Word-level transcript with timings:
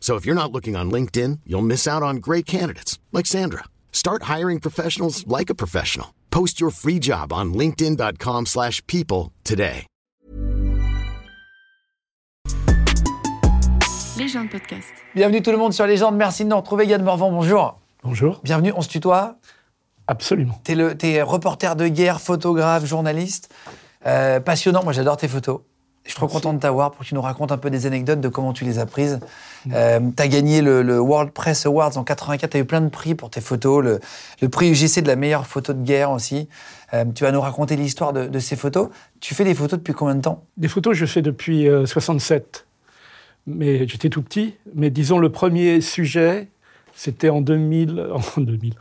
So 0.00 0.16
if 0.16 0.24
you're 0.24 0.34
not 0.34 0.50
looking 0.52 0.74
on 0.76 0.90
LinkedIn, 0.90 1.40
you'll 1.44 1.60
miss 1.66 1.86
out 1.86 2.02
on 2.02 2.16
great 2.16 2.46
candidates 2.46 2.98
like 3.12 3.26
Sandra. 3.26 3.64
Start 3.92 4.22
hiring 4.22 4.58
professionals 4.60 5.26
like 5.26 5.50
a 5.50 5.54
professional. 5.54 6.14
Post 6.30 6.58
your 6.60 6.70
free 6.70 6.98
job 7.00 7.30
on 7.32 7.52
linkedin.com/people 7.52 8.46
slash 8.46 8.80
people 8.86 9.32
today. 9.44 9.84
Légende 14.18 14.50
podcast. 14.50 14.88
Bienvenue 15.14 15.42
tout 15.42 15.52
le 15.52 15.58
monde 15.58 15.72
sur 15.72 15.86
Légende, 15.86 16.16
merci 16.16 16.44
de 16.44 16.48
nous 16.50 16.56
retrouver. 16.56 16.86
Yann 16.86 17.02
Morvan, 17.02 17.30
bonjour. 17.30 17.78
Bonjour. 18.02 18.40
Bienvenue, 18.42 18.72
on 18.76 18.82
se 18.82 18.88
tutoie. 18.88 19.36
Absolument. 20.08 20.60
T'es 20.64 20.74
le- 20.74 20.96
t'es 20.96 21.22
reporter 21.22 21.76
de 21.76 21.86
guerre, 21.88 22.20
photographe, 22.20 22.84
journaliste. 22.84 23.54
Euh, 24.06 24.40
passionnant, 24.40 24.82
moi 24.82 24.92
j'adore 24.92 25.16
tes 25.16 25.28
photos. 25.28 25.60
Je 26.04 26.12
suis 26.12 26.16
trop 26.16 26.28
content 26.28 26.54
de 26.54 26.58
t'avoir 26.58 26.92
pour 26.92 27.00
que 27.00 27.08
tu 27.08 27.14
nous 27.14 27.20
racontes 27.20 27.52
un 27.52 27.58
peu 27.58 27.68
des 27.68 27.84
anecdotes 27.84 28.20
de 28.20 28.28
comment 28.28 28.54
tu 28.54 28.64
les 28.64 28.78
as 28.78 28.86
prises. 28.86 29.20
Euh, 29.72 30.00
tu 30.16 30.22
as 30.22 30.28
gagné 30.28 30.62
le, 30.62 30.82
le 30.82 30.98
World 30.98 31.32
Press 31.32 31.66
Awards 31.66 31.98
en 31.98 32.04
84, 32.04 32.50
tu 32.50 32.56
as 32.56 32.60
eu 32.60 32.64
plein 32.64 32.80
de 32.80 32.88
prix 32.88 33.14
pour 33.14 33.28
tes 33.28 33.42
photos, 33.42 33.84
le, 33.84 34.00
le 34.40 34.48
prix 34.48 34.70
UGC 34.70 35.02
de 35.02 35.06
la 35.06 35.16
meilleure 35.16 35.46
photo 35.46 35.74
de 35.74 35.82
guerre 35.82 36.10
aussi. 36.10 36.48
Euh, 36.94 37.04
tu 37.14 37.24
vas 37.24 37.32
nous 37.32 37.40
raconter 37.42 37.76
l'histoire 37.76 38.14
de, 38.14 38.26
de 38.26 38.38
ces 38.38 38.56
photos. 38.56 38.88
Tu 39.20 39.34
fais 39.34 39.44
des 39.44 39.54
photos 39.54 39.78
depuis 39.78 39.92
combien 39.92 40.14
de 40.14 40.22
temps? 40.22 40.44
Des 40.56 40.68
photos, 40.68 40.96
je 40.96 41.04
fais 41.04 41.20
depuis 41.20 41.68
euh, 41.68 41.84
67. 41.84 42.66
Mais 43.46 43.86
j'étais 43.86 44.08
tout 44.08 44.22
petit. 44.22 44.54
Mais 44.74 44.88
disons, 44.88 45.18
le 45.18 45.30
premier 45.30 45.82
sujet, 45.82 46.48
c'était 46.94 47.28
en 47.28 47.42
2000, 47.42 48.08
en 48.36 48.40
2000, 48.40 48.74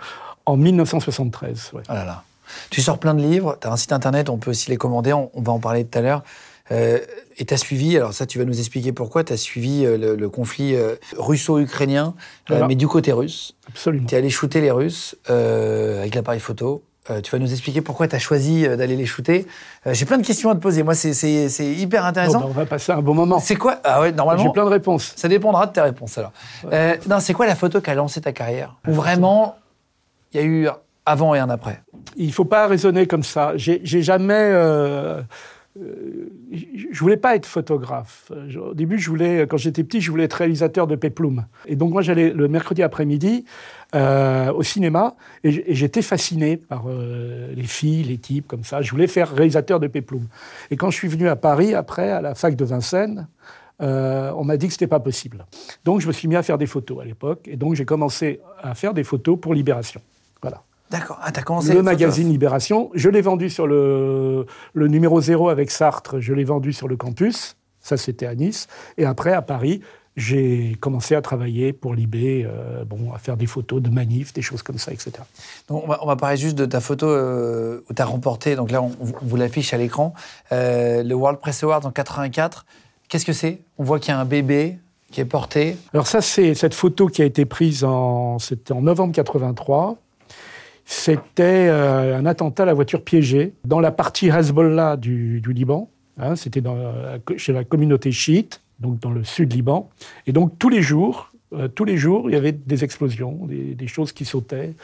en 0.46 0.56
1973. 0.56 1.72
ouais. 1.74 1.84
Oh 1.90 1.94
là 1.94 2.06
là. 2.06 2.24
Tu 2.70 2.82
sors 2.82 2.98
plein 2.98 3.14
de 3.14 3.22
livres, 3.22 3.58
tu 3.60 3.68
as 3.68 3.72
un 3.74 3.76
site 3.76 3.92
internet, 3.92 4.30
on 4.30 4.38
peut 4.38 4.52
aussi 4.52 4.70
les 4.70 4.78
commander, 4.78 5.12
on, 5.12 5.30
on 5.34 5.42
va 5.42 5.52
en 5.52 5.60
parler 5.60 5.84
tout 5.84 6.00
à 6.00 6.02
l'heure. 6.02 6.24
Euh, 6.72 7.00
et 7.38 7.46
tu 7.46 7.54
as 7.54 7.58
suivi, 7.58 7.96
alors 7.96 8.14
ça 8.14 8.26
tu 8.26 8.40
vas 8.40 8.46
nous 8.46 8.60
expliquer 8.60 8.92
pourquoi, 8.92 9.24
tu 9.24 9.32
as 9.32 9.38
suivi 9.38 9.86
euh, 9.86 9.98
le, 9.98 10.16
le 10.16 10.30
conflit 10.30 10.76
euh, 10.76 10.96
russo-ukrainien, 11.18 12.14
euh, 12.18 12.22
Voilà. 12.50 12.68
mais 12.68 12.76
du 12.76 12.88
côté 12.88 13.12
russe. 13.14 13.56
Absolument. 13.70 14.06
Tu 14.08 14.16
es 14.16 14.18
allé 14.18 14.30
shooter 14.30 14.60
les 14.62 14.72
Russes 14.72 15.16
avec 15.28 16.14
l'appareil 16.16 16.40
photo. 16.42 16.84
Tu 17.24 17.32
vas 17.32 17.40
nous 17.40 17.54
expliquer 17.54 17.80
pourquoi 17.80 18.10
tu 18.10 18.18
as 18.18 18.20
choisi 18.20 18.68
d'aller 18.68 18.98
les 18.98 19.06
shooter. 19.06 19.48
J'ai 19.86 20.06
plein 20.06 20.18
de 20.18 20.26
questions 20.28 20.50
à 20.50 20.56
te 20.56 20.60
poser. 20.60 20.84
Moi, 20.84 20.94
c'est- 20.94 21.48
hyper 21.66 22.04
intéressant. 22.06 22.42
ben, 22.42 22.48
on 22.50 22.52
va 22.52 22.66
passer 22.66 22.92
un 22.92 23.02
bon 23.02 23.14
moment. 23.14 23.40
c'est 23.40 23.56
quoi? 23.56 23.80
Ah 23.86 24.02
ouais, 24.02 24.10
J'ai 24.10 24.16
normalement, 24.16 24.50
plein 24.52 24.66
de 24.66 24.70
réponses. 24.70 25.14
ça 25.16 25.30
dépendra 25.30 25.68
de 25.68 25.72
tes 25.72 25.80
réponses 25.80 26.18
alors. 26.18 26.34
Non, 27.08 27.22
c'est 27.22 27.32
quoi 27.34 27.46
la 27.46 27.56
photo 27.56 27.80
qui 27.80 27.90
a 27.90 27.96
lancé 27.96 28.20
ta 28.20 28.34
carrière? 28.34 28.76
Ou 28.90 28.92
vraiment, 28.92 29.56
il 30.34 30.42
y 30.42 30.44
a 30.44 30.46
eu 30.46 30.68
avant 31.06 31.34
et 31.34 31.40
un 31.40 31.50
après? 31.50 31.82
Il 32.18 32.34
faut 32.34 32.44
pas 32.44 32.68
raisonner 32.68 33.08
comme 33.08 33.24
ça. 33.24 33.54
J'ai 33.56 33.80
j'ai 33.86 34.02
jamais. 34.02 34.52
Euh, 35.80 36.30
je 36.92 37.00
voulais 37.00 37.18
pas 37.18 37.36
être 37.36 37.46
photographe. 37.46 38.32
Au 38.60 38.74
début, 38.74 38.98
je 38.98 39.10
voulais, 39.10 39.48
quand 39.48 39.58
j'étais 39.58 39.84
petit, 39.84 40.02
je 40.02 40.12
voulais 40.12 40.26
être 40.26 40.34
réalisateur 40.34 40.88
de 40.88 40.96
Péplum. 40.96 41.46
Et 41.66 41.76
donc 41.76 41.92
moi, 41.92 42.02
j'allais 42.02 42.32
le 42.32 42.48
mercredi 42.48 42.84
après-midi 42.84 43.46
euh, 43.96 44.52
au 44.54 44.64
cinéma 44.64 45.16
et 45.44 45.74
j'étais 45.74 46.02
fasciné 46.02 46.58
par 46.58 46.86
euh, 46.88 47.54
les 47.54 47.64
filles, 47.64 48.04
les 48.04 48.18
types 48.18 48.48
comme 48.48 48.64
ça. 48.64 48.82
Je 48.82 48.92
voulais 48.92 49.08
faire 49.08 49.34
réalisateur 49.34 49.80
de 49.80 49.88
Péplum. 49.88 50.28
Et 50.72 50.78
quand 50.78 50.90
je 50.90 50.98
suis 50.98 51.08
venu 51.08 51.28
à 51.28 51.36
Paris 51.36 51.74
après, 51.74 52.12
à 52.12 52.22
la 52.22 52.36
fac 52.36 52.56
de 52.56 52.66
Vincennes. 52.66 53.28
on 53.80 54.44
m'a 54.44 54.58
dit 54.58 54.68
que 54.68 54.74
c'était 54.74 54.88
pas 54.88 55.00
possible. 55.00 55.46
Donc 55.86 56.02
je 56.02 56.08
me 56.08 56.14
suis 56.14 56.28
mis 56.28 56.36
à 56.36 56.44
faire 56.44 56.58
des 56.58 56.66
photos 56.66 57.02
à 57.02 57.06
l'époque, 57.06 57.48
et 57.48 57.58
donc 57.58 57.76
j'ai 57.76 57.86
commencé 57.86 58.40
à 58.62 58.74
faire 58.74 58.94
des 58.94 59.04
photos 59.04 59.40
pour 59.40 59.54
Libération. 59.54 60.02
D'accord. 60.90 61.20
Ah, 61.22 61.32
commencé 61.32 61.74
le 61.74 61.84
magazine 61.84 62.30
Libération. 62.30 62.90
Je 62.94 63.10
l'ai 63.10 63.22
vendu 63.22 63.50
sur 63.50 63.68
le, 63.68 64.46
le 64.74 64.88
numéro 64.88 65.20
0 65.20 65.50
avec 65.50 65.72
Sartre, 65.72 66.20
je 66.20 66.34
l'ai 66.34 66.46
vendu 66.46 66.74
sur 66.74 66.88
le 66.88 66.96
campus. 66.96 67.56
Ça, 67.82 67.98
c'était 67.98 68.26
à 68.26 68.36
Nice. 68.36 68.68
Et 68.98 69.06
après, 69.06 69.34
à 69.34 69.42
Paris, 69.42 69.82
j'ai 70.18 70.76
commencé 70.82 71.16
à 71.16 71.22
travailler 71.22 71.74
pour 71.74 71.94
Libé, 71.94 72.46
euh, 72.46 72.84
bon, 72.84 73.14
à 73.14 73.20
faire 73.20 73.38
des 73.38 73.46
photos 73.46 73.82
de 73.82 73.90
manifs, 73.90 74.34
des 74.34 74.42
choses 74.42 74.64
comme 74.64 74.80
ça, 74.80 74.92
etc. 74.92 75.12
Donc, 75.70 75.84
on, 75.84 75.88
va, 75.88 76.00
on 76.02 76.08
va 76.08 76.16
parler 76.16 76.38
juste 76.38 76.58
de 76.58 76.66
ta 76.66 76.82
photo 76.82 77.08
euh, 77.08 77.82
où 77.88 77.94
tu 77.94 78.02
as 78.02 78.06
remporté, 78.06 78.56
donc 78.56 78.72
là 78.72 78.82
on, 78.82 78.92
on 79.00 79.14
vous 79.22 79.36
l'affiche 79.38 79.74
à 79.74 79.78
l'écran, 79.78 80.16
euh, 80.52 81.04
le 81.04 81.14
World 81.14 81.40
Press 81.40 81.64
Awards 81.64 81.86
en 81.86 81.92
84. 81.92 82.66
Qu'est-ce 83.08 83.26
que 83.26 83.34
c'est? 83.34 83.62
On 83.78 83.84
voit 83.84 84.00
qu'il 84.00 84.12
y 84.12 84.18
a 84.18 84.20
un 84.20 84.26
bébé 84.26 84.80
qui 85.12 85.22
est 85.22 85.26
porté. 85.26 85.78
Alors 85.94 86.08
ça, 86.08 86.22
c'est 86.22 86.56
cette 86.56 86.74
photo 86.74 87.08
qui 87.08 87.22
a 87.22 87.26
été 87.26 87.46
prise 87.46 87.84
en, 87.84 88.40
c'était 88.40 88.74
en 88.74 88.82
novembre 88.82 89.14
83. 89.14 89.98
C'était 90.90 91.68
euh, 91.70 92.18
un 92.18 92.26
attentat 92.26 92.64
à 92.64 92.66
la 92.66 92.74
voiture 92.74 93.04
piégée 93.04 93.54
dans 93.66 93.82
la 93.82 93.92
partie 93.92 94.30
Hezbollah 94.30 94.96
du, 94.96 95.42
du 95.42 95.52
Liban. 95.52 95.90
Hein, 96.18 96.38
C'était 96.38 96.62
la- 96.62 97.20
chez 97.36 97.52
la 97.52 97.66
communauté 97.66 98.14
chiite, 98.14 98.62
donc 98.80 98.98
dans 99.02 99.12
le 99.12 99.26
sud 99.26 99.52
Liban. 99.54 99.90
Et 100.28 100.32
donc 100.32 100.58
tous 100.58 100.70
les 100.70 100.82
jours, 100.82 101.34
euh, 101.54 101.68
tous 101.68 101.84
les 101.84 101.98
jours, 101.98 102.30
il 102.30 102.34
y 102.34 102.38
avait 102.38 102.54
des 102.54 102.86
explosions, 102.86 103.46
des, 103.48 103.76
des 103.76 103.88
choses 103.88 104.14
qui 104.14 104.24
sautaient 104.24 104.76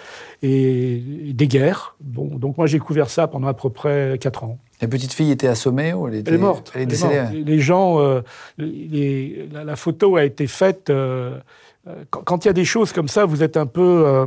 et, 0.41 0.95
et 1.29 1.33
des 1.33 1.47
guerres. 1.47 1.95
Bon, 2.01 2.25
donc 2.35 2.57
moi 2.57 2.67
j'ai 2.67 2.79
couvert 2.79 3.09
ça 3.09 3.27
pendant 3.27 3.47
à 3.47 3.53
peu 3.53 3.69
près 3.69 4.17
quatre 4.19 4.43
ans. 4.43 4.57
La 4.81 4.89
petite 4.89 5.13
fille 5.13 5.31
était 5.31 5.47
assommée 5.47 5.93
ou 5.93 6.09
elle, 6.09 6.15
était, 6.15 6.31
Elle 6.31 6.35
est 6.35 6.41
morte. 6.41 6.73
Elle 6.75 6.81
est 6.81 6.85
décédée. 6.85 7.21
morte. 7.21 7.33
Les 7.33 7.59
gens, 7.59 8.01
euh, 8.01 8.19
les- 8.57 9.47
la, 9.53 9.63
la 9.63 9.75
photo 9.77 10.17
a 10.17 10.25
été 10.25 10.47
faite. 10.47 10.89
euh, 10.89 11.39
euh, 11.87 12.03
quand 12.09 12.43
il 12.43 12.49
y 12.49 12.51
a 12.51 12.53
des 12.53 12.65
choses 12.65 12.91
comme 12.91 13.07
ça, 13.07 13.23
vous 13.25 13.41
êtes 13.41 13.55
un 13.57 13.65
peu, 13.65 14.03
euh, 14.05 14.25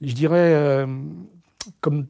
je 0.00 0.12
dirais, 0.12 0.54
euh, 0.54 0.86
comme 1.80 2.06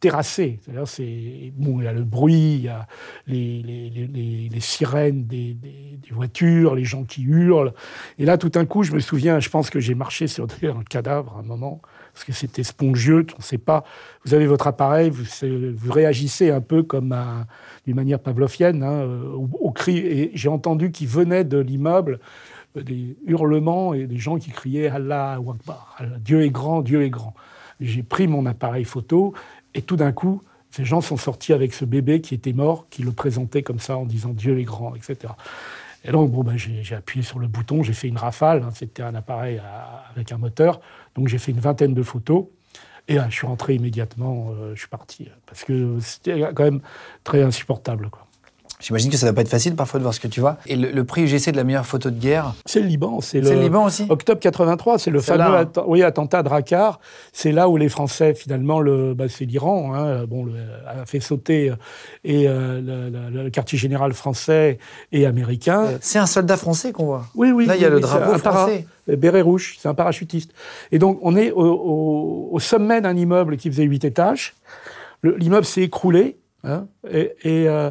terrassé. 0.00 0.60
C'est 0.86 1.52
bon, 1.56 1.80
il 1.80 1.84
y 1.84 1.88
a 1.88 1.92
le 1.92 2.04
bruit, 2.04 2.54
il 2.54 2.62
y 2.62 2.68
a 2.68 2.86
les, 3.26 4.60
sirènes 4.60 5.26
des, 5.26 5.56
voitures, 6.10 6.74
les 6.74 6.84
gens 6.84 7.04
qui 7.04 7.22
hurlent. 7.22 7.72
Et 8.18 8.24
là, 8.24 8.38
tout 8.38 8.48
d'un 8.48 8.64
coup, 8.64 8.82
je 8.82 8.92
me 8.92 9.00
souviens, 9.00 9.40
je 9.40 9.48
pense 9.48 9.70
que 9.70 9.80
j'ai 9.80 9.94
marché 9.94 10.26
sur 10.26 10.44
un 10.44 10.82
cadavre 10.88 11.36
à 11.36 11.40
un 11.40 11.42
moment 11.42 11.80
parce 12.12 12.24
que 12.24 12.32
c'était 12.32 12.64
spongieux, 12.64 13.26
on 13.34 13.38
ne 13.38 13.42
sait 13.42 13.58
pas. 13.58 13.84
Vous 14.24 14.34
avez 14.34 14.46
votre 14.46 14.66
appareil, 14.66 15.10
vous, 15.10 15.92
réagissez 15.92 16.50
un 16.50 16.60
peu 16.60 16.82
comme 16.82 17.12
un- 17.12 17.46
d'une 17.86 17.94
manière 17.94 18.18
pavlovienne 18.18 18.82
hein, 18.82 19.04
au, 19.04 19.48
au. 19.60 19.74
Et 19.88 20.32
j'ai 20.34 20.48
entendu 20.48 20.90
qu'il 20.90 21.06
venait 21.06 21.44
de 21.44 21.58
l'immeuble 21.58 22.18
des 22.82 23.16
hurlements 23.26 23.94
et 23.94 24.06
des 24.06 24.18
gens 24.18 24.38
qui 24.38 24.50
criaient 24.50 24.88
Allah 24.88 25.38
Allah, 25.98 26.18
Dieu 26.18 26.42
est 26.42 26.50
grand, 26.50 26.82
Dieu 26.82 27.02
est 27.02 27.10
grand. 27.10 27.34
J'ai 27.80 28.02
pris 28.02 28.26
mon 28.26 28.46
appareil 28.46 28.84
photo 28.84 29.34
et 29.74 29.82
tout 29.82 29.96
d'un 29.96 30.12
coup, 30.12 30.42
ces 30.70 30.84
gens 30.84 31.00
sont 31.00 31.16
sortis 31.16 31.52
avec 31.52 31.72
ce 31.72 31.84
bébé 31.84 32.20
qui 32.20 32.34
était 32.34 32.52
mort, 32.52 32.86
qui 32.90 33.02
le 33.02 33.12
présentait 33.12 33.62
comme 33.62 33.78
ça 33.78 33.96
en 33.96 34.04
disant 34.04 34.30
Dieu 34.30 34.58
est 34.58 34.64
grand, 34.64 34.94
etc. 34.94 35.32
Et 36.04 36.12
donc, 36.12 36.30
bon, 36.30 36.42
ben, 36.42 36.56
j'ai 36.56 36.94
appuyé 36.94 37.24
sur 37.24 37.38
le 37.38 37.48
bouton, 37.48 37.82
j'ai 37.82 37.92
fait 37.92 38.08
une 38.08 38.18
rafale. 38.18 38.62
hein, 38.62 38.70
C'était 38.72 39.02
un 39.02 39.14
appareil 39.14 39.60
avec 40.14 40.30
un 40.32 40.38
moteur. 40.38 40.80
Donc, 41.14 41.28
j'ai 41.28 41.38
fait 41.38 41.52
une 41.52 41.60
vingtaine 41.60 41.94
de 41.94 42.02
photos. 42.02 42.46
Et 43.08 43.14
là, 43.14 43.26
je 43.30 43.34
suis 43.34 43.46
rentré 43.46 43.74
immédiatement, 43.74 44.50
euh, 44.52 44.74
je 44.74 44.80
suis 44.80 44.88
parti. 44.88 45.28
Parce 45.46 45.64
que 45.64 45.98
c'était 46.00 46.40
quand 46.54 46.64
même 46.64 46.80
très 47.24 47.42
insupportable. 47.42 48.10
J'imagine 48.80 49.10
que 49.10 49.16
ça 49.16 49.26
va 49.26 49.32
pas 49.32 49.40
être 49.40 49.48
facile 49.48 49.74
parfois 49.74 49.98
de 49.98 50.04
voir 50.04 50.14
ce 50.14 50.20
que 50.20 50.28
tu 50.28 50.38
vois. 50.40 50.56
Et 50.66 50.76
le, 50.76 50.92
le 50.92 51.04
prix 51.04 51.22
UGC 51.22 51.50
de 51.50 51.56
la 51.56 51.64
meilleure 51.64 51.84
photo 51.86 52.10
de 52.10 52.18
guerre, 52.18 52.54
C'est 52.64 52.78
le 52.80 52.86
Liban. 52.86 53.20
C'est 53.20 53.42
c'est 53.44 53.54
le 53.56 53.60
Liban 53.60 53.84
aussi? 53.84 54.06
Octobre 54.08 54.38
83, 54.38 54.98
c'est 55.00 55.10
le 55.10 55.20
fameux 55.20 55.42
hein. 55.42 55.68
oui, 55.86 56.02
attentat 56.04 56.42
de 56.44 56.48
Drakkar. 56.48 57.00
C'est 57.32 57.50
là 57.50 57.68
où 57.68 57.76
les 57.76 57.88
Français, 57.88 58.34
finalement, 58.34 58.78
le, 58.80 59.14
bah, 59.14 59.24
c'est 59.28 59.46
l'Iran, 59.46 59.94
hein, 59.94 60.24
bon, 60.26 60.44
le- 60.44 60.52
a 60.86 61.04
fait 61.06 61.18
sauter 61.18 61.70
euh, 61.70 61.74
et 62.24 62.46
euh, 62.48 62.80
le, 62.80 63.10
le- 63.36 63.42
le 63.44 63.50
quartier 63.50 63.76
général 63.78 64.12
français 64.12 64.78
et 65.10 65.26
américain. 65.26 65.84
C'est 66.00 66.20
un 66.20 66.26
soldat 66.26 66.56
français 66.56 66.92
qu'on 66.92 67.06
voit. 67.06 67.26
Oui, 67.34 67.50
oui. 67.50 67.66
Là, 67.66 67.74
il 67.74 67.82
y 67.82 67.84
a 67.84 67.88
oui, 67.88 67.94
le 67.94 68.00
drapeau 68.00 68.38
français. 68.38 68.86
le 69.08 69.16
béret 69.16 69.40
rouge, 69.40 69.76
c'est 69.80 69.88
un 69.88 69.94
parachutiste. 69.94 70.52
Et 70.92 71.00
donc, 71.00 71.18
on 71.22 71.34
est 71.36 71.50
au, 71.50 71.64
au- 71.64 72.48
au 72.52 72.58
sommet 72.60 73.00
d'un 73.00 73.16
immeuble 73.16 73.56
qui 73.56 73.70
faisait 73.70 73.84
huit 73.84 74.04
étages. 74.04 74.54
Le- 75.22 75.36
L'immeuble 75.36 75.64
s'est 75.66 75.82
écroulé. 75.82 76.36
hein, 76.64 76.86
et 77.10 77.32
et, 77.42 77.68
euh, 77.68 77.90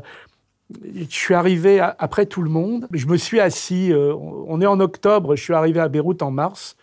je 0.69 1.05
suis 1.09 1.33
arrivé 1.33 1.79
à- 1.79 1.95
après 1.99 2.25
tout 2.25 2.41
le 2.41 2.49
monde. 2.49 2.87
Je 2.91 3.05
me 3.07 3.17
suis 3.17 3.39
assis. 3.39 3.91
euh, 3.93 4.13
on 4.15 4.59
est 4.61 4.65
en 4.65 4.79
octobre. 4.79 5.35
Je 5.35 5.41
suis 5.43 5.53
arrivé 5.53 5.79
à 5.79 5.87
Beyrouth 5.87 6.21
en 6.21 6.31
mars. 6.31 6.75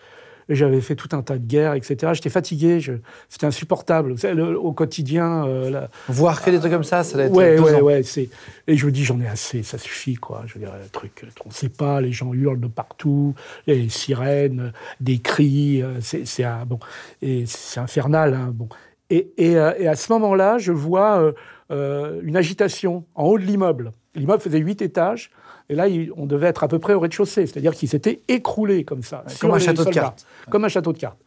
J'avais 0.51 0.83
fait 0.83 0.95
tout 0.95 1.09
un 1.13 1.23
tas 1.23 1.39
de 1.39 1.47
guerres, 1.47 1.73
etc. 1.73 2.13
J'étais 2.13 2.29
fatigué, 2.29 2.79
je- 2.79 2.93
c'était 3.31 3.47
insupportable. 3.47 4.13
Vous 4.13 4.19
savez, 4.19 4.35
le- 4.35 4.59
au 4.59 4.73
quotidien, 4.73 5.47
euh, 5.47 5.71
la- 5.71 5.89
Voir 6.09 6.43
que 6.43 6.51
des 6.51 6.59
trucs 6.59 6.71
comme 6.71 6.85
ça, 6.85 7.03
ça 7.03 7.17
doit 7.17 7.27
être 7.27 7.33
Ouais, 7.35 7.59
ouais, 7.59 7.73
pesant. 7.73 7.81
ouais. 7.81 8.03
C'est... 8.03 8.29
Et 8.67 8.77
je 8.77 8.85
me 8.85 8.91
dis, 8.93 9.05
j'en 9.05 9.19
ai 9.23 9.27
assez, 9.27 9.63
ça 9.63 9.79
suffit, 9.79 10.17
quoi. 10.17 10.43
Je 10.47 10.55
veux 10.55 10.61
dire, 10.61 10.69
un 10.75 10.87
truc, 10.93 11.23
euh, 11.25 11.29
on 11.47 11.49
ne 11.49 11.55
sait 11.55 11.71
pas, 11.71 12.03
les 12.03 12.13
gens 12.13 12.35
hurlent 12.35 12.61
de 12.61 12.67
partout, 12.69 13.35
les 13.67 13.89
sirènes, 13.89 14.73
des 15.01 15.19
cris, 15.19 15.83
c'est, 16.03 16.27
c'est 16.27 16.45
un- 16.45 16.67
bon, 16.67 16.79
et 17.23 17.45
c'est 17.47 17.81
infernal, 17.81 18.35
hein, 18.35 18.51
bon. 18.53 18.69
Et, 19.09 19.33
et, 19.39 19.53
et 19.53 19.89
à 19.89 19.97
ce 19.97 20.13
moment-là, 20.13 20.59
je 20.59 20.73
vois 20.73 21.33
euh, 21.71 22.21
une 22.23 22.37
agitation 22.37 23.05
en 23.15 23.25
haut 23.25 23.39
de 23.39 23.45
l'immeuble. 23.45 23.93
L'immeuble 24.15 24.43
faisait 24.43 24.59
huit 24.59 24.81
étages, 24.83 25.31
et 25.69 25.75
là, 25.75 25.87
on 26.17 26.27
devait 26.27 26.49
être 26.49 26.63
à 26.65 26.69
peu 26.69 26.79
près 26.79 26.95
au 26.95 27.01
rez-de-chaussée, 27.01 27.47
c'est-à-dire 27.47 27.73
qu'il 27.75 27.89
s'était 27.89 28.21
écroulé 28.29 28.85
comme 28.85 29.03
ça. 29.03 29.25
comme 29.41 29.53
un 29.53 29.59
château 29.59 29.85
de 29.85 29.91
cartes. 29.91 30.27
Comme 30.51 30.65
un 30.65 30.69
château 30.69 30.93
de 30.93 30.99
cartes. 30.99 31.19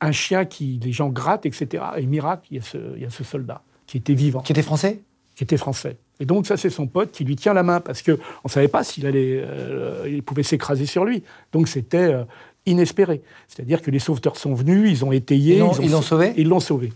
Un 0.00 0.12
chien 0.12 0.44
qui, 0.44 0.80
les 0.82 0.92
gens 0.92 1.08
grattent, 1.08 1.46
etc. 1.46 1.82
Et 1.96 2.06
miracle, 2.06 2.46
il 2.50 2.56
y 2.58 2.60
a 2.60 2.62
ce, 2.62 2.78
il 2.96 3.02
y 3.02 3.06
a 3.06 3.10
ce 3.10 3.24
soldat 3.24 3.62
qui 3.86 3.96
était 3.96 4.14
vivant 4.14 4.40
Qui 4.40 4.52
était 4.52 4.62
français? 4.62 5.00
Qui 5.34 5.44
était 5.44 5.56
français. 5.56 5.96
Et 6.20 6.26
donc 6.26 6.46
ça, 6.46 6.56
c'est 6.56 6.70
son 6.70 6.86
pote 6.86 7.10
qui 7.10 7.24
lui 7.24 7.34
tient 7.36 7.52
la 7.54 7.62
main 7.64 7.80
parce 7.80 8.00
que 8.02 8.18
on 8.44 8.48
savait 8.48 8.68
pas 8.68 8.84
s'il 8.84 9.06
allait, 9.06 9.42
euh, 9.44 10.04
il 10.08 10.22
pouvait 10.22 10.44
s'écraser 10.44 10.86
sur 10.86 11.04
lui. 11.04 11.24
Donc 11.52 11.66
c'était 11.66 12.12
euh, 12.12 12.24
inespéré. 12.66 13.22
C'est-à-dire 13.48 13.82
que 13.82 13.90
les 13.90 13.98
sauveteurs 13.98 14.36
sont 14.36 14.54
venus, 14.54 14.88
ils 14.90 15.04
ont 15.04 15.10
étayé, 15.10 15.56
Ils 15.56 15.90
l'ont- 15.90 16.02
sauvé? 16.02 16.32
Ils 16.36 16.48
l'ont 16.48 16.60
sauvé. 16.60 16.92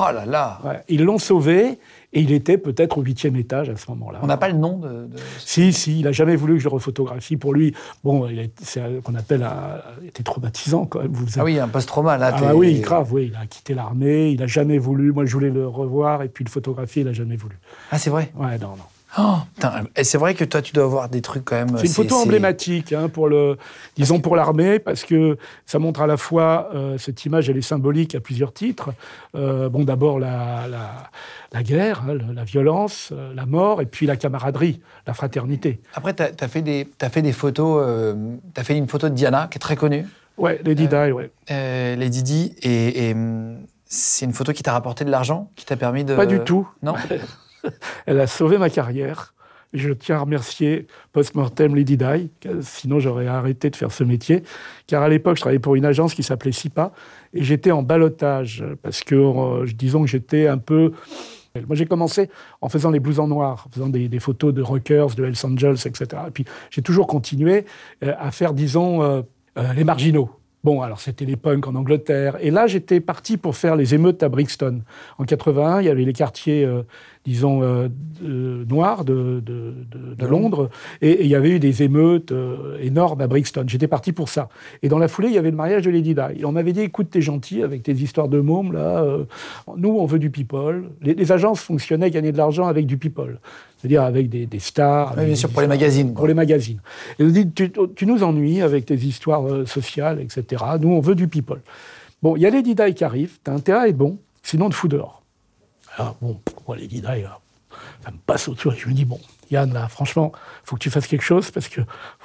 Oh 0.00 0.04
là 0.12 0.24
là 0.24 0.60
Ouais. 0.64 0.82
Ils 0.88 1.04
l'ont 1.04 1.18
sauvé 1.18 1.78
et 2.12 2.20
il 2.20 2.32
était 2.32 2.56
peut-être 2.58 2.98
au 2.98 3.02
huitième 3.02 3.36
étage 3.36 3.68
à 3.68 3.76
ce 3.76 3.90
moment-là. 3.90 4.20
On 4.22 4.26
n'a 4.26 4.36
pas 4.36 4.48
le 4.48 4.54
nom 4.56 4.78
de. 4.78 4.88
de- 4.88 5.08
Si, 5.38 5.72
si, 5.72 6.00
il 6.00 6.06
a 6.06 6.12
jamais 6.12 6.36
voulu 6.36 6.54
que 6.54 6.58
je 6.60 6.64
le 6.64 6.70
rephotographie. 6.74 7.36
Pour 7.36 7.52
lui, 7.52 7.74
bon, 8.02 8.26
c'est 8.62 8.80
ce 8.80 9.00
qu'on 9.00 9.14
appelle 9.14 9.42
un, 9.42 9.80
il 10.02 10.08
était 10.08 10.22
traumatisant 10.22 10.86
quand 10.86 11.00
même. 11.00 11.12
Vous 11.12 11.26
Ah 11.38 11.44
oui, 11.44 11.58
un 11.58 11.68
post-trauma 11.68 12.16
là. 12.16 12.30
ah 12.34 12.40
bah 12.40 12.54
oui, 12.54 12.80
grave, 12.80 13.12
oui. 13.12 13.30
Il 13.32 13.36
a 13.36 13.46
quitté 13.46 13.74
l'armée, 13.74 14.30
il 14.30 14.42
a 14.42 14.46
jamais 14.46 14.78
voulu. 14.78 15.12
Moi, 15.12 15.26
je 15.26 15.32
voulais 15.34 15.50
le 15.50 15.66
revoir 15.68 16.22
et 16.22 16.28
puis 16.28 16.44
le 16.44 16.50
photographier, 16.50 17.02
il 17.02 17.08
a 17.08 17.12
jamais 17.12 17.36
voulu. 17.36 17.58
Ah, 17.90 17.98
c'est 17.98 18.10
vrai? 18.10 18.32
Ouais, 18.36 18.56
non, 18.58 18.68
non. 18.70 18.84
Oh, 19.18 19.36
putain, 19.54 19.84
et 19.96 20.04
c'est 20.04 20.18
vrai 20.18 20.34
que 20.34 20.44
toi, 20.44 20.60
tu 20.60 20.72
dois 20.72 20.84
avoir 20.84 21.08
des 21.08 21.22
trucs 21.22 21.44
quand 21.44 21.56
même. 21.56 21.76
C'est 21.78 21.86
une 21.86 21.92
photo 21.92 22.16
emblématique 22.16 22.92
hein, 22.92 23.08
pour 23.08 23.28
le, 23.28 23.56
disons 23.96 24.20
pour 24.20 24.34
l'armée, 24.34 24.78
parce 24.78 25.04
que 25.04 25.38
ça 25.66 25.78
montre 25.78 26.00
à 26.00 26.06
la 26.06 26.16
fois 26.16 26.70
euh, 26.74 26.98
cette 26.98 27.24
image, 27.24 27.48
elle 27.48 27.56
est 27.56 27.62
symbolique 27.62 28.14
à 28.14 28.20
plusieurs 28.20 28.52
titres. 28.52 28.90
Euh, 29.36 29.68
bon, 29.68 29.84
d'abord 29.84 30.18
la, 30.18 30.66
la, 30.68 31.10
la 31.52 31.62
guerre, 31.62 32.02
hein, 32.08 32.18
la 32.34 32.44
violence, 32.44 33.10
euh, 33.12 33.32
la 33.34 33.46
mort, 33.46 33.80
et 33.80 33.86
puis 33.86 34.06
la 34.06 34.16
camaraderie, 34.16 34.80
la 35.06 35.14
fraternité. 35.14 35.80
Après, 35.94 36.14
tu 36.14 36.22
as, 36.22 36.48
fait 36.48 36.62
des, 36.62 36.88
t'as 36.98 37.08
fait 37.08 37.22
des 37.22 37.32
photos. 37.32 37.84
tu 38.54 38.60
as 38.60 38.64
fait 38.64 38.76
une 38.76 38.88
photo 38.88 39.08
de 39.08 39.14
Diana, 39.14 39.48
qui 39.50 39.56
est 39.56 39.60
très 39.60 39.76
connue, 39.76 40.06
Ouais, 40.36 40.60
Lady 40.64 40.88
Di, 40.88 40.94
ouais. 41.12 41.30
euh, 41.50 41.96
Lady 41.96 42.22
Di, 42.22 42.54
et, 42.62 43.08
et, 43.08 43.12
hum, 43.12 43.58
c'est 43.86 44.24
une 44.24 44.32
photo 44.32 44.52
qui 44.52 44.62
t'a 44.62 44.72
rapporté 44.72 45.04
de 45.04 45.10
l'argent, 45.10 45.50
qui 45.54 45.64
t'a 45.64 45.76
permis 45.76 46.04
de. 46.04 46.16
Pas 46.16 46.26
du 46.26 46.40
tout. 46.40 46.68
Non 46.82 46.94
Elle 48.06 48.20
a 48.20 48.26
sauvé 48.26 48.58
ma 48.58 48.70
carrière. 48.70 49.34
Je 49.74 49.92
tiens 49.92 50.16
à 50.16 50.20
remercier 50.20 50.86
post-mortem 51.12 51.74
Lady 51.74 51.96
Di, 51.96 52.30
sinon 52.60 53.00
j'aurais 53.00 53.26
arrêté 53.26 53.70
de 53.70 53.76
faire 53.76 53.90
ce 53.90 54.04
métier. 54.04 54.44
Car 54.86 55.02
à 55.02 55.08
l'époque, 55.08 55.36
je 55.36 55.40
travaillais 55.40 55.58
pour 55.58 55.74
une 55.74 55.84
agence 55.84 56.14
qui 56.14 56.22
s'appelait 56.22 56.52
SIPA, 56.52 56.92
et 57.32 57.42
j'étais 57.42 57.72
en 57.72 57.82
balotage, 57.82 58.64
parce 58.82 59.02
que, 59.02 59.16
euh, 59.16 59.66
disons 59.74 60.02
que 60.02 60.08
j'étais 60.08 60.46
un 60.46 60.58
peu... 60.58 60.92
Moi, 61.66 61.76
j'ai 61.76 61.86
commencé 61.86 62.30
en 62.60 62.68
faisant 62.68 62.90
les 62.90 63.00
blousons 63.00 63.26
noirs, 63.26 63.66
en 63.66 63.70
faisant 63.70 63.88
des, 63.88 64.20
photos 64.20 64.54
de 64.54 64.62
rockers, 64.62 65.14
de 65.14 65.24
Hells 65.24 65.44
Angels, 65.44 65.86
etc. 65.86 66.06
Et 66.28 66.30
puis, 66.30 66.44
j'ai 66.70 66.82
toujours 66.82 67.08
continué 67.08 67.64
euh, 68.04 68.12
à 68.18 68.30
faire, 68.30 68.54
disons, 68.54 69.02
euh, 69.02 69.22
les 69.74 69.84
marginaux. 69.84 70.30
Bon, 70.64 70.80
alors 70.80 70.98
c'était 70.98 71.26
les 71.26 71.36
punks 71.36 71.66
en 71.66 71.74
Angleterre. 71.74 72.38
Et 72.40 72.50
là, 72.50 72.66
j'étais 72.66 72.98
parti 73.00 73.36
pour 73.36 73.54
faire 73.54 73.76
les 73.76 73.94
émeutes 73.94 74.22
à 74.22 74.30
Brixton. 74.30 74.80
En 75.18 75.24
81, 75.24 75.80
il 75.82 75.84
y 75.84 75.88
avait 75.90 76.04
les 76.06 76.14
quartiers, 76.14 76.64
euh, 76.64 76.82
disons, 77.26 77.62
euh, 77.62 77.88
noirs 78.22 79.04
de, 79.04 79.42
de- 79.44 79.74
de- 79.90 80.14
de 80.14 80.26
Londres. 80.26 80.70
Et, 81.02 81.10
et 81.10 81.22
il 81.24 81.28
y 81.28 81.34
avait 81.34 81.50
eu 81.50 81.58
des 81.58 81.82
émeutes 81.82 82.32
euh, 82.32 82.78
énormes 82.80 83.20
à 83.20 83.26
Brixton. 83.26 83.64
J'étais 83.66 83.88
parti 83.88 84.12
pour 84.12 84.30
ça. 84.30 84.48
Et 84.82 84.88
dans 84.88 84.98
la 84.98 85.08
foulée, 85.08 85.28
il 85.28 85.34
y 85.34 85.38
avait 85.38 85.50
le 85.50 85.56
mariage 85.56 85.82
de 85.82 85.90
Lady 85.90 86.14
Di. 86.14 86.20
Et 86.40 86.46
on 86.46 86.52
m'avait 86.52 86.72
dit, 86.72 86.80
écoute, 86.80 87.10
t'es 87.10 87.20
gentil 87.20 87.62
avec 87.62 87.82
tes 87.82 87.92
histoires 87.92 88.28
de 88.28 88.40
mômes, 88.40 88.72
là. 88.72 89.04
nous, 89.76 89.90
on 89.90 90.06
veut 90.06 90.18
du 90.18 90.30
people. 90.30 90.88
Les, 91.02 91.12
les 91.12 91.30
agences 91.30 91.60
fonctionnaient, 91.60 92.10
gagnaient 92.10 92.32
de 92.32 92.38
l'argent 92.38 92.66
avec 92.66 92.86
du 92.86 92.96
people. 92.96 93.38
C'est-à-dire 93.84 94.02
avec 94.04 94.30
des, 94.30 94.46
des 94.46 94.60
stars. 94.60 95.10
Oui, 95.10 95.16
bien 95.16 95.26
des 95.26 95.36
sûr, 95.36 95.50
pour 95.50 95.60
les 95.60 95.66
magazines. 95.66 96.14
quoi. 96.14 96.20
pour 96.20 96.26
les 96.26 96.32
magazines. 96.32 96.80
Et 97.18 97.24
on 97.24 97.28
dit, 97.28 97.50
tu, 97.50 97.70
tu 97.94 98.06
nous 98.06 98.22
ennuies 98.22 98.62
avec 98.62 98.86
tes 98.86 98.94
histoires 98.94 99.46
euh, 99.46 99.66
sociales, 99.66 100.22
etc. 100.22 100.64
Nous, 100.80 100.88
on 100.88 101.00
veut 101.00 101.14
du 101.14 101.28
people. 101.28 101.60
Bon, 102.22 102.34
il 102.34 102.40
y 102.40 102.46
a 102.46 102.50
Lady 102.50 102.74
Di 102.74 102.94
qui 102.94 103.04
arrive, 103.04 103.36
t'as 103.44 103.52
intérêt 103.52 103.80
à 103.80 103.88
être 103.88 103.98
bon, 103.98 104.16
sinon 104.42 104.66
on 104.66 104.70
te 104.70 104.74
fout 104.74 104.90
dehors. 104.90 105.22
Alors, 105.98 106.16
bon, 106.22 106.40
moi, 106.66 106.78
Lady 106.78 107.02
Di, 107.02 107.06
euh, 107.06 107.26
ça 108.02 108.10
me 108.10 108.16
passe 108.24 108.48
au-dessus. 108.48 108.70
Je 108.74 108.88
me 108.88 108.94
dis, 108.94 109.04
bon, 109.04 109.20
Yann, 109.50 109.70
là, 109.74 109.86
franchement, 109.88 110.32
faut 110.62 110.76
que 110.76 110.80
tu 110.80 110.88
fasses 110.88 111.06
quelque 111.06 111.20
chose 111.20 111.50
parce 111.50 111.68
que 111.68 111.82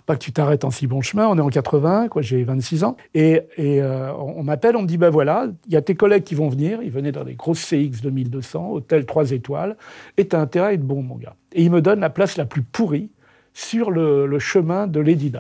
pas 0.10 0.16
que 0.16 0.24
tu 0.24 0.32
t'arrêtes 0.32 0.66
en 0.66 0.72
si 0.72 0.88
bon 0.88 1.02
chemin. 1.02 1.28
On 1.28 1.38
est 1.38 1.42
en 1.42 1.50
80, 1.50 2.08
quoi, 2.08 2.24
j'ai 2.24 2.44
26 2.44 2.84
ans. 2.84 2.98
Et, 3.14 3.42
et, 3.58 3.80
euh, 3.82 4.12
on 4.14 4.42
m'appelle, 4.42 4.76
on 4.76 4.82
me 4.82 4.88
dit, 4.88 4.98
ben 4.98 5.12
voilà, 5.12 5.46
il 5.68 5.74
y 5.74 5.78
a 5.78 5.84
tes 5.84 5.94
collègues 5.94 6.24
qui 6.24 6.34
vont 6.34 6.50
venir. 6.50 6.80
Ils 6.82 6.90
venaient 6.90 7.12
dans 7.12 7.24
des 7.24 7.36
grosses 7.36 7.64
CX 7.64 8.02
2200, 8.02 8.72
hôtel 8.72 9.06
3 9.06 9.32
étoiles, 9.32 9.78
et 10.18 10.28
t'as 10.28 10.42
intérêt 10.42 10.68
à 10.70 10.74
être 10.74 10.82
bon, 10.82 11.04
mon 11.04 11.16
gars. 11.16 11.36
Et 11.54 11.62
ils 11.64 11.70
me 11.70 11.80
donnent 11.82 12.00
la 12.00 12.10
place 12.10 12.38
la 12.38 12.46
plus 12.46 12.64
pourrie 12.64 13.12
sur 13.54 13.92
le, 13.92 14.26
le 14.26 14.40
chemin 14.40 14.88
de 14.88 15.00
Lady 15.00 15.30
Di. 15.30 15.38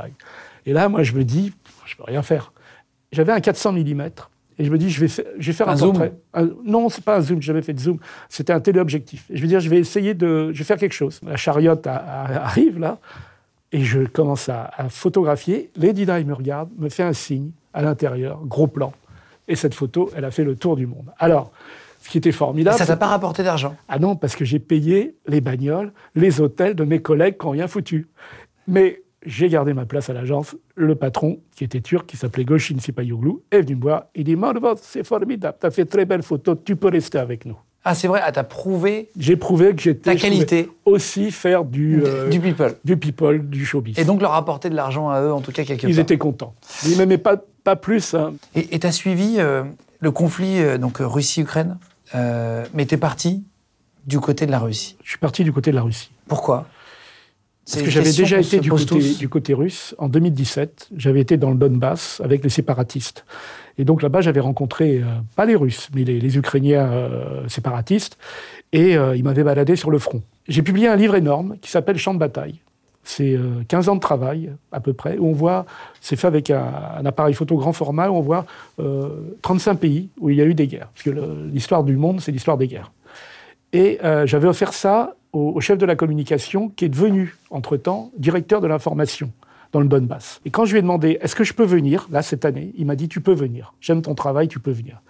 Et 0.67 0.73
là, 0.73 0.87
moi, 0.87 1.01
je 1.01 1.13
me 1.13 1.23
dis, 1.23 1.51
je 1.87 1.95
peux 1.95 2.03
rien 2.03 2.21
faire. 2.21 2.53
J'avais 3.11 3.31
un 3.31 3.39
400 3.39 3.73
mm. 3.73 4.01
Et 4.61 4.65
je 4.65 4.71
me 4.71 4.77
dis, 4.77 4.89
je 4.91 4.99
vais, 4.99 5.07
fa- 5.07 5.23
je 5.39 5.47
vais 5.47 5.53
faire 5.57 5.69
un, 5.69 5.71
Un 5.73 5.77
zoom. 5.77 6.09
Un- 6.35 6.49
non, 6.63 6.89
c'est 6.89 7.03
pas 7.03 7.17
un 7.17 7.21
zoom, 7.21 7.41
j'ai 7.41 7.47
jamais 7.47 7.61
fait 7.63 7.73
de 7.73 7.79
zoom. 7.79 7.97
C'était 8.27 8.53
un 8.53 8.59
téléobjectif. 8.59 9.25
Et 9.31 9.37
je 9.37 9.41
veux 9.41 9.47
dire, 9.47 9.61
je 9.61 9.69
vais 9.69 9.79
essayer 9.79 10.13
de. 10.13 10.51
Je 10.53 10.57
vais 10.59 10.63
faire 10.65 10.77
quelque 10.77 10.93
chose. 10.93 11.19
La 11.25 11.37
chariote 11.37 11.87
a- 11.87 11.95
a- 11.95 12.43
arrive 12.45 12.77
là, 12.77 12.99
et 13.71 13.81
je 13.83 14.01
commence 14.05 14.49
à, 14.49 14.71
à 14.75 14.89
photographier. 14.89 15.69
Lady 15.75 16.05
Di 16.05 16.25
me 16.25 16.33
regarde, 16.33 16.69
me 16.77 16.89
fait 16.89 17.03
un 17.03 17.13
signe 17.13 17.51
à 17.73 17.81
l'intérieur, 17.81 18.41
gros 18.45 18.67
plan. 18.67 18.93
Et 19.47 19.55
cette 19.55 19.73
photo, 19.73 20.09
elle 20.15 20.25
a 20.25 20.31
fait 20.31 20.43
le 20.43 20.55
tour 20.55 20.75
du 20.75 20.85
monde. 20.87 21.11
Alors, 21.17 21.51
ce 22.01 22.09
qui 22.09 22.17
était 22.17 22.29
Et 22.29 22.33
formidable. 22.33 22.77
ça 22.77 22.85
t'a 22.85 22.97
pas 22.97 23.07
rapporté 23.07 23.43
d'argent? 23.43 23.75
Ah 23.87 23.99
non, 23.99 24.15
parce 24.15 24.35
que 24.35 24.45
j'ai 24.45 24.59
payé 24.59 25.15
les 25.27 25.41
bagnoles, 25.41 25.91
les 26.15 26.39
hôtels 26.39 26.75
de 26.75 26.83
mes 26.83 27.01
collègues 27.01 27.37
qui 27.37 27.45
n'ont 27.45 27.51
rien 27.51 27.67
foutu. 27.67 28.07
Mais 28.67 29.01
j'ai 29.25 29.49
gardé 29.49 29.73
ma 29.73 29.85
place 29.85 30.09
à 30.09 30.13
l'agence. 30.13 30.55
Le 30.75 30.95
patron, 30.95 31.39
qui 31.55 31.63
était 31.63 31.81
turc, 31.81 32.05
qui 32.05 32.15
s'appelait 32.15 32.45
Goshin 32.45 32.79
Sipayoglu, 32.79 33.33
est 33.51 33.61
venu 33.61 33.75
me 33.75 33.81
voir. 33.81 34.05
Il 34.15 34.23
dit 34.23 34.37
c'est 34.81 35.03
formidable, 35.03 35.57
tu 35.59 35.67
as 35.67 35.71
fait 35.71 35.85
très 35.85 36.05
belle 36.05 36.23
photo, 36.23 36.55
tu 36.55 36.75
peux 36.75 36.89
rester 36.89 37.17
avec 37.17 37.45
nous. 37.45 37.57
Ah, 37.85 37.95
c'est 37.95 38.07
vrai, 38.07 38.19
ah, 38.23 38.31
t'as 38.31 38.43
prouvé 38.43 39.09
J'ai 39.17 39.37
prouvé 39.37 39.73
que 39.73 39.81
j'étais. 39.81 40.13
Ta 40.13 40.15
qualité. 40.15 40.69
Aussi 40.85 41.31
faire 41.31 41.63
du, 41.63 42.03
euh, 42.03 42.27
du 42.29 42.39
people. 42.39 42.75
du 42.83 42.97
people, 42.97 43.49
du 43.49 43.65
showbiz. 43.65 43.97
Et 43.97 44.03
donc 44.03 44.21
leur 44.21 44.33
apporter 44.33 44.69
de 44.69 44.75
l'argent 44.75 45.09
à 45.09 45.21
eux, 45.21 45.31
en 45.31 45.39
tout 45.41 45.51
cas 45.51 45.63
quelque 45.63 45.87
Ils 45.87 45.95
part. 45.95 46.01
étaient 46.03 46.17
contents. 46.17 46.53
Ils 46.85 46.97
m'aimaient 46.97 47.17
pas, 47.17 47.37
pas 47.63 47.75
plus. 47.77 48.13
hein. 48.15 48.33
Et 48.55 48.79
tu 48.79 48.85
as 48.85 48.91
suivi 48.91 49.35
euh, 49.37 49.63
le 50.01 50.11
conflit 50.11 50.59
euh, 50.59 50.77
donc 50.77 50.99
euh, 50.99 51.07
Russie-Ukraine, 51.07 51.77
mais 52.13 52.85
t'es 52.85 52.97
parti 52.97 53.43
du 54.05 54.19
côté 54.19 54.45
de 54.45 54.51
la 54.51 54.59
Russie. 54.59 54.97
Je 55.03 55.09
suis 55.11 55.19
parti 55.19 55.43
du 55.43 55.53
côté 55.53 55.71
de 55.71 55.75
la 55.75 55.83
Russie. 55.83 56.11
Pourquoi? 56.27 56.65
Parce 57.71 57.83
que 57.83 57.91
j'avais 57.91 58.11
déjà 58.11 58.39
été 58.39 58.59
du 58.59 58.71
côté, 58.71 58.85
tous. 58.85 59.17
du 59.19 59.29
côté 59.29 59.53
russe 59.53 59.93
en 59.99 60.09
2017. 60.09 60.89
J'avais 60.97 61.21
été 61.21 61.37
dans 61.37 61.51
le 61.51 61.55
Donbass 61.55 62.19
avec 62.23 62.43
les 62.43 62.49
séparatistes. 62.49 63.25
Et 63.77 63.85
donc 63.85 64.01
là-bas, 64.01 64.21
j'avais 64.21 64.39
rencontré, 64.39 64.97
euh, 64.97 65.05
pas 65.35 65.45
les 65.45 65.55
Russes, 65.55 65.89
mais 65.93 66.03
les, 66.03 66.37
Ukrainiens 66.37 66.91
euh, 66.91 67.47
séparatistes. 67.47 68.17
Et 68.71 68.97
euh, 68.97 69.15
ils 69.15 69.23
m'avaient 69.23 69.43
baladé 69.43 69.75
sur 69.75 69.89
le 69.89 69.99
front. 69.99 70.21
J'ai 70.47 70.61
publié 70.61 70.87
un 70.87 70.95
livre 70.95 71.15
énorme 71.15 71.57
qui 71.61 71.71
s'appelle 71.71 71.97
Champ 71.97 72.13
de 72.13 72.19
bataille. 72.19 72.59
C'est 73.03 73.33
euh, 73.33 73.63
15 73.67 73.89
ans 73.89 73.95
de 73.95 73.99
travail, 73.99 74.51
à 74.71 74.79
peu 74.79 74.93
près, 74.93 75.17
où 75.17 75.27
on 75.27 75.33
voit, 75.33 75.65
c'est 76.01 76.15
fait 76.15 76.27
avec 76.27 76.51
un, 76.51 77.03
appareil 77.05 77.33
photo 77.33 77.55
grand 77.55 77.73
format, 77.73 78.09
où 78.09 78.15
on 78.15 78.21
voit 78.21 78.45
euh, 78.79 79.09
35 79.41 79.75
pays 79.75 80.09
où 80.19 80.29
il 80.29 80.35
y 80.35 80.41
a 80.41 80.45
eu 80.45 80.53
des 80.53 80.67
guerres. 80.67 80.89
Parce 80.93 81.03
que 81.03 81.47
l'histoire 81.51 81.83
du 81.83 81.97
monde, 81.97 82.21
c'est 82.21 82.31
l'histoire 82.31 82.57
des 82.57 82.67
guerres. 82.67 82.91
Et 83.71 83.99
j'avais 84.25 84.47
offert 84.47 84.73
ça 84.73 85.15
au, 85.31 85.51
au 85.55 85.61
chef 85.61 85.77
de 85.77 85.85
la 85.85 85.95
communication, 85.95 86.69
qui 86.69 86.85
est 86.85 86.89
devenu, 86.89 87.35
entre-temps, 87.51 88.11
directeur 88.17 88.61
de 88.61 88.67
l'information 88.67 89.31
dans 89.71 89.79
le 89.79 89.87
Donbass. 89.87 90.41
Et 90.45 90.49
quand 90.49 90.65
je 90.65 90.71
lui 90.73 90.79
ai 90.79 90.81
demandé, 90.81 91.17
est-ce 91.21 91.35
que 91.35 91.43
je 91.43 91.53
peux 91.53 91.65
venir, 91.65 92.07
là, 92.11 92.21
cette 92.21 92.45
année, 92.45 92.73
il 92.77 92.85
m'a 92.85 92.95
dit, 92.95 93.07
tu 93.07 93.21
peux 93.21 93.33
venir. 93.33 93.73
J'aime 93.81 94.01
ton 94.01 94.15
travail, 94.15 94.47
tu 94.47 94.59
peux 94.59 94.71
venir. 94.71 95.01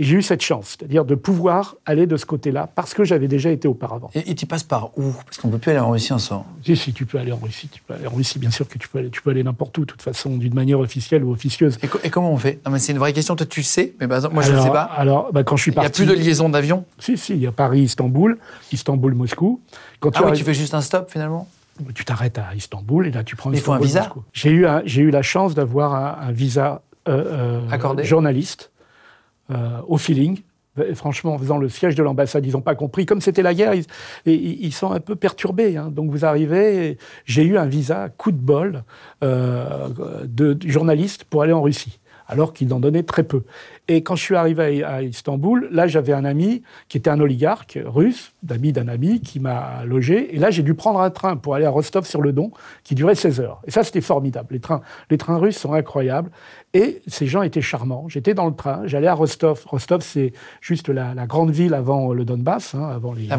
Et 0.00 0.02
j'ai 0.02 0.16
eu 0.16 0.22
cette 0.22 0.42
chance, 0.42 0.70
c'est-à-dire 0.76 1.04
de 1.04 1.14
pouvoir 1.14 1.76
aller 1.86 2.08
de 2.08 2.16
ce 2.16 2.26
côté-là, 2.26 2.68
parce 2.74 2.94
que 2.94 3.04
j'avais 3.04 3.28
déjà 3.28 3.50
été 3.50 3.68
auparavant. 3.68 4.10
Et, 4.16 4.34
tu 4.34 4.44
passes 4.44 4.64
par 4.64 4.90
où? 4.98 5.12
Parce 5.24 5.38
qu'on 5.38 5.50
peut 5.50 5.58
plus 5.58 5.70
aller 5.70 5.78
en 5.78 5.90
Russie 5.92 6.12
ensemble. 6.12 6.46
Si, 6.64 6.74
si, 6.76 6.92
tu 6.92 7.06
peux 7.06 7.16
aller 7.16 7.30
en 7.30 7.36
Russie, 7.36 7.68
tu 7.68 7.80
peux 7.80 7.94
aller 7.94 8.08
en 8.08 8.10
Russie, 8.10 8.40
bien 8.40 8.50
sûr 8.50 8.66
que 8.66 8.76
tu 8.76 8.88
peux 8.88 8.98
aller, 8.98 9.10
tu 9.10 9.22
peux 9.22 9.30
aller 9.30 9.44
n'importe 9.44 9.78
où, 9.78 9.82
de 9.82 9.86
toute 9.86 10.02
façon, 10.02 10.36
d'une 10.36 10.52
manière 10.52 10.80
officielle 10.80 11.22
ou 11.22 11.30
officieuse. 11.30 11.78
Et, 11.80 11.86
co- 11.86 12.00
et 12.02 12.10
comment 12.10 12.32
on 12.32 12.36
fait? 12.36 12.58
Non, 12.66 12.72
mais 12.72 12.80
c'est 12.80 12.90
une 12.90 12.98
vraie 12.98 13.12
question. 13.12 13.36
Toi, 13.36 13.46
tu 13.46 13.62
sais, 13.62 13.94
mais 14.00 14.08
moi, 14.08 14.18
je 14.42 14.52
ne 14.52 14.60
sais 14.60 14.70
pas. 14.70 14.82
Alors, 14.82 15.32
bah, 15.32 15.44
quand 15.44 15.54
je 15.56 15.62
suis 15.62 15.70
Il 15.70 15.74
n'y 15.74 15.78
a 15.78 15.82
parti... 15.82 16.02
plus 16.04 16.10
de 16.12 16.20
liaison 16.20 16.48
d'avion. 16.48 16.84
Si, 16.98 17.16
si, 17.16 17.34
il 17.34 17.42
y 17.42 17.46
a 17.46 17.52
Paris, 17.52 17.82
Istanbul, 17.82 18.36
Istanbul, 18.72 19.14
Moscou. 19.14 19.60
Quand 20.00 20.10
Ah 20.16 20.18
oui, 20.22 20.26
arrives- 20.26 20.38
tu 20.38 20.44
fais 20.44 20.54
juste 20.54 20.74
un 20.74 20.80
stop 20.80 21.08
finalement? 21.08 21.48
Tu 21.94 22.04
t'arrêtes 22.04 22.38
à 22.38 22.54
Istanbul 22.54 23.06
et 23.06 23.10
là 23.10 23.24
tu 23.24 23.36
prends 23.36 23.52
Il 23.52 23.60
faut 23.60 23.72
un 23.72 23.78
visa? 23.78 24.12
J'ai 24.32 24.50
eu, 24.50 24.66
j'ai 24.84 25.02
eu 25.02 25.10
la 25.10 25.22
chance 25.22 25.54
d'avoir 25.54 25.94
un, 25.94 26.28
un 26.28 26.32
visa 26.32 26.82
euh, 27.08 27.60
euh, 27.64 27.68
Accordé. 27.70 28.04
journalistes 28.04 28.70
euh, 29.50 29.80
au 29.86 29.96
feeling. 29.98 30.40
Franchement, 30.94 31.34
en 31.34 31.38
faisant 31.38 31.58
le 31.58 31.68
siège 31.68 31.94
de 31.94 32.02
l'ambassade, 32.02 32.44
ils 32.44 32.52
n'ont 32.54 32.60
pas 32.60 32.74
compris. 32.74 33.06
Comme 33.06 33.20
c'était 33.20 33.42
la 33.42 33.54
guerre, 33.54 33.74
ils, 33.74 33.84
et 34.26 34.34
ils- 34.34 34.72
sont 34.72 34.90
un 34.90 34.98
peu 34.98 35.14
perturbés. 35.14 35.76
hein. 35.76 35.88
Donc 35.88 36.10
vous 36.10 36.24
arrivez, 36.24 36.88
et 36.88 36.98
j'ai 37.26 37.44
eu 37.44 37.56
un 37.58 37.66
visa, 37.66 38.08
coup 38.08 38.32
de 38.32 38.36
bol, 38.38 38.82
de, 39.22 40.24
de 40.24 40.68
journaliste 40.68 41.24
pour 41.24 41.42
aller 41.42 41.52
en 41.52 41.62
Russie, 41.62 42.00
alors 42.28 42.52
qu'ils 42.52 42.72
en 42.72 42.80
donnaient 42.80 43.02
très 43.02 43.22
peu. 43.22 43.42
Et 43.88 44.02
quand 44.02 44.16
je 44.16 44.22
suis 44.22 44.34
arrivé 44.34 44.82
à, 44.82 44.94
à 44.94 45.02
Istanbul, 45.02 45.68
là 45.70 45.86
j'avais 45.86 46.12
un 46.12 46.24
ami 46.24 46.62
qui 46.88 46.98
était 46.98 47.10
un 47.10 47.20
oligarque 47.20 47.78
russe, 47.84 48.32
d'ami 48.42 48.72
d'un 48.72 48.88
ami, 48.88 49.20
qui 49.20 49.40
m'a 49.40 49.84
logé. 49.84 50.34
Et 50.34 50.38
là 50.38 50.50
j'ai 50.50 50.62
dû 50.62 50.74
prendre 50.74 51.00
un 51.00 51.10
train 51.10 51.36
pour 51.36 51.54
aller 51.54 51.66
à 51.66 51.70
Rostov-sur-le-Don, 51.70 52.50
qui 52.82 52.94
durait 52.94 53.14
16 53.14 53.40
heures. 53.40 53.60
Et 53.66 53.70
ça 53.70 53.84
c'était 53.84 54.00
formidable. 54.00 54.48
Les 54.52 54.60
trains, 54.60 54.80
les 55.10 55.18
trains 55.18 55.38
russes 55.38 55.58
sont 55.58 55.72
incroyables. 55.72 56.30
Et 56.76 57.00
ces 57.06 57.26
gens 57.28 57.42
étaient 57.42 57.60
charmants. 57.60 58.06
J'étais 58.08 58.34
dans 58.34 58.46
le 58.46 58.54
train, 58.54 58.82
j'allais 58.84 59.06
à 59.06 59.14
Rostov. 59.14 59.62
Rostov, 59.66 60.02
c'est 60.02 60.32
juste 60.60 60.88
la, 60.88 61.14
la 61.14 61.26
grande 61.26 61.50
ville 61.52 61.72
avant 61.72 62.12
le 62.12 62.24
Donbass, 62.24 62.74
hein, 62.74 62.88
avant 62.92 63.12
l'Ukraine 63.12 63.38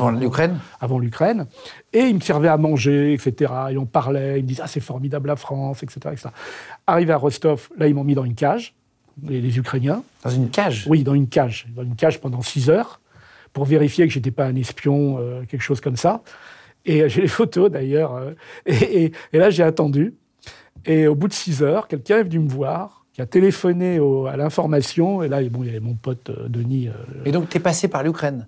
avant 0.80 1.00
l'Ukraine. 1.00 1.46
Et 1.92 2.00
ils 2.06 2.16
me 2.16 2.22
servaient 2.22 2.48
à 2.48 2.56
manger, 2.58 3.12
etc. 3.14 3.52
Et 3.72 3.78
on 3.78 3.86
parlait, 3.86 4.40
ils 4.40 4.44
me 4.44 4.48
disaient, 4.48 4.62
ah, 4.64 4.68
c'est 4.68 4.80
formidable 4.80 5.28
la 5.28 5.36
France, 5.36 5.84
etc., 5.84 6.00
etc. 6.14 6.30
Arrivé 6.88 7.12
à 7.12 7.18
Rostov, 7.18 7.68
là, 7.78 7.88
ils 7.88 7.94
m'ont 7.94 8.06
mis 8.06 8.16
dans 8.16 8.24
une 8.24 8.36
cage, 8.36 8.74
les, 9.24 9.42
les 9.42 9.58
Ukrainiens. 9.58 10.02
Dans 10.24 10.30
une 10.30 10.50
cage? 10.50 10.86
Oui, 10.88 11.04
dans 11.04 11.14
une 11.14 11.28
cage. 11.28 11.68
Dans 11.76 11.84
une 11.84 11.96
cage 11.98 12.22
pendant 12.22 12.42
six 12.42 12.70
heures, 12.70 13.02
pour 13.52 13.66
vérifier 13.66 14.08
que 14.08 14.14
j'étais 14.14 14.32
pas 14.32 14.46
un 14.46 14.56
espion, 14.56 15.18
euh, 15.20 15.44
quelque 15.46 15.62
chose 15.62 15.82
comme 15.82 15.98
ça. 15.98 16.22
Et 16.86 17.02
euh, 17.02 17.10
j'ai 17.10 17.22
les 17.22 17.28
photos, 17.28 17.70
d'ailleurs. 17.70 18.16
euh, 18.16 18.32
et, 18.66 19.06
et- 19.06 19.12
et 19.34 19.38
là, 19.40 19.50
j'ai 19.50 19.64
attendu. 19.64 20.14
Et 20.86 21.08
au 21.08 21.16
bout 21.16 21.28
de 21.28 21.34
six 21.34 21.64
heures, 21.64 21.88
quelqu'un 21.90 22.20
est 22.20 22.24
venu 22.24 22.40
me 22.40 22.50
voir, 22.50 23.05
qui 23.16 23.22
a 23.22 23.26
téléphoné 23.26 23.98
au- 24.00 24.26
à 24.28 24.36
l'information. 24.36 25.24
Et 25.24 25.30
là, 25.30 25.42
bon, 25.50 25.64
il 25.64 25.68
y 25.68 25.70
avait 25.70 25.80
mon 25.80 25.94
pote 25.96 26.30
euh, 26.30 26.50
Denis. 26.50 26.90
euh, 26.90 26.92
Et 27.24 27.32
donc, 27.32 27.48
tu 27.50 27.56
es 27.56 27.60
passé 27.62 27.88
par 27.88 28.04
l'Ukraine? 28.04 28.48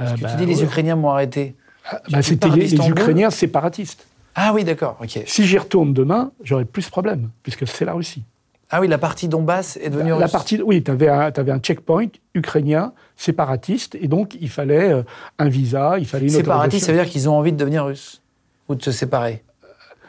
Euh, 0.00 0.04
Parce 0.04 0.14
que 0.14 0.20
bah, 0.22 0.30
tu 0.32 0.36
dis 0.38 0.46
les 0.46 0.58
ouais. 0.58 0.64
Ukrainiens 0.64 0.96
m'ont 0.96 1.10
arrêté. 1.10 1.54
Bah, 1.92 2.00
tu 2.18 2.22
C'était 2.24 2.48
les, 2.48 2.74
Ukrainiens 2.88 3.30
séparatistes. 3.30 4.04
Ah 4.34 4.52
oui, 4.52 4.64
d'accord, 4.64 4.98
ok. 5.00 5.20
Si 5.26 5.46
j'y 5.46 5.58
retourne 5.58 5.92
demain, 5.94 6.32
j'aurai 6.42 6.64
plus 6.64 6.84
de 6.86 6.90
problèmes, 6.90 7.30
puisque 7.44 7.66
c'est 7.68 7.84
la 7.84 7.92
Russie. 7.92 8.24
Ah 8.70 8.80
oui, 8.80 8.88
la 8.88 8.98
partie 8.98 9.28
Donbass 9.28 9.76
est 9.76 9.90
devenue 9.90 10.10
La, 10.10 10.16
la 10.18 10.24
russe. 10.24 10.32
partie, 10.32 10.60
oui, 10.62 10.82
tu 10.82 10.90
avais, 10.90 11.08
un 11.08 11.58
checkpoint 11.60 12.06
ukrainien, 12.34 12.94
séparatiste, 13.16 13.94
et 14.00 14.08
donc 14.08 14.34
il 14.40 14.48
fallait 14.48 15.04
un 15.38 15.48
visa, 15.48 15.98
il 15.98 16.06
fallait 16.06 16.24
une 16.24 16.30
Séparatiste, 16.30 16.86
ça 16.86 16.92
veut 16.92 16.98
dire 16.98 17.08
qu'ils 17.08 17.28
ont 17.28 17.34
envie 17.36 17.52
de 17.52 17.58
devenir 17.58 17.84
russes 17.84 18.22
Ou 18.70 18.74
de 18.74 18.82
se 18.82 18.90
séparer 18.90 19.44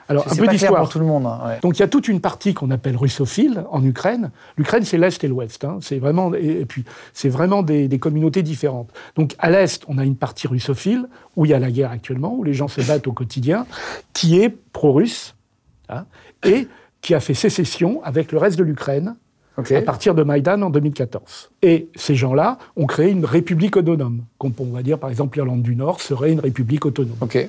Alors, 0.10 0.26
un 0.32 0.36
peu 0.36 0.48
d'histoire. 0.48 0.82
pour 0.82 0.90
tout 0.90 1.00
le 1.00 1.06
monde. 1.06 1.26
hein, 1.26 1.40
ouais. 1.46 1.60
Donc 1.62 1.78
il 1.78 1.82
y 1.82 1.84
a 1.84 1.88
toute 1.88 2.08
une 2.08 2.20
partie 2.20 2.54
qu'on 2.54 2.72
appelle 2.72 2.98
russophile 2.98 3.64
en 3.72 3.84
Ukraine. 3.84 4.32
L'Ukraine, 4.58 4.84
c'est 4.84 4.98
l'Est 4.98 5.24
et 5.24 5.28
l'Ouest. 5.28 5.64
hein. 5.64 5.78
C'est 5.82 5.98
vraiment, 6.00 6.34
et, 6.34 6.62
et 6.62 6.66
puis, 6.66 6.84
c'est 7.14 7.30
vraiment 7.30 7.64
des, 7.64 7.88
des 7.88 8.00
communautés 8.00 8.44
différentes. 8.44 8.90
Donc 9.16 9.36
à 9.40 9.50
l'Est, 9.50 9.84
on 9.88 9.98
a 9.98 10.04
une 10.04 10.16
partie 10.18 10.48
russophile, 10.48 11.08
où 11.36 11.46
il 11.46 11.52
y 11.52 11.54
a 11.54 11.60
la 11.60 11.72
guerre 11.72 11.92
actuellement, 11.92 12.34
où 12.36 12.44
les 12.44 12.54
gens 12.54 12.68
se 12.68 12.82
battent 12.82 13.08
au 13.08 13.14
quotidien, 13.14 13.66
qui 14.14 14.40
est 14.40 14.50
pro-russe, 14.50 15.36
hein, 15.90 16.06
et 16.46 16.68
qui 17.02 17.14
a 17.16 17.20
fait 17.20 17.34
sécession 17.34 18.02
avec 18.04 18.32
le 18.32 18.38
reste 18.38 18.58
de 18.58 18.64
l'Ukraine 18.64 19.16
à 19.76 19.82
partir 19.84 20.16
de 20.16 20.24
Maïdan 20.24 20.62
en 20.64 20.70
2014. 20.72 21.52
Et 21.62 21.88
ces 21.96 22.16
gens-là 22.16 22.58
ont 22.76 22.88
créé 22.88 23.12
une 23.12 23.24
république 23.24 23.76
autonome. 23.78 24.24
On 24.40 24.50
va 24.74 24.82
dire, 24.82 24.98
par 24.98 25.12
exemple, 25.12 25.38
l'Irlande 25.38 25.62
du 25.62 25.76
Nord 25.76 26.02
serait 26.02 26.32
une 26.32 26.40
république 26.40 26.86
autonome. 26.88 27.16
Ok. 27.22 27.48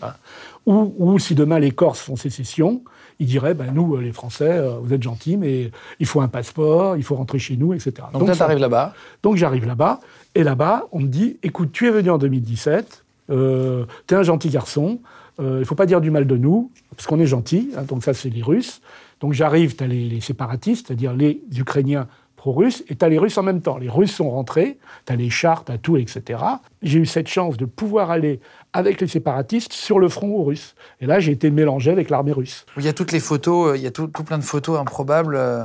Ou, 0.67 0.95
ou 0.99 1.19
si 1.19 1.35
demain 1.35 1.59
les 1.59 1.71
Corses 1.73 2.01
font 2.01 2.17
sécession, 2.17 2.83
ils 3.21 3.27
diraient, 3.27 3.55
ben, 3.55 3.73
nous, 3.73 3.97
euh, 3.97 4.01
les 4.01 4.13
Français, 4.13 4.49
euh, 4.51 4.79
vous 4.83 4.93
êtes 4.95 5.03
gentils, 5.03 5.37
mais 5.37 5.71
il 6.01 6.07
faut 6.07 6.21
un 6.21 6.29
passeport, 6.29 6.97
il 6.97 7.03
faut 7.03 7.15
rentrer 7.17 7.39
chez 7.39 7.57
nous, 7.57 7.75
etc. 7.75 7.93
Donc, 8.13 8.27
ça- 8.29 8.37
t'arrives 8.37 8.59
là-bas. 8.59 8.95
donc 9.23 9.37
j'arrive 9.37 9.67
là-bas, 9.67 10.01
et 10.35 10.43
là-bas, 10.43 10.85
on 10.93 11.01
me 11.01 11.07
dit, 11.07 11.37
écoute, 11.43 11.71
tu 11.73 11.87
es 11.87 11.91
venu 11.91 12.11
en 12.11 12.19
2017, 12.19 13.05
euh, 13.31 13.85
tu 14.07 14.15
es 14.15 14.17
un 14.17 14.23
gentil 14.23 14.49
garçon, 14.49 15.01
euh, 15.41 15.57
il 15.57 15.61
ne 15.61 15.65
faut 15.65 15.75
pas 15.75 15.87
dire 15.87 16.01
du 16.01 16.11
mal 16.11 16.27
de 16.27 16.37
nous, 16.37 16.71
parce 16.97 17.07
qu'on 17.07 17.21
est 17.21 17.27
gentil, 17.27 17.71
hein, 17.77 17.83
donc 17.83 18.03
ça 18.05 18.15
c'est 18.15 18.31
les 18.31 18.43
Russes. 18.43 18.81
Donc 19.21 19.33
j'arrive, 19.33 19.77
tu 19.77 19.85
as 19.85 19.87
les, 19.87 20.09
les 20.09 20.21
séparatistes, 20.21 20.87
c'est-à-dire 20.89 21.13
les 21.15 21.41
Ukrainiens 21.57 22.09
pro-russes, 22.45 22.85
et 22.91 22.95
tu 22.95 23.03
as 23.03 23.09
les 23.09 23.17
Russes 23.19 23.39
en 23.39 23.43
même 23.43 23.63
temps. 23.63 23.79
Les 23.79 23.89
Russes 23.89 24.13
sont 24.15 24.29
rentrés, 24.31 24.77
tu 25.07 25.13
as 25.15 25.17
les 25.17 25.31
chars, 25.31 25.65
tu 25.65 25.73
as 25.73 25.79
tout, 25.79 25.97
etc. 25.97 26.43
J'ai 26.83 26.99
eu 26.99 27.07
cette 27.07 27.27
chance 27.29 27.57
de 27.57 27.65
pouvoir 27.65 28.11
aller 28.11 28.39
avec 28.75 29.01
les 29.01 29.07
séparatistes 29.07 29.73
sur 29.73 29.99
le 29.99 30.11
front 30.11 30.45
russe. 30.45 30.75
Et 31.01 31.07
là, 31.07 31.21
j'ai 31.21 31.33
été 31.33 31.51
mélangé 31.51 31.91
avec 31.91 32.11
l'armée 32.11 32.33
russe. 32.33 32.67
Il 32.77 32.85
y 32.85 32.89
a 32.89 32.93
toutes 32.93 33.13
les 33.13 33.21
photos, 33.21 33.71
euh, 33.73 33.77
il 33.79 33.83
y 33.83 33.87
a 33.87 33.91
tout, 33.91 34.09
tout 34.09 34.25
plein 34.25 34.37
de 34.37 34.45
photos 34.45 34.79
improbables. 34.79 35.37
euh. 35.37 35.65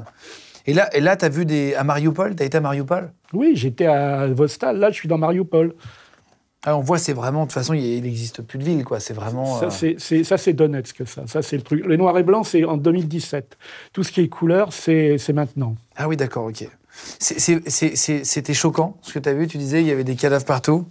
Et 0.68 0.74
là, 0.74 0.88
et 0.96 1.02
là 1.02 1.18
tu 1.18 1.26
as 1.26 1.30
vu 1.30 1.46
des. 1.46 1.76
À 1.76 1.84
Mariupol 1.84 2.34
Tu 2.38 2.44
as 2.44 2.46
été 2.46 2.58
à 2.58 2.62
Mariupol? 2.62 3.12
Oui, 3.34 3.52
j'étais 3.56 3.88
à 3.88 4.28
Vostal, 4.28 4.78
là 4.80 4.90
je 4.90 4.96
suis 4.96 5.10
dans 5.10 5.18
Mariupol. 5.18 5.76
ah, 6.66 6.78
On 6.78 6.82
voit, 6.82 6.98
c'est 6.98 7.12
vraiment. 7.14 7.42
De 7.42 7.46
toute 7.48 7.54
façon, 7.56 7.74
il 7.74 8.02
n'existe 8.04 8.42
plus 8.42 8.58
de 8.60 8.64
ville, 8.64 8.86
quoi. 8.86 9.02
C'est 9.02 9.14
vraiment. 9.14 9.58
euh, 9.58 9.70
Ça, 9.70 9.70
c'est- 9.98 10.24
c'est, 10.38 10.54
Donetsk, 10.54 11.06
ça. 11.08 11.24
Ça, 11.28 11.42
c'est 11.42 11.58
le 11.58 11.64
truc. 11.64 11.86
Les 11.86 11.98
noirs 11.98 12.18
et 12.18 12.24
blancs, 12.24 12.46
c'est 12.46 12.64
en 12.64 12.78
2017. 12.78 13.58
Tout 13.92 14.04
ce 14.04 14.12
qui 14.14 14.22
est 14.22 14.28
couleur, 14.30 14.72
c'est 14.72 15.18
maintenant. 15.34 15.76
Ah 16.02 16.08
oui, 16.08 16.16
d'accord, 16.16 16.46
ok. 16.46 16.66
C'était 17.20 18.54
choquant, 18.54 18.98
ce 19.02 19.14
que 19.14 19.20
tu 19.20 19.28
as 19.28 19.34
vu. 19.34 19.48
Tu 19.48 19.58
disais, 19.58 19.82
il 19.82 19.88
y 19.88 19.92
avait 19.92 20.06
des 20.06 20.16
cadavres 20.16 20.46
partout. 20.46 20.88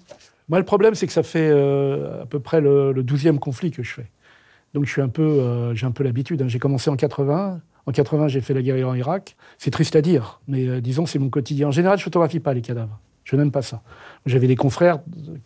Moi, 0.50 0.58
le 0.58 0.64
problème, 0.66 0.94
c'est 0.94 1.06
que 1.06 1.12
ça 1.14 1.22
fait 1.22 1.48
euh, 1.50 2.22
à 2.22 2.26
peu 2.26 2.40
près 2.40 2.60
le, 2.60 2.92
le 2.92 3.02
12e 3.02 3.38
conflit 3.38 3.70
que 3.70 3.82
je 3.82 3.92
fais. 3.94 4.10
Donc, 4.74 4.84
je 4.84 4.90
suis 4.90 5.00
un 5.00 5.08
peu, 5.08 5.22
euh, 5.22 5.74
j'ai 5.74 5.86
un 5.86 5.92
peu 5.92 6.04
l'habitude. 6.04 6.42
hein. 6.42 6.48
J'ai 6.48 6.58
commencé 6.58 6.90
en 6.90 6.96
80. 6.96 7.60
En 7.86 7.92
80, 7.92 8.28
j'ai 8.28 8.42
fait 8.42 8.52
la 8.52 8.60
guerre 8.60 8.86
en 8.86 8.94
Irak. 8.94 9.34
C'est 9.56 9.70
triste 9.70 9.96
à 9.96 10.02
dire, 10.02 10.40
mais 10.46 10.66
euh, 10.68 10.80
disons, 10.82 11.06
c'est 11.06 11.18
mon 11.18 11.30
quotidien. 11.30 11.68
En 11.68 11.72
général, 11.72 11.96
je 11.98 12.04
photographie 12.04 12.38
pas 12.38 12.52
les 12.52 12.60
cadavres. 12.60 12.98
Je 13.24 13.34
n'aime 13.36 13.50
pas 13.50 13.62
ça. 13.62 13.82
J'avais 14.26 14.46
des 14.46 14.56
confrères 14.56 14.98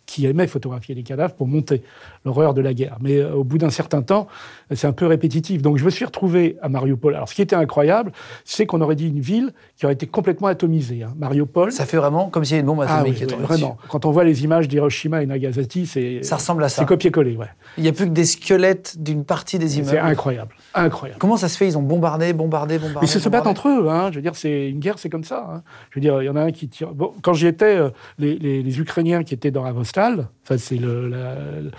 qui 0.05 0.25
aimaient 0.25 0.47
photographier 0.47 0.93
les 0.95 1.03
cadavres 1.03 1.33
pour 1.35 1.47
monter 1.47 1.83
l'horreur 2.25 2.53
de 2.53 2.61
la 2.61 2.73
guerre. 2.73 2.97
Mais 3.01 3.17
euh, 3.17 3.33
au 3.33 3.43
bout 3.43 3.57
d'un 3.57 3.69
certain 3.69 4.01
temps, 4.01 4.27
c'est 4.73 4.87
un 4.87 4.91
peu 4.93 5.05
répétitif. 5.07 5.61
Donc 5.61 5.77
je 5.77 5.85
me 5.85 5.89
suis 5.89 6.03
retrouvé 6.05 6.57
à 6.61 6.69
Mariupol. 6.69 7.15
Alors 7.15 7.29
ce 7.29 7.35
qui 7.35 7.41
était 7.41 7.55
incroyable, 7.55 8.11
c'est 8.45 8.65
qu'on 8.65 8.81
aurait 8.81 8.95
dit 8.95 9.07
une 9.07 9.19
ville 9.21 9.53
qui 9.77 9.85
aurait 9.85 9.93
été 9.93 10.07
complètement 10.07 10.47
atomisée. 10.47 11.03
hein. 11.03 11.13
Mariupol. 11.17 11.71
Ça 11.71 11.85
fait 11.85 11.97
vraiment 11.97 12.29
comme 12.29 12.43
s'il 12.45 12.55
y 12.55 12.55
avait 12.55 12.61
une 12.61 12.67
bombe 12.67 12.85
ah 12.87 12.95
atomique 12.97 13.17
oui, 13.21 13.27
qui 13.27 13.33
est 13.33 13.37
oui, 13.37 13.43
vraiment. 13.43 13.77
Quand 13.89 14.05
on 14.05 14.11
voit 14.11 14.23
les 14.23 14.43
images 14.43 14.67
d'Hiroshima 14.67 15.23
et 15.23 15.25
Nagasaki, 15.25 15.85
c'est 15.85 16.23
Ça 16.23 16.35
ressemble 16.37 16.63
à 16.63 16.69
ça. 16.69 16.81
c'est 16.81 16.85
copier-coller. 16.87 17.37
Ouais. 17.37 17.47
Il 17.77 17.83
n'y 17.83 17.89
a 17.89 17.93
plus 17.93 18.05
que 18.05 18.11
des 18.11 18.25
squelettes 18.25 18.95
d'une 19.01 19.23
partie 19.23 19.59
des 19.59 19.67
C'est 19.69 19.79
immeubles. 19.79 19.97
incroyable, 19.99 20.55
incroyable. 20.73 21.19
Comment 21.19 21.37
ça 21.37 21.47
se 21.47 21.57
fait? 21.57 21.67
Ils 21.67 21.77
ont 21.77 21.81
bombardé, 21.83 22.33
bombardé, 22.33 22.77
bombardé. 22.79 22.99
Mais 23.01 23.07
ils 23.11 23.19
se 23.21 23.29
battent 23.29 23.47
entre 23.47 23.67
eux. 23.69 23.87
Hein. 23.89 24.09
Je 24.11 24.15
veux 24.17 24.21
dire, 24.21 24.35
c'est 24.35 24.69
une 24.69 24.79
guerre, 24.79 24.99
c'est 24.99 25.09
comme 25.09 25.23
ça. 25.23 25.47
hein. 25.49 25.63
Je 25.91 25.99
veux 25.99 26.01
dire, 26.01 26.21
il 26.21 26.25
y 26.25 26.29
en 26.29 26.35
a 26.35 26.41
un 26.41 26.51
qui 26.51 26.67
tire. 26.67 26.93
Bon, 26.93 27.13
quand 27.21 27.33
j'y 27.33 27.47
étais, 27.47 27.75
euh, 27.77 27.89
les, 28.19 28.35
les- 28.37 28.62
les 28.63 28.79
Ukrainiens 28.79 29.23
qui 29.23 29.33
étaient 29.35 29.51
dans 29.51 29.65
Avostal, 29.65 30.29
enfin, 30.43 30.57
c'est 30.57 30.77
le, 30.77 31.09
le, 31.09 31.71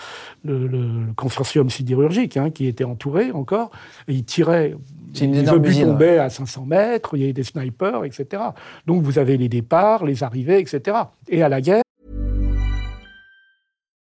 le- 0.45 0.67
le 0.69 1.13
consortium 1.15 1.69
sidérurgique 1.71 2.37
hein, 2.37 2.51
qui 2.51 2.67
était 2.67 2.85
entouré 2.85 3.33
encore, 3.33 3.71
et 4.07 4.13
ils 4.15 4.25
tiraient. 4.25 4.75
Une 5.21 5.33
les 5.33 5.49
obus 5.49 5.71
usine, 5.71 5.87
tombaient 5.87 6.19
à 6.19 6.29
500 6.29 6.67
mètres, 6.67 7.11
il 7.17 7.21
y 7.21 7.25
avait 7.25 7.33
des 7.33 7.45
snipers, 7.45 8.05
etc. 8.05 8.43
Donc 8.87 9.03
vous 9.03 9.19
avez 9.19 9.37
les 9.37 9.49
départs, 9.49 10.05
les 10.05 10.23
arrivées, 10.23 10.59
etc. 10.61 10.97
Et 11.29 11.43
à 11.43 11.49
la 11.49 11.61
guerre, 11.61 11.83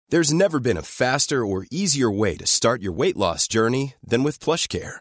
There's 0.08 0.32
never 0.32 0.60
been 0.60 0.76
a 0.76 0.82
faster 0.82 1.44
or 1.44 1.64
easier 1.70 2.08
way 2.08 2.36
to 2.36 2.46
start 2.46 2.80
your 2.80 2.92
weight 2.92 3.16
loss 3.16 3.48
journey 3.48 3.94
than 4.06 4.22
with 4.22 4.38
PlushCare. 4.38 5.00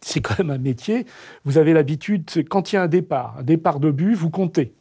C'est 0.00 0.20
quand 0.20 0.38
même 0.38 0.50
un 0.50 0.58
métier. 0.58 1.06
Vous 1.44 1.58
avez 1.58 1.72
l'habitude, 1.72 2.28
quand 2.48 2.72
il 2.72 2.76
y 2.76 2.78
a 2.78 2.82
un 2.82 2.88
départ, 2.88 3.36
un 3.38 3.42
départ 3.42 3.80
d'obus, 3.80 4.14
vous 4.14 4.30
comptez. 4.30 4.74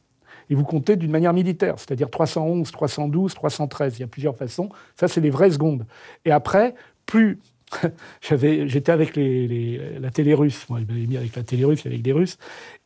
Et 0.50 0.55
vous 0.55 0.63
comptez 0.65 0.95
d'une 0.98 1.12
manière 1.12 1.33
militaire, 1.33 1.75
c'est-à-dire 1.77 2.10
311, 2.10 2.69
312, 2.72 3.33
313. 3.33 3.98
Il 3.98 4.01
y 4.01 4.03
a 4.03 4.07
plusieurs 4.07 4.36
façons. 4.36 4.69
Ça, 4.95 5.07
c'est 5.07 5.22
les 5.22 5.29
vraies 5.29 5.51
secondes. 5.51 5.86
Et 6.25 6.31
après, 6.31 6.75
plus. 7.05 7.39
J'étais 8.22 8.91
avec 8.91 9.15
les, 9.15 9.48
les- 9.48 10.00
la 10.00 10.12
télé 10.12 10.33
russe. 10.33 10.65
Moi, 10.69 10.79
ils 10.81 10.86
m'avaient 10.88 11.07
mis 11.07 11.17
avec 11.17 11.36
la 11.36 11.43
télé 11.43 11.65
russe, 11.65 11.86
avec 11.86 12.01
des 12.01 12.12
Russes. 12.12 12.38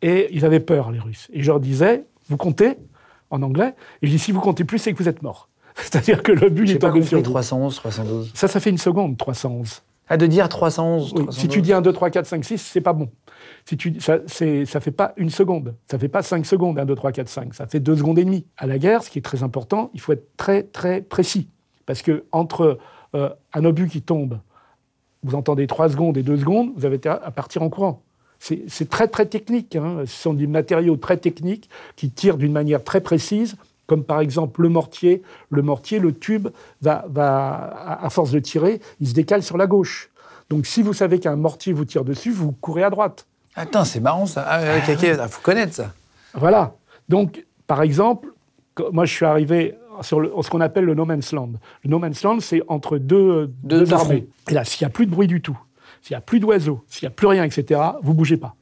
Et 0.01 0.29
ils 0.31 0.45
avaient 0.45 0.59
peur, 0.59 0.91
les 0.91 1.00
Russes. 1.00 1.27
Et 1.33 1.41
je 1.41 1.47
leur 1.47 1.59
disais, 1.59 2.05
vous 2.29 2.38
comptez 2.38 2.77
en 3.31 3.41
anglais. 3.41 3.74
Et 4.01 4.07
je 4.07 4.12
dis, 4.12 4.19
si 4.19 4.31
vous 4.31 4.39
comptez 4.39 4.63
plus, 4.63 4.77
c'est 4.79 4.93
que 4.93 4.97
vous 4.97 5.09
êtes 5.09 5.21
mort. 5.24 5.50
C'est-à-dire 5.75 6.24
que 6.24 6.31
le 6.31 6.50
but 6.50 6.69
est 6.69 6.79
pas 6.79 6.88
tombé 6.89 7.01
sur 7.03 7.17
vous. 7.17 7.24
311, 7.31 7.75
312. 7.75 8.31
Ça, 8.33 8.47
ça 8.47 8.59
fait 8.59 8.69
une 8.69 8.77
seconde, 8.77 9.17
311. 9.17 9.83
Ah, 10.09 10.17
de 10.17 10.25
dire 10.25 10.47
311, 10.47 11.03
Oui, 11.03 11.09
312. 11.25 11.35
si 11.37 11.47
tu 11.47 11.61
dis 11.61 11.73
1, 11.73 11.81
2, 11.81 11.91
3, 11.91 12.09
4, 12.09 12.25
5, 12.25 12.45
6, 12.45 12.57
c'est 12.57 12.81
pas 12.81 12.93
bon. 12.93 13.09
Si 13.65 13.75
tu, 13.75 13.99
ça 13.99 14.19
ne 14.19 14.65
fait 14.65 14.91
pas 14.91 15.13
une 15.17 15.29
seconde, 15.29 15.75
ça 15.89 15.99
fait 15.99 16.07
pas 16.07 16.21
5 16.21 16.45
secondes, 16.45 16.79
1, 16.79 16.85
2, 16.85 16.95
3, 16.95 17.11
4, 17.11 17.27
5, 17.27 17.53
ça 17.53 17.67
fait 17.67 17.79
2 17.79 17.97
secondes 17.97 18.17
et 18.19 18.25
demie. 18.25 18.45
À 18.57 18.67
la 18.67 18.77
guerre, 18.79 19.03
ce 19.03 19.09
qui 19.09 19.19
est 19.19 19.21
très 19.21 19.43
important, 19.43 19.91
il 19.93 19.99
faut 19.99 20.13
être 20.13 20.35
très, 20.37 20.63
très 20.63 21.01
précis. 21.01 21.49
Parce 21.85 22.01
que 22.01 22.25
entre 22.31 22.79
euh, 23.15 23.29
un 23.53 23.65
obus 23.65 23.87
qui 23.87 24.01
tombe, 24.01 24.39
vous 25.23 25.35
entendez 25.35 25.67
3 25.67 25.89
secondes 25.89 26.17
et 26.17 26.23
2 26.23 26.37
secondes, 26.37 26.71
vous 26.75 26.85
avez 26.85 26.99
à 27.05 27.31
partir 27.31 27.61
en 27.61 27.69
courant. 27.69 28.03
C'est 28.39 28.89
très, 28.89 29.07
très 29.07 29.25
technique. 29.25 29.75
Hein. 29.75 30.03
Ce 30.05 30.21
sont 30.21 30.33
des 30.33 30.47
matériaux 30.47 30.95
très 30.95 31.17
techniques 31.17 31.69
qui 31.95 32.11
tirent 32.11 32.37
d'une 32.37 32.51
manière 32.51 32.83
très 32.83 33.01
précise 33.01 33.57
comme 33.88 34.03
par 34.03 34.20
exemple 34.20 34.62
le 34.62 34.70
mortier. 34.70 35.24
Le 35.50 35.62
mortier, 35.62 36.00
le 36.00 36.13
tube, 36.13 36.50
va, 36.82 37.06
va, 37.10 37.98
à 38.01 38.10
force 38.10 38.32
de 38.32 38.39
tirer, 38.39 38.82
il 39.00 39.08
se 39.08 39.13
décale 39.13 39.41
sur 39.41 39.58
la 39.58 39.65
gauche. 39.65 40.10
Donc 40.50 40.65
si 40.65 40.82
vous 40.82 40.94
savez 40.94 41.20
qu'un 41.20 41.36
mortier 41.36 41.74
vous 41.74 41.86
tire 41.86 42.03
dessus, 42.03 42.32
vous 42.32 42.51
courez 42.51 42.84
à 42.84 42.89
droite. 42.89 43.25
Attends, 43.56 43.86
c'est 43.86 44.00
marrant 44.00 44.27
ça. 44.27 44.46
Ah, 44.48 44.77
il 44.77 45.20
ah, 45.20 45.27
faut 45.27 45.41
connaître 45.41 45.74
ça. 45.74 45.94
Voilà. 46.36 46.75
Donc, 47.10 47.46
par 47.65 47.82
exemple, 47.82 48.29
moi 48.91 49.06
je 49.06 49.13
suis 49.13 49.25
arrivé 49.25 49.75
sur 50.01 50.22
ce 50.44 50.50
qu'on 50.50 50.62
appelle 50.62 50.86
le 50.86 50.94
no 50.94 51.06
man's 51.06 51.32
land. 51.32 51.53
Le 51.84 51.89
no 51.89 51.98
man's 51.98 52.22
land, 52.24 52.39
c'est 52.39 52.62
entre 52.67 52.98
deux, 52.98 53.51
deux, 53.63 53.91
armées. 53.94 54.27
Et 54.50 54.53
là, 54.53 54.63
s'il 54.63 54.86
n'y 54.86 54.91
a 54.91 54.94
plus 54.94 55.08
de 55.08 55.12
bruit 55.12 55.27
du 55.27 55.41
tout, 55.41 55.58
s'il 56.01 56.13
n'y 56.13 56.20
a 56.20 56.22
plus 56.22 56.39
d'oiseaux, 56.39 56.84
s'il 56.88 57.08
n'y 57.08 57.12
a 57.12 57.15
plus 57.15 57.27
rien, 57.27 57.44
etc., 57.44 57.82
vous 58.03 58.13
bougez 58.13 58.38
pas. 58.38 58.56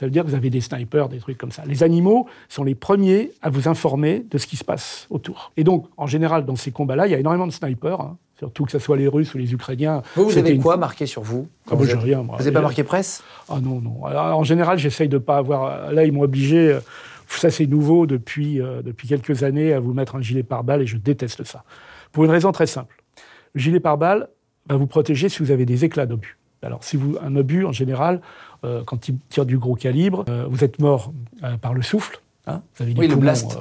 Ça 0.00 0.06
veut 0.06 0.10
dire 0.10 0.24
que 0.24 0.30
vous 0.30 0.34
avez 0.34 0.48
des 0.48 0.62
snipers, 0.62 1.10
des 1.10 1.18
trucs 1.18 1.36
comme 1.36 1.52
ça. 1.52 1.62
Les 1.66 1.82
animaux 1.82 2.26
sont 2.48 2.64
les 2.64 2.74
premiers 2.74 3.32
à 3.42 3.50
vous 3.50 3.68
informer 3.68 4.24
de 4.30 4.38
ce 4.38 4.46
qui 4.46 4.56
se 4.56 4.64
passe 4.64 5.06
autour. 5.10 5.52
Et 5.58 5.62
donc, 5.62 5.88
en 5.98 6.06
général, 6.06 6.46
dans 6.46 6.56
ces 6.56 6.70
combats-là, 6.70 7.06
il 7.06 7.10
y 7.10 7.14
a 7.14 7.18
énormément 7.18 7.46
de 7.46 7.52
snipers. 7.52 8.00
Hein. 8.00 8.16
surtout 8.38 8.64
que 8.64 8.72
ce 8.72 8.78
soit 8.78 8.96
les 8.96 9.06
Russes 9.06 9.34
ou 9.34 9.38
les 9.38 9.52
Ukrainiens. 9.52 10.00
Vous, 10.16 10.24
vous 10.24 10.38
avez 10.38 10.56
quoi 10.56 10.78
marqué 10.78 11.04
sur 11.04 11.20
vous 11.20 11.48
ah, 11.70 11.74
Moi, 11.74 11.84
j'ai 11.84 11.98
rien. 11.98 12.22
Vous 12.22 12.34
n'avez 12.34 12.50
pas 12.50 12.62
marqué 12.62 12.82
presse? 12.82 13.22
Ah 13.50 13.60
non, 13.60 13.82
non. 13.82 14.02
en 14.06 14.42
général, 14.42 14.78
j'essaye 14.78 15.10
de 15.10 15.18
ne 15.18 15.22
pas 15.22 15.36
avoir. 15.36 15.92
Là, 15.92 16.06
ils 16.06 16.12
m'ont 16.12 16.22
obligé. 16.22 16.72
Euh, 16.72 16.80
ça, 17.28 17.50
c'est 17.50 17.66
nouveau 17.66 18.06
depuis, 18.06 18.58
euh, 18.58 18.80
depuis 18.80 19.06
quelques 19.06 19.42
années 19.42 19.74
à 19.74 19.80
vous 19.80 19.92
mettre 19.92 20.16
un 20.16 20.22
gilet 20.22 20.42
pare-balles 20.42 20.80
et 20.80 20.86
je 20.86 20.96
déteste 20.96 21.44
ça. 21.44 21.62
Pour 22.10 22.24
une 22.24 22.30
raison 22.30 22.52
très 22.52 22.66
simple. 22.66 23.02
Le 23.52 23.60
gilet 23.60 23.80
pare-balles 23.80 24.30
va 24.66 24.76
vous 24.76 24.86
protéger 24.86 25.28
si 25.28 25.40
vous 25.40 25.50
avez 25.50 25.66
des 25.66 25.84
éclats 25.84 26.06
d'obus. 26.06 26.38
Alors, 26.62 26.84
si 26.84 26.96
vous, 26.96 27.16
un 27.22 27.34
obus, 27.36 27.64
en 27.64 27.72
général, 27.72 28.20
euh, 28.64 28.82
quand 28.84 29.08
il 29.08 29.18
tire 29.28 29.46
du 29.46 29.58
gros 29.58 29.74
calibre, 29.74 30.24
euh, 30.28 30.46
vous 30.48 30.64
êtes 30.64 30.78
mort 30.80 31.12
euh, 31.44 31.56
par 31.56 31.74
le 31.74 31.82
souffle. 31.82 32.20
Hein. 32.46 32.62
vous 32.76 32.82
avez 32.82 32.94
oui, 32.96 33.06
le 33.06 33.16
blast. 33.16 33.58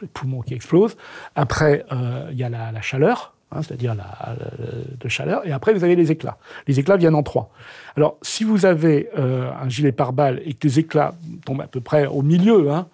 les 0.00 0.08
poumons 0.08 0.40
qui 0.40 0.54
explosent. 0.54 0.96
Après, 1.34 1.84
il 2.30 2.38
y 2.38 2.44
a 2.44 2.48
la, 2.48 2.80
chaleur, 2.80 3.34
hein, 3.50 3.60
c'est-à-dire 3.62 3.94
la, 3.94 4.36
de 4.98 5.08
chaleur. 5.08 5.46
Et 5.46 5.52
après, 5.52 5.74
vous 5.74 5.84
avez 5.84 5.96
les 5.96 6.10
éclats. 6.10 6.38
Les 6.66 6.78
éclats 6.78 6.96
viennent 6.96 7.14
en 7.14 7.22
trois. 7.22 7.50
Alors, 7.96 8.18
si 8.22 8.44
vous 8.44 8.66
avez 8.66 9.10
un 9.16 9.68
gilet 9.68 9.92
pare-balles 9.92 10.40
et 10.44 10.54
que 10.54 10.66
les 10.66 10.78
éclats 10.78 11.14
tombent 11.44 11.60
à 11.60 11.66
peu 11.66 11.80
près 11.80 12.06
au 12.06 12.22
milieu, 12.22 12.70
hein, 12.70 12.86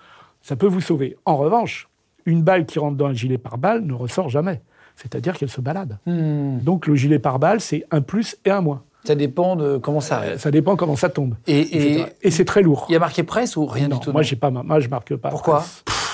ça 0.42 0.56
peut 0.56 0.66
vous 0.66 0.80
sauver. 0.80 1.16
En 1.26 1.36
revanche, 1.36 1.88
une 2.24 2.42
balle 2.42 2.66
qui 2.66 2.78
rentre 2.78 2.96
dans 2.96 3.06
un 3.06 3.14
gilet 3.14 3.38
pare-balles 3.38 3.82
ne 3.82 3.92
ressort 3.92 4.30
jamais. 4.30 4.62
C'est-à-dire 4.96 5.36
qu'elle 5.36 5.50
se 5.50 5.60
balade. 5.60 5.98
Hmm. 6.06 6.58
Donc, 6.58 6.86
le 6.86 6.96
gilet 6.96 7.18
pare-balles, 7.18 7.60
c'est 7.60 7.84
un 7.90 8.00
plus 8.00 8.36
et 8.44 8.50
un 8.50 8.62
moins. 8.62 8.82
Ça 9.04 9.14
dépend 9.14 9.56
de 9.56 9.78
comment 9.78 10.00
ça 10.00 10.18
arrive. 10.18 10.38
ça 10.38 10.50
dépend 10.50 10.76
comment 10.76 10.96
ça 10.96 11.08
tombe. 11.08 11.34
Et, 11.46 12.04
et, 12.22 12.30
c'est 12.30 12.44
très 12.44 12.62
lourd. 12.62 12.86
Il 12.88 12.92
y 12.92 12.96
a 12.96 12.98
marqué 12.98 13.22
presse 13.22 13.56
ou 13.56 13.64
rien 13.64 13.88
du 13.88 13.98
tout 14.00 14.12
Moi, 14.12 14.22
j'ai 14.22 14.36
pas, 14.36 14.50
moi, 14.50 14.80
je 14.80 14.88
marque 14.88 15.14
pas. 15.16 15.30
Pourquoi 15.30 15.64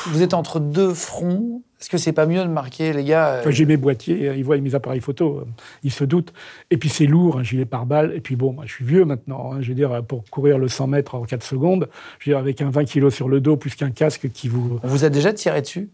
Vous 0.06 0.22
êtes 0.22 0.34
entre 0.34 0.60
deux 0.60 0.94
fronts. 0.94 1.62
Est-ce 1.80 1.90
que 1.90 1.98
c'est 1.98 2.12
pas 2.12 2.26
mieux 2.26 2.42
de 2.42 2.48
marquer, 2.48 2.92
les 2.92 3.04
gars 3.04 3.42
euh, 3.44 3.50
J'ai 3.50 3.66
mes 3.66 3.76
boîtiers, 3.76 4.32
ils 4.36 4.44
voient 4.44 4.56
mes 4.56 4.74
appareils 4.74 5.00
photo, 5.00 5.38
euh, 5.40 5.44
ils 5.82 5.90
se 5.90 6.04
doutent. 6.04 6.32
Et 6.70 6.78
puis 6.78 6.88
c'est 6.88 7.04
lourd, 7.04 7.38
un 7.38 7.42
gilet 7.42 7.66
pare-balles. 7.66 8.12
Et 8.14 8.20
puis 8.20 8.36
bon, 8.36 8.52
moi, 8.52 8.64
je 8.66 8.72
suis 8.72 8.84
vieux 8.84 9.04
maintenant. 9.04 9.52
Hein, 9.52 9.60
je 9.60 9.68
veux 9.68 9.74
dire, 9.74 10.02
pour 10.04 10.24
courir 10.30 10.58
le 10.58 10.68
100 10.68 10.86
mètres 10.86 11.14
en 11.14 11.24
4 11.24 11.42
secondes, 11.42 11.88
je 12.20 12.30
veux 12.30 12.36
dire, 12.36 12.38
avec 12.38 12.62
un 12.62 12.70
20 12.70 12.84
kg 12.84 13.10
sur 13.10 13.28
le 13.28 13.40
dos, 13.40 13.56
plus 13.56 13.74
qu'un 13.74 13.90
casque 13.90 14.30
qui 14.32 14.48
vous. 14.48 14.78
On 14.82 14.88
vous 14.88 15.04
a 15.04 15.10
déjà 15.10 15.32
tiré 15.32 15.60
dessus? 15.60 15.90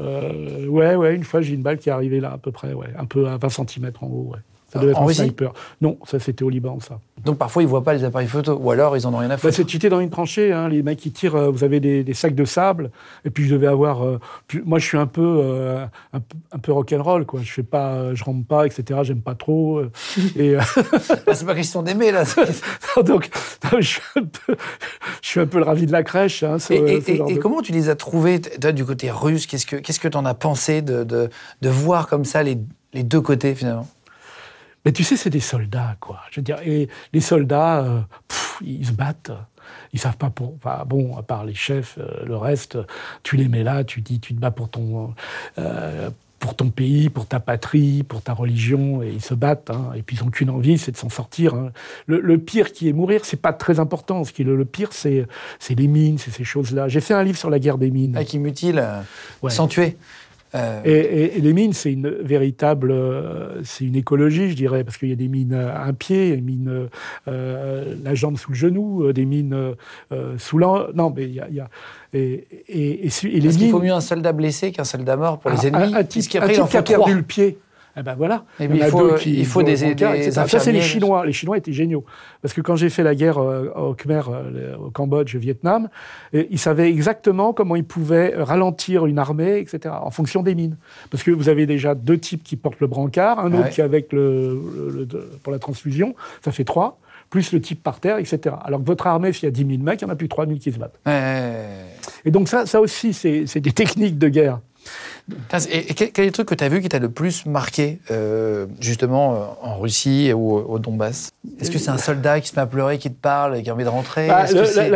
Euh, 0.00 0.66
Ouais, 0.66 0.94
ouais, 0.94 1.14
une 1.14 1.24
fois, 1.24 1.40
j'ai 1.40 1.54
une 1.54 1.62
balle 1.62 1.78
qui 1.78 1.88
est 1.88 1.92
arrivée 1.92 2.20
là, 2.20 2.32
à 2.32 2.38
peu 2.38 2.52
près, 2.52 2.72
ouais, 2.72 2.88
un 2.98 3.06
peu 3.06 3.26
à 3.28 3.36
20 3.36 3.48
cm 3.48 3.92
en 4.00 4.06
haut, 4.06 4.30
ouais. 4.32 4.40
Ça 4.72 4.78
devait 4.78 4.92
être 4.92 5.00
un 5.00 5.08
sniper. 5.08 5.52
Non, 5.80 5.98
ça 6.04 6.18
c'était 6.18 6.42
au 6.42 6.50
Liban, 6.50 6.78
ça. 6.80 7.00
Donc 7.24 7.38
parfois 7.38 7.62
ils 7.62 7.68
voient 7.68 7.82
pas 7.82 7.94
les 7.94 8.04
appareils 8.04 8.28
photo, 8.28 8.58
ou 8.60 8.70
alors 8.70 8.96
ils 8.96 9.06
en 9.06 9.14
ont 9.14 9.18
rien 9.18 9.30
à. 9.30 9.36
Bah, 9.36 9.50
c'est 9.50 9.86
dans 9.88 10.00
une 10.00 10.10
tranchée, 10.10 10.52
hein, 10.52 10.68
les 10.68 10.82
mecs 10.82 10.98
qui 10.98 11.10
tirent, 11.10 11.36
euh, 11.36 11.50
vous 11.50 11.64
avez 11.64 11.80
des, 11.80 12.14
sacs 12.14 12.34
de 12.34 12.44
sable, 12.44 12.90
et 13.24 13.30
puis 13.30 13.46
je 13.46 13.54
devais 13.54 13.66
avoir. 13.66 14.04
Euh, 14.04 14.20
moi 14.64 14.78
je 14.78 14.84
suis 14.84 14.98
un 14.98 15.06
peu, 15.06 15.40
euh, 15.42 15.86
un, 16.12 16.58
peu 16.58 16.72
rock'n'roll, 16.72 17.24
quoi. 17.24 17.40
Je 17.42 17.50
fais 17.50 17.62
pas, 17.62 18.14
je 18.14 18.22
rentre 18.24 18.46
pas, 18.46 18.66
etc. 18.66 19.00
J'aime 19.04 19.22
pas 19.22 19.34
trop. 19.34 19.82
et 20.36 20.56
ah, 20.58 21.34
c'est 21.34 21.46
pas 21.46 21.54
question 21.54 21.82
d'aimer 21.82 22.12
là. 22.12 22.24
Donc 23.04 23.30
je, 23.80 23.86
suis 23.86 24.02
un 24.16 24.24
peu, 24.24 24.56
je 25.22 25.28
suis 25.28 25.40
un 25.40 25.46
peu 25.46 25.58
le 25.58 25.64
ravi 25.64 25.86
de 25.86 25.92
la 25.92 26.02
crèche. 26.02 26.42
Hein, 26.42 26.58
et, 26.70 27.38
comment 27.38 27.62
tu 27.62 27.72
les 27.72 27.88
as 27.88 27.96
trouvés, 27.96 28.40
toi, 28.40 28.72
du 28.72 28.84
côté 28.84 29.10
russe? 29.10 29.46
Qu'est-ce 29.46 29.66
que 29.66 29.76
qu'est-ce 29.76 30.00
que 30.00 30.14
en 30.14 30.26
as 30.26 30.34
pensé 30.34 30.82
de, 30.82 31.04
de, 31.04 31.30
de 31.62 31.68
voir 31.68 32.06
comme 32.06 32.24
ça 32.24 32.42
les, 32.42 32.58
les 32.92 33.02
deux 33.02 33.20
côtés 33.20 33.54
finalement? 33.54 33.86
Mais 34.84 34.92
tu 34.92 35.04
sais, 35.04 35.16
c'est 35.16 35.30
des 35.30 35.40
soldats, 35.40 35.96
quoi. 36.00 36.20
Je 36.30 36.40
veux 36.40 36.44
dire, 36.44 36.58
et 36.64 36.88
les 37.12 37.20
soldats, 37.20 37.80
euh, 37.80 38.00
ils 38.62 38.86
se 38.86 38.92
battent. 38.92 39.32
Ils 39.92 39.98
savent 39.98 40.16
pas 40.16 40.30
pour. 40.30 40.54
Enfin, 40.54 40.84
bon, 40.86 41.16
à 41.16 41.22
part 41.22 41.44
les 41.44 41.54
chefs, 41.54 41.98
euh, 41.98 42.24
le 42.24 42.36
reste, 42.36 42.78
tu 43.22 43.36
les 43.36 43.48
mets 43.48 43.64
là, 43.64 43.84
tu 43.84 44.00
dis, 44.00 44.20
tu 44.20 44.34
te 44.34 44.40
bats 44.40 44.50
pour 44.50 44.70
ton. 44.70 45.14
Euh, 45.58 46.10
pour 46.38 46.54
ton 46.54 46.70
pays, 46.70 47.10
pour 47.10 47.26
ta 47.26 47.40
patrie, 47.40 48.04
pour 48.04 48.22
ta 48.22 48.32
religion, 48.32 49.02
et 49.02 49.08
ils 49.08 49.20
se 49.20 49.34
battent. 49.34 49.70
Hein. 49.70 49.90
et 49.96 50.02
puis 50.02 50.16
ils 50.16 50.24
n'ont 50.24 50.30
qu'une 50.30 50.50
envie, 50.50 50.78
c'est 50.78 50.92
de 50.92 50.96
s'en 50.96 51.08
sortir. 51.08 51.54
Hein. 51.54 51.72
Le, 52.06 52.38
pire 52.38 52.72
qui 52.72 52.88
est 52.88 52.92
mourir, 52.92 53.24
c'est 53.24 53.42
pas 53.42 53.52
très 53.52 53.80
important. 53.80 54.22
Ce 54.22 54.32
qui 54.32 54.42
est 54.42 54.44
le, 54.44 54.64
pire, 54.64 54.90
c'est 54.92 55.26
les 55.68 55.86
mines, 55.88 56.16
c'est 56.16 56.30
ces 56.30 56.44
choses-là. 56.44 56.86
J'ai 56.86 57.00
fait 57.00 57.14
un 57.14 57.24
livre 57.24 57.36
sur 57.36 57.50
la 57.50 57.58
guerre 57.58 57.76
des 57.76 57.90
mines. 57.90 58.14
Ah, 58.16 58.22
qui 58.22 58.38
mutilent, 58.38 58.84
sans 59.48 59.66
tuer. 59.66 59.96
Euh, 60.54 60.80
et, 60.84 61.40
les 61.40 61.52
mines, 61.52 61.72
c'est 61.72 61.92
une 61.92 62.08
véritable, 62.08 62.90
euh, 62.90 63.62
c'est 63.64 63.84
une 63.84 63.96
écologie, 63.96 64.50
je 64.50 64.56
dirais, 64.56 64.84
parce 64.84 64.96
qu'il 64.96 65.08
y 65.08 65.12
a 65.12 65.16
des 65.16 65.28
mines 65.28 65.54
à 65.54 65.84
un 65.84 65.92
pied, 65.92 66.36
des 66.36 66.40
mines 66.40 66.88
euh, 67.28 67.94
la 68.02 68.14
jambe 68.14 68.38
sous 68.38 68.52
le 68.52 68.56
genou, 68.56 69.12
des 69.12 69.24
mines 69.24 69.74
sous 70.38 70.58
l'an. 70.58 70.86
Non, 70.94 71.12
mais 71.14 71.24
il 71.24 71.34
y 71.34 71.40
a, 71.40 71.48
y 71.50 71.60
a 71.60 71.68
et, 72.14 72.46
et, 72.68 73.06
et, 73.06 73.28
les 73.28 73.40
Parce 73.40 73.56
qu'il 73.56 73.70
faut 73.70 73.80
mieux 73.80 73.92
un 73.92 74.00
soldat 74.00 74.32
blessé 74.32 74.72
qu'un 74.72 74.84
soldat 74.84 75.16
mort 75.16 75.38
pour 75.38 75.50
les 75.50 75.66
ennemis. 75.66 75.94
Un, 75.94 75.98
un 75.98 76.04
type, 76.04 76.26
qui 76.28 76.38
a 76.38 76.82
perdu 76.82 77.14
le 77.14 77.22
pied. 77.22 77.58
Eh 77.98 78.02
ben 78.02 78.14
voilà. 78.14 78.44
il, 78.60 78.74
il, 78.74 78.84
faut, 78.84 79.16
il 79.18 79.46
faut 79.46 79.62
des, 79.62 79.94
des, 79.94 80.30
Ça, 80.30 80.46
c'est 80.46 80.72
les 80.72 80.80
Chinois. 80.80 81.26
Les 81.26 81.32
Chinois 81.32 81.58
étaient 81.58 81.72
géniaux. 81.72 82.04
Parce 82.42 82.54
que 82.54 82.60
quand 82.60 82.76
j'ai 82.76 82.90
fait 82.90 83.02
la 83.02 83.14
guerre 83.14 83.38
euh, 83.38 83.70
au 83.74 83.94
Khmer, 83.94 84.22
euh, 84.28 84.76
au 84.76 84.90
Cambodge, 84.90 85.34
au 85.34 85.38
Vietnam, 85.38 85.88
ils 86.32 86.58
savaient 86.58 86.88
exactement 86.90 87.52
comment 87.52 87.76
ils 87.76 87.84
pouvaient 87.84 88.34
ralentir 88.36 89.06
une 89.06 89.18
armée, 89.18 89.58
etc., 89.58 89.94
en 90.00 90.10
fonction 90.10 90.42
des 90.42 90.54
mines. 90.54 90.76
Parce 91.10 91.22
que 91.22 91.30
vous 91.30 91.48
avez 91.48 91.66
déjà 91.66 91.94
deux 91.94 92.18
types 92.18 92.44
qui 92.44 92.56
portent 92.56 92.80
le 92.80 92.86
brancard, 92.86 93.40
un 93.40 93.52
autre 93.52 93.70
qui 93.70 93.80
est 93.80 93.84
avec 93.84 94.12
le, 94.12 95.06
pour 95.42 95.52
la 95.52 95.58
transfusion, 95.58 96.14
ça 96.44 96.52
fait 96.52 96.64
trois 96.64 96.98
plus 97.30 97.52
le 97.52 97.60
type 97.60 97.82
par 97.82 98.00
terre, 98.00 98.16
etc. 98.16 98.56
Alors 98.64 98.80
que 98.80 98.86
votre 98.86 99.06
armée, 99.06 99.34
s'il 99.34 99.44
y 99.44 99.48
a 99.48 99.50
10 99.50 99.66
000 99.66 99.82
mecs, 99.82 100.00
il 100.00 100.06
n'y 100.06 100.10
en 100.10 100.14
a 100.14 100.16
plus 100.16 100.28
3 100.28 100.46
000 100.46 100.58
qui 100.58 100.72
se 100.72 100.78
battent. 100.78 100.98
Et 102.24 102.30
donc 102.30 102.48
ça, 102.48 102.64
ça 102.64 102.80
aussi, 102.80 103.12
c'est 103.12 103.60
des 103.60 103.72
techniques 103.72 104.18
de 104.18 104.28
guerre. 104.28 104.60
Et, 105.70 105.94
quel, 105.94 106.24
est 106.24 106.26
le 106.26 106.32
truc 106.32 106.48
que 106.48 106.54
tu 106.54 106.64
as 106.64 106.68
vu 106.68 106.80
qui 106.80 106.88
t'a 106.88 106.98
le 106.98 107.10
plus 107.10 107.44
marqué, 107.44 107.98
euh, 108.10 108.66
justement, 108.80 109.34
euh, 109.34 109.38
en 109.60 109.78
Russie 109.78 110.32
ou 110.32 110.56
au, 110.56 110.78
Donbass? 110.78 111.30
Est-ce 111.60 111.70
que 111.70 111.78
c'est 111.78 111.90
un 111.90 111.98
soldat 111.98 112.40
qui 112.40 112.48
se 112.48 112.56
met 112.56 112.62
à 112.62 112.66
pleurer, 112.66 112.98
qui 112.98 113.10
te 113.10 113.20
parle 113.20 113.56
et 113.56 113.62
qui 113.62 113.70
a 113.70 113.74
envie 113.74 113.84
de 113.84 113.88
rentrer? 113.88 114.28
Bah, 114.28 114.46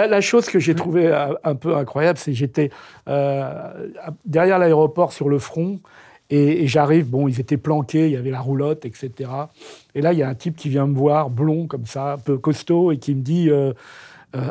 la, 0.06 0.20
chose 0.20 0.46
que 0.46 0.58
j'ai 0.58 0.74
trouvée 0.74 1.08
euh, 1.08 1.34
un 1.44 1.54
peu 1.54 1.76
incroyable, 1.76 2.18
c'est 2.18 2.32
que 2.32 2.36
j'étais 2.36 2.70
derrière 4.24 4.58
l'aéroport 4.58 5.12
sur 5.12 5.28
le 5.28 5.38
front. 5.38 5.80
Et, 6.34 6.66
j'arrive, 6.66 7.10
bon, 7.10 7.28
ils 7.28 7.40
étaient 7.40 7.58
planqués, 7.58 8.06
il 8.06 8.12
y 8.12 8.16
avait 8.16 8.30
la 8.30 8.40
roulotte, 8.40 8.86
etc. 8.86 9.30
Et 9.94 10.00
là, 10.00 10.14
il 10.14 10.18
y 10.18 10.22
a 10.22 10.28
un 10.30 10.34
type 10.34 10.56
qui 10.56 10.70
vient 10.70 10.86
me 10.86 10.96
voir, 10.96 11.28
blond 11.28 11.66
comme 11.66 11.84
ça, 11.84 12.14
un 12.14 12.18
peu 12.18 12.38
costaud, 12.38 12.90
et 12.90 12.96
qui 12.96 13.14
me 13.14 13.20
dit 13.20 13.50
euh, 13.50 13.74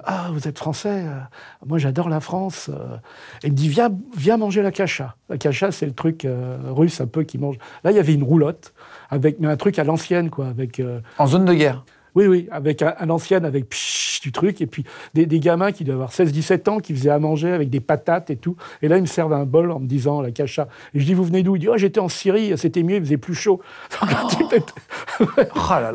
ah, 0.06 0.30
vous 0.32 0.48
êtes 0.48 0.58
français 0.58 1.06
euh, 1.06 1.20
Moi, 1.66 1.78
j'adore 1.78 2.10
la 2.10 2.20
France. 2.20 2.70
Euh. 2.70 2.98
Et 3.44 3.48
il 3.48 3.52
me 3.52 3.58
dit 3.58 3.70
Viens, 3.70 3.92
viens 4.16 4.38
manger 4.38 4.62
la 4.62 4.72
cacha. 4.72 5.16
La 5.30 5.38
cacha, 5.38 5.72
c'est 5.72 5.86
le 5.86 5.94
truc 5.94 6.28
russe 6.68 7.02
un 7.02 7.08
peu 7.08 7.24
qui 7.24 7.38
mange. 7.38 7.58
Là, 7.84 7.92
il 7.92 7.98
y 7.98 8.00
avait 8.00 8.14
une 8.14 8.24
roulotte, 8.24 8.74
avec, 9.10 9.40
mais 9.40 9.48
un 9.48 9.58
truc 9.58 9.80
à 9.80 9.84
l'ancienne, 9.84 10.30
quoi. 10.30 10.48
Avec, 10.48 10.82
En 11.18 11.28
zone 11.28 11.46
de 11.46 11.54
guerre 11.54 11.84
oui, 12.16 12.28
oui, 12.28 12.48
avec 12.52 12.82
un, 12.82 13.10
ancien, 13.10 13.44
avec 13.44 13.74
du 14.22 14.32
truc, 14.32 14.62
et 14.62 14.68
puis 14.68 14.84
des, 15.14 15.26
gamins 15.40 15.72
qui 15.72 15.84
doivent 15.84 15.98
avoir 15.98 16.12
16-17 16.12 16.70
ans, 16.70 16.80
qui 16.80 16.94
faisaient 16.94 17.10
à 17.10 17.20
manger 17.20 17.52
avec 17.52 17.70
des 17.70 17.80
patates 17.80 18.30
et 18.30 18.36
tout. 18.36 18.58
Et 18.82 18.88
là, 18.88 18.98
ils 18.98 19.02
me 19.02 19.08
servent 19.08 19.34
un 19.34 19.46
bol 19.46 19.72
en 19.72 19.80
me 19.80 19.88
disant 19.88 20.22
la 20.22 20.32
cacha. 20.32 20.68
Et 20.94 21.00
je 21.00 21.06
dis, 21.06 21.14
vous 21.14 21.24
venez 21.24 21.42
d'où? 21.42 21.56
Il 21.56 21.60
dit, 21.60 21.70
oh, 21.70 21.78
j'étais 21.78 22.02
en 22.02 22.10
Syrie, 22.10 22.54
c'était 22.58 22.84
mieux, 22.84 22.98
il 22.98 23.02
faisait 23.02 23.18
plus 23.18 23.36
chaud. 23.36 23.62
Oh. 24.04 25.26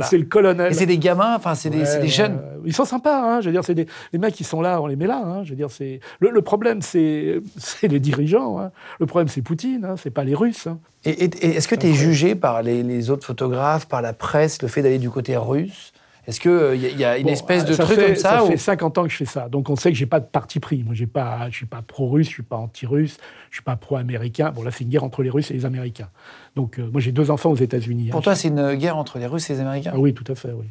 C'est 0.02 0.18
le 0.18 0.24
colonel. 0.24 0.70
Et 0.70 0.74
c'est 0.74 0.86
des 0.86 0.98
gamins, 0.98 1.34
enfin, 1.36 1.54
c'est 1.54 1.70
des, 1.70 2.08
jeunes. 2.08 2.40
Ils 2.66 2.74
sont 2.74 2.84
sympas, 2.84 3.22
hein, 3.22 3.40
je 3.40 3.46
veux 3.46 3.52
dire, 3.52 3.64
c'est 3.64 3.74
des 3.74 3.86
les 4.12 4.18
mecs 4.18 4.34
qui 4.34 4.44
sont 4.44 4.60
là, 4.60 4.80
on 4.82 4.86
les 4.86 4.96
met 4.96 5.06
là. 5.06 5.22
Hein, 5.24 5.44
je 5.44 5.50
veux 5.50 5.56
dire, 5.56 5.70
c'est 5.70 6.00
le, 6.20 6.42
problème, 6.42 6.82
c'est 6.82 7.40
les 7.82 8.00
dirigeants. 8.00 8.58
Hein. 8.58 8.70
Le 9.00 9.06
problème, 9.06 9.28
c'est 9.28 9.42
Poutine, 9.42 9.84
hein, 9.84 9.94
c'est 9.96 10.10
pas 10.10 10.24
les 10.24 10.34
Russes. 10.34 10.68
Et, 11.04 11.24
est-ce 11.56 11.68
que 11.68 11.74
tu 11.76 11.86
es 11.86 11.92
jugé 11.94 12.34
par 12.34 12.62
les, 12.62 12.82
les 12.82 13.10
autres 13.10 13.24
photographes, 13.24 13.86
par 13.86 14.02
la 14.02 14.12
presse, 14.12 14.60
le 14.60 14.68
fait 14.68 14.82
d'aller 14.82 14.98
du 14.98 15.08
côté 15.10 15.36
russe? 15.36 15.92
Est-ce 16.26 16.40
qu'il 16.40 16.50
y, 16.50 16.86
a- 16.86 16.90
il 16.90 16.98
y 16.98 17.04
a 17.04 17.18
une 17.18 17.26
Bon, 17.26 17.32
espèce 17.32 17.64
de 17.64 17.72
truc 17.74 17.96
fait, 17.98 18.06
comme 18.06 18.16
ça, 18.16 18.30
Ça 18.38 18.44
ou- 18.44 18.48
fait 18.48 18.56
50 18.56 18.98
ans 18.98 19.04
que 19.04 19.10
je 19.10 19.16
fais 19.16 19.24
ça. 19.26 19.48
Donc 19.48 19.70
on 19.70 19.76
sait 19.76 19.92
que 19.92 19.96
j'ai 19.96 20.06
pas 20.06 20.18
de 20.18 20.24
parti 20.26 20.58
pris. 20.58 20.82
Moi, 20.82 20.92
j'ai 20.94 21.06
pas, 21.06 21.48
je 21.50 21.56
suis 21.56 21.66
pas 21.66 21.82
pro-russe, 21.82 22.26
je 22.26 22.32
suis 22.32 22.42
pas 22.42 22.56
anti-russe, 22.56 23.18
je 23.50 23.56
suis 23.56 23.62
pas 23.62 23.76
pro-américain. 23.76 24.50
Bon, 24.50 24.64
là, 24.64 24.72
c'est 24.72 24.82
une 24.82 24.90
guerre 24.90 25.04
entre 25.04 25.22
les 25.22 25.30
Russes 25.30 25.52
et 25.52 25.54
les 25.54 25.64
Américains. 25.64 26.08
Donc 26.56 26.80
euh, 26.80 26.88
moi, 26.90 27.00
j'ai 27.00 27.12
deux 27.12 27.30
enfants 27.30 27.50
aux 27.50 27.56
États-Unis. 27.56 28.08
Pour 28.08 28.18
hein. 28.18 28.22
toi, 28.22 28.34
c'est 28.34 28.48
une 28.48 28.74
guerre 28.74 28.96
entre 28.96 29.20
les 29.20 29.26
Russes 29.26 29.48
et 29.50 29.54
les 29.54 29.60
Américains? 29.60 29.92
Ah 29.94 29.98
oui, 30.00 30.14
tout 30.14 30.24
à 30.26 30.34
fait, 30.34 30.50
oui. 30.50 30.66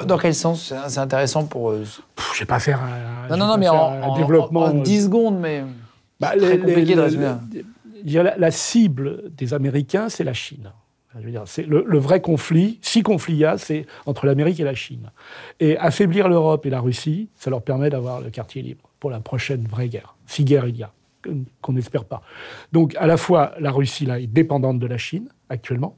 Dans, 0.00 0.04
dans 0.06 0.18
quel 0.18 0.34
sens 0.34 0.72
C'est- 0.88 0.98
intéressant 0.98 1.44
pour... 1.46 1.70
euh, 1.70 1.84
Pff, 2.16 2.32
je 2.34 2.40
vais 2.40 2.46
pas 2.46 2.58
faire 2.60 2.80
un, 2.82 3.28
Non, 3.30 3.36
non, 3.36 3.46
non, 3.46 3.58
mais 3.58 3.68
en, 3.68 4.14
développement. 4.16 4.60
en 4.64 4.74
10 4.74 5.04
secondes, 5.04 5.38
mais... 5.38 5.64
Bah, 6.20 6.32
très 6.36 6.52
les- 6.52 6.58
compliqué 6.58 6.84
les- 6.84 6.94
de 6.94 7.00
résumer. 7.00 7.32
il 8.04 8.12
y 8.12 8.18
a 8.18 8.22
la, 8.22 8.36
la 8.36 8.50
cible 8.50 9.30
des 9.36 9.52
Américains, 9.54 10.08
c'est 10.08 10.24
la 10.24 10.32
Chine. 10.34 10.70
Je 11.18 11.24
veux 11.24 11.30
dire, 11.30 11.42
c'est 11.46 11.62
le, 11.62 11.84
le 11.86 11.98
vrai 11.98 12.20
conflit, 12.20 12.78
si 12.82 13.02
conflit 13.04 13.34
il 13.34 13.38
y 13.38 13.44
a, 13.44 13.56
c'est 13.56 13.86
entre 14.04 14.26
l'Amérique 14.26 14.58
et 14.58 14.64
la 14.64 14.74
Chine. 14.74 15.10
Et 15.60 15.76
affaiblir 15.78 16.28
l'Europe 16.28 16.66
et 16.66 16.70
la 16.70 16.80
Russie, 16.80 17.28
ça 17.36 17.50
leur 17.50 17.62
permet 17.62 17.88
d'avoir 17.88 18.20
le 18.20 18.30
quartier 18.30 18.62
libre 18.62 18.82
pour 18.98 19.10
la 19.10 19.20
prochaine 19.20 19.64
vraie 19.68 19.88
guerre, 19.88 20.16
si 20.26 20.44
guerre 20.44 20.66
il 20.66 20.76
y 20.76 20.82
a, 20.82 20.90
qu'on 21.62 21.72
n'espère 21.72 22.04
pas. 22.04 22.22
Donc, 22.72 22.96
à 22.96 23.06
la 23.06 23.16
fois, 23.16 23.52
la 23.60 23.70
Russie 23.70 24.06
là, 24.06 24.18
est 24.18 24.26
dépendante 24.26 24.80
de 24.80 24.86
la 24.88 24.98
Chine 24.98 25.28
actuellement, 25.48 25.94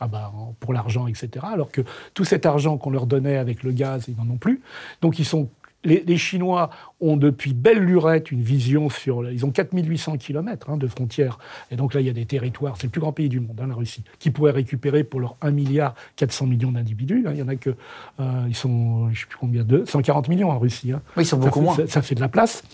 ah 0.00 0.06
bah, 0.08 0.32
pour 0.60 0.72
l'argent, 0.72 1.06
etc. 1.06 1.44
Alors 1.52 1.70
que 1.70 1.82
tout 2.14 2.24
cet 2.24 2.46
argent 2.46 2.76
qu'on 2.78 2.90
leur 2.90 3.06
donnait 3.06 3.36
avec 3.36 3.62
le 3.62 3.72
gaz, 3.72 4.04
ils 4.08 4.16
n'en 4.16 4.32
ont 4.32 4.36
plus. 4.38 4.60
Donc 5.02 5.18
ils 5.18 5.24
sont, 5.24 5.48
les, 5.84 6.02
les 6.06 6.16
Chinois 6.16 6.70
ont 7.00 7.16
depuis 7.16 7.52
belle 7.54 7.78
lurette 7.78 8.32
une 8.32 8.42
vision 8.42 8.90
sur... 8.90 9.30
Ils 9.30 9.46
ont 9.46 9.50
4800 9.52 10.16
km 10.18 10.76
de 10.76 10.86
frontières. 10.88 11.38
Et 11.70 11.76
donc 11.76 11.94
là, 11.94 12.00
il 12.00 12.06
y 12.06 12.10
a 12.10 12.12
des 12.12 12.26
territoires, 12.26 12.76
c'est 12.76 12.88
le 12.88 12.90
plus 12.90 13.00
grand 13.00 13.12
pays 13.12 13.28
du 13.28 13.38
monde, 13.38 13.60
hein, 13.62 13.68
la 13.68 13.74
Russie, 13.76 14.02
qui 14.18 14.30
pourraient 14.32 14.50
récupérer 14.50 15.04
pour 15.04 15.20
leurs 15.20 15.36
1 15.40 15.52
milliard 15.52 15.94
400 16.16 16.46
millions 16.46 16.72
d'individus. 16.72 17.24
hein. 17.26 17.30
Il 17.32 17.38
y 17.38 17.42
en 17.42 17.48
a 17.48 17.54
que... 17.54 17.70
euh, 18.18 18.44
ils 18.48 18.56
sont, 18.56 19.06
je 19.06 19.10
ne 19.10 19.14
sais 19.16 19.26
plus 19.28 19.38
combien, 19.38 19.62
de 19.62 19.84
140 19.84 20.28
millions 20.28 20.50
en 20.50 20.58
Russie. 20.58 20.90
hein. 20.92 21.00
Oui, 21.16 21.22
ils 21.22 21.26
sont 21.26 21.40
Ça 21.40 21.46
beaucoup 21.46 21.60
fait- 21.60 21.64
moins. 21.64 21.76
Ça, 21.76 21.86
ça 21.86 22.02
fait 22.02 22.16
de 22.16 22.20
la 22.20 22.28
place. 22.28 22.64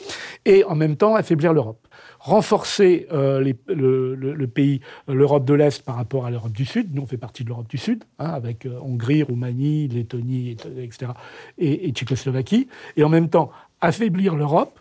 Et 0.47 0.65
en 0.65 0.75
même 0.75 0.97
temps, 0.97 1.15
affaiblir 1.15 1.53
l'Europe. 1.53 1.84
Renforcer 2.25 3.07
euh, 3.13 3.41
les- 3.43 3.55
le, 3.69 4.15
le- 4.15 4.33
le 4.33 4.47
pays, 4.47 4.81
euh, 5.11 5.15
l'Europe 5.15 5.45
de 5.45 5.53
l'Est 5.53 5.83
par 5.83 5.97
rapport 5.97 6.25
à 6.25 6.31
l'Europe 6.31 6.53
du 6.53 6.65
Sud. 6.65 6.95
Nous, 6.95 7.03
on 7.03 7.07
fait 7.07 7.19
partie 7.19 7.45
de 7.45 7.51
l'Europe 7.51 7.69
du 7.69 7.77
Sud, 7.77 8.03
hein, 8.19 8.31
avec 8.31 8.65
euh, 8.65 8.79
Hongrie, 8.81 9.23
Roumanie, 9.23 9.89
Lettonie, 9.89 10.57
et- 10.79 10.83
etc., 10.85 11.13
et, 11.59 11.87
et 11.87 11.93
Tchécoslovaquie. 11.93 12.67
Et 12.97 13.05
en 13.05 13.11
même 13.11 13.29
temps, 13.29 13.51
affaiblir 13.83 14.37
l'Europe 14.37 14.81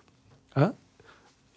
hein, 0.55 0.71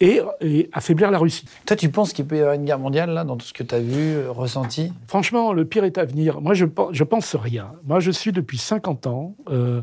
et, 0.01 0.19
et 0.41 0.69
affaiblir 0.73 1.09
la 1.09 1.19
Russie. 1.19 1.45
Toi, 1.65 1.77
tu 1.77 1.87
penses 1.87 2.11
qu'il 2.11 2.25
peut 2.25 2.35
y 2.35 2.39
avoir 2.41 2.55
une 2.55 2.65
guerre 2.65 2.79
mondiale, 2.79 3.11
là, 3.11 3.23
dans 3.23 3.37
tout 3.37 3.45
ce 3.45 3.53
que 3.53 3.63
tu 3.63 3.73
as 3.73 3.79
vu, 3.79 4.27
ressenti? 4.27 4.91
Franchement, 5.07 5.53
le 5.53 5.63
pire 5.63 5.85
est 5.85 5.97
à 5.97 6.03
venir. 6.03 6.41
Moi, 6.41 6.53
je, 6.53 6.65
je 6.91 7.03
pense 7.05 7.33
rien. 7.35 7.71
Moi, 7.85 8.01
je 8.01 8.11
suis 8.11 8.33
depuis 8.33 8.57
50 8.57 9.07
ans 9.07 9.35
euh, 9.49 9.81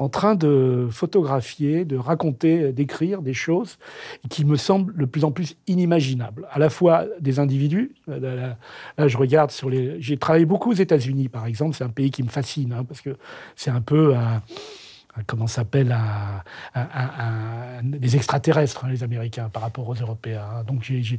en 0.00 0.08
train 0.08 0.34
de 0.36 0.86
photographier, 0.90 1.84
de 1.84 1.96
raconter, 1.96 2.72
d'écrire 2.72 3.20
des 3.20 3.34
choses 3.34 3.78
qui 4.30 4.44
me 4.44 4.56
semblent 4.56 4.96
de 4.96 5.04
plus 5.04 5.24
en 5.24 5.32
plus 5.32 5.56
inimaginables. 5.66 6.46
À 6.52 6.58
la 6.60 6.70
fois 6.70 7.04
des 7.20 7.40
individus. 7.40 7.94
euh, 8.08 8.52
Là, 8.96 9.08
je 9.08 9.16
regarde 9.16 9.50
sur 9.50 9.68
les. 9.70 10.00
J'ai 10.00 10.16
travaillé 10.16 10.44
beaucoup 10.44 10.70
aux 10.70 10.74
États-Unis, 10.74 11.28
par 11.28 11.46
exemple. 11.46 11.74
C'est 11.76 11.84
un 11.84 11.88
pays 11.88 12.10
qui 12.12 12.22
me 12.22 12.28
fascine 12.28 12.72
hein, 12.72 12.84
parce 12.84 13.00
que 13.00 13.16
c'est 13.56 13.70
un 13.70 13.80
peu 13.80 14.14
un- 14.14 14.40
comment 15.26 15.46
ça 15.46 15.56
s'appelle 15.62 15.92
un- 15.92 16.42
des 17.82 18.16
extraterrestres, 18.16 18.84
hein, 18.84 18.88
les 18.90 19.02
Américains, 19.02 19.48
par 19.48 19.62
rapport 19.62 19.88
aux 19.88 19.94
Européens. 19.94 20.44
hein. 20.58 20.64
Donc 20.64 20.82
j'ai- 20.82 21.18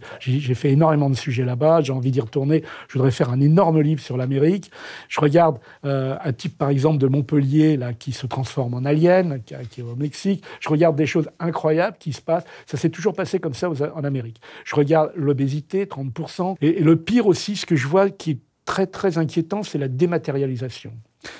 fait 0.55 0.71
énormément 0.71 1.09
de 1.09 1.15
sujets 1.15 1.45
là-bas, 1.45 1.81
j'ai 1.81 1.93
envie 1.93 2.11
d'y 2.11 2.21
retourner. 2.21 2.63
Je 2.87 2.93
voudrais 2.93 3.11
faire 3.11 3.29
un 3.29 3.39
énorme 3.39 3.81
livre 3.81 4.01
sur 4.01 4.17
l'Amérique. 4.17 4.71
Je 5.07 5.19
regarde 5.21 5.59
euh, 5.85 6.17
un 6.23 6.33
type, 6.33 6.57
par 6.57 6.69
exemple, 6.69 6.97
de 6.97 7.07
Montpellier, 7.07 7.77
là, 7.77 7.93
qui 7.93 8.11
se 8.11 8.27
transforme 8.27 8.73
en 8.73 8.85
alien, 8.85 9.41
qui, 9.43 9.53
est 9.53 9.83
au 9.83 9.95
Mexique. 9.95 10.43
Je 10.59 10.69
regarde 10.69 10.95
des 10.95 11.05
choses 11.05 11.29
incroyables 11.39 11.97
qui 11.99 12.13
se 12.13 12.21
passent. 12.21 12.45
Ça 12.65 12.77
s'est 12.77 12.89
toujours 12.89 13.13
passé 13.13 13.39
comme 13.39 13.53
ça 13.53 13.69
en 13.95 14.03
Amérique. 14.03 14.41
Je 14.65 14.75
regarde 14.75 15.11
l'obésité, 15.15 15.85
30%. 15.85 16.55
Et, 16.61 16.79
et 16.79 16.83
le 16.83 16.95
pire 16.97 17.27
aussi, 17.27 17.55
ce 17.55 17.65
que 17.65 17.75
je 17.75 17.87
vois 17.87 18.09
qui 18.09 18.31
est 18.31 18.39
très, 18.65 18.87
très 18.87 19.17
inquiétant, 19.17 19.63
c'est 19.63 19.77
la 19.77 19.87
dématérialisation. 19.87 20.91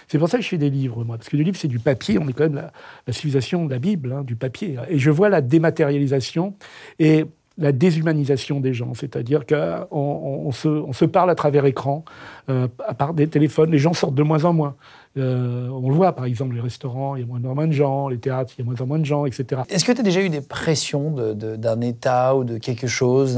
C'est 0.08 0.18
pour 0.18 0.28
ça 0.30 0.38
que 0.38 0.44
je 0.44 0.50
fais 0.50 0.58
des 0.58 0.70
livres, 0.70 1.04
moi, 1.06 1.18
parce 1.18 1.30
que 1.30 1.38
le 1.38 1.44
livre, 1.44 1.58
c'est 1.58 1.68
du 1.68 1.80
papier. 1.80 2.18
On 2.20 2.28
est 2.28 2.34
quand 2.34 2.44
même 2.44 2.56
la, 2.56 2.72
la 3.08 3.14
civilisation 3.14 3.66
de 3.66 3.72
la 3.72 3.80
Bible, 3.80 4.12
hein, 4.14 4.24
du 4.24 4.36
papier. 4.36 4.78
Et 4.90 5.00
je 5.00 5.10
vois 5.12 5.30
la 5.30 5.42
dématérialisation 5.42 6.54
et 7.00 7.26
la 7.58 7.74
déshumanisation 7.74 8.62
des 8.62 8.74
gens, 8.74 8.94
c'est-à-dire 8.94 9.46
qu'on 9.46 9.86
on, 9.92 10.52
se, 10.54 10.70
on 10.70 10.94
se 10.94 11.04
parle 11.04 11.30
à 11.30 11.36
travers 11.36 11.66
écran, 11.66 12.06
euh, 12.50 12.70
à 12.88 12.94
part 12.94 13.14
des 13.14 13.28
téléphones, 13.28 13.70
les 13.70 13.78
gens 13.80 13.92
sortent 13.92 14.16
de 14.16 14.24
moins 14.24 14.46
en 14.46 14.54
moins. 14.54 14.76
Euh, 15.18 15.68
on 15.68 15.90
le 15.90 15.94
voit, 15.96 16.14
par 16.14 16.24
exemple, 16.24 16.56
les 16.56 16.62
restaurants, 16.62 17.18
il 17.18 17.22
y 17.22 17.24
a 17.24 17.28
moins 17.28 17.44
en 17.44 17.56
moins 17.56 17.68
de 17.68 17.74
gens, 17.74 18.08
les 18.08 18.18
théâtres, 18.18 18.54
il 18.58 18.62
y 18.62 18.64
a 18.64 18.66
moins 18.66 18.80
en 18.80 18.86
moins 18.86 19.00
de 19.00 19.04
gens, 19.04 19.26
etc. 19.26 19.64
Est-ce 19.68 19.84
que 19.84 19.92
tu 19.92 20.00
as 20.00 20.04
déjà 20.04 20.22
eu 20.22 20.30
des 20.30 20.40
pressions 20.40 21.12
de- 21.12 21.58
d'un 21.58 21.82
État 21.82 22.34
ou 22.38 22.46
de 22.46 22.58
quelque 22.60 22.88
chose, 22.88 23.38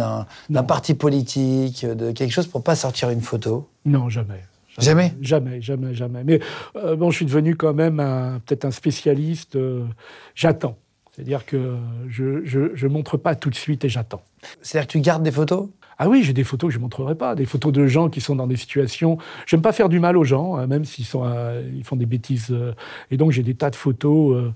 d'un 0.49 0.63
parti 0.63 0.93
politique, 0.93 1.83
de 1.83 2.11
quelque 2.11 2.31
chose 2.31 2.45
pour 2.45 2.63
pas 2.63 2.75
sortir 2.75 3.09
une 3.09 3.21
photo? 3.21 3.67
Non, 3.85 4.07
jamais. 4.09 4.43
Jamais 4.79 5.13
Jamais, 5.21 5.61
jamais, 5.61 5.93
jamais. 5.93 6.23
Mais 6.23 6.39
euh, 6.75 6.95
bon, 6.95 7.11
je 7.11 7.17
suis 7.17 7.25
devenu 7.25 7.55
quand 7.55 7.73
même 7.73 7.97
peut-être 8.45 8.65
un 8.65 8.71
spécialiste. 8.71 9.55
euh, 9.55 9.83
j'attends. 10.35 10.77
C'est-à-dire 11.13 11.45
que 11.45 11.75
je, 12.07 12.45
je, 12.45 12.73
je 12.73 12.87
montre 12.87 13.17
pas 13.17 13.35
tout 13.35 13.49
de 13.49 13.55
suite 13.55 13.83
et 13.83 13.89
j'attends. 13.89 14.23
C'est-à-dire 14.61 14.87
que 14.87 14.91
tu 14.93 15.01
gardes 15.01 15.23
des 15.23 15.31
photos? 15.31 15.67
Ah 15.97 16.07
oui, 16.09 16.23
j'ai 16.23 16.33
des 16.33 16.45
photos 16.45 16.69
que 16.69 16.73
je 16.73 16.79
ne 16.79 16.83
montrerai 16.83 17.13
pas, 17.15 17.35
des 17.35 17.45
photos 17.45 17.71
de 17.73 17.85
gens 17.85 18.09
qui 18.09 18.21
sont 18.21 18.35
dans 18.35 18.47
des 18.47 18.55
situations. 18.55 19.17
J'aime 19.45 19.61
pas 19.61 19.71
faire 19.73 19.87
du 19.89 19.99
mal 19.99 20.17
aux 20.17 20.23
gens, 20.23 20.55
hein, 20.55 20.65
même 20.65 20.83
s'ils 20.85 21.05
sont, 21.05 21.23
euh, 21.25 21.61
ils 21.75 21.83
font 21.83 21.95
des 21.97 22.07
bêtises. 22.07 22.55
et 23.11 23.17
donc 23.17 23.31
j'ai 23.31 23.43
des 23.43 23.53
tas 23.55 23.69
de 23.69 23.75
photos. 23.75 24.51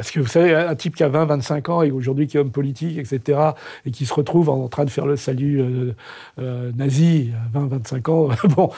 Euh, 0.00 0.02
euh, 0.02 0.02
parce 0.02 0.10
que 0.10 0.20
vous 0.20 0.26
savez, 0.26 0.54
un 0.54 0.74
type 0.74 0.96
qui 0.96 1.02
a 1.04 1.08
20, 1.08 1.26
25 1.26 1.68
ans 1.68 1.82
et 1.82 1.90
aujourd'hui 1.90 2.26
qui 2.26 2.36
est 2.36 2.40
homme 2.40 2.50
politique, 2.50 2.98
etc., 2.98 3.38
et 3.86 3.90
qui 3.90 4.06
se 4.06 4.14
retrouve 4.14 4.48
en 4.48 4.68
train 4.68 4.84
de 4.84 4.90
faire 4.90 5.06
le 5.06 5.16
salut 5.16 5.60
euh, 5.60 5.94
euh, 6.38 6.72
nazi 6.76 7.30
à 7.54 7.58
20, 7.58 7.66
25 7.68 8.08
ans, 8.08 8.28
bon, 8.56 8.70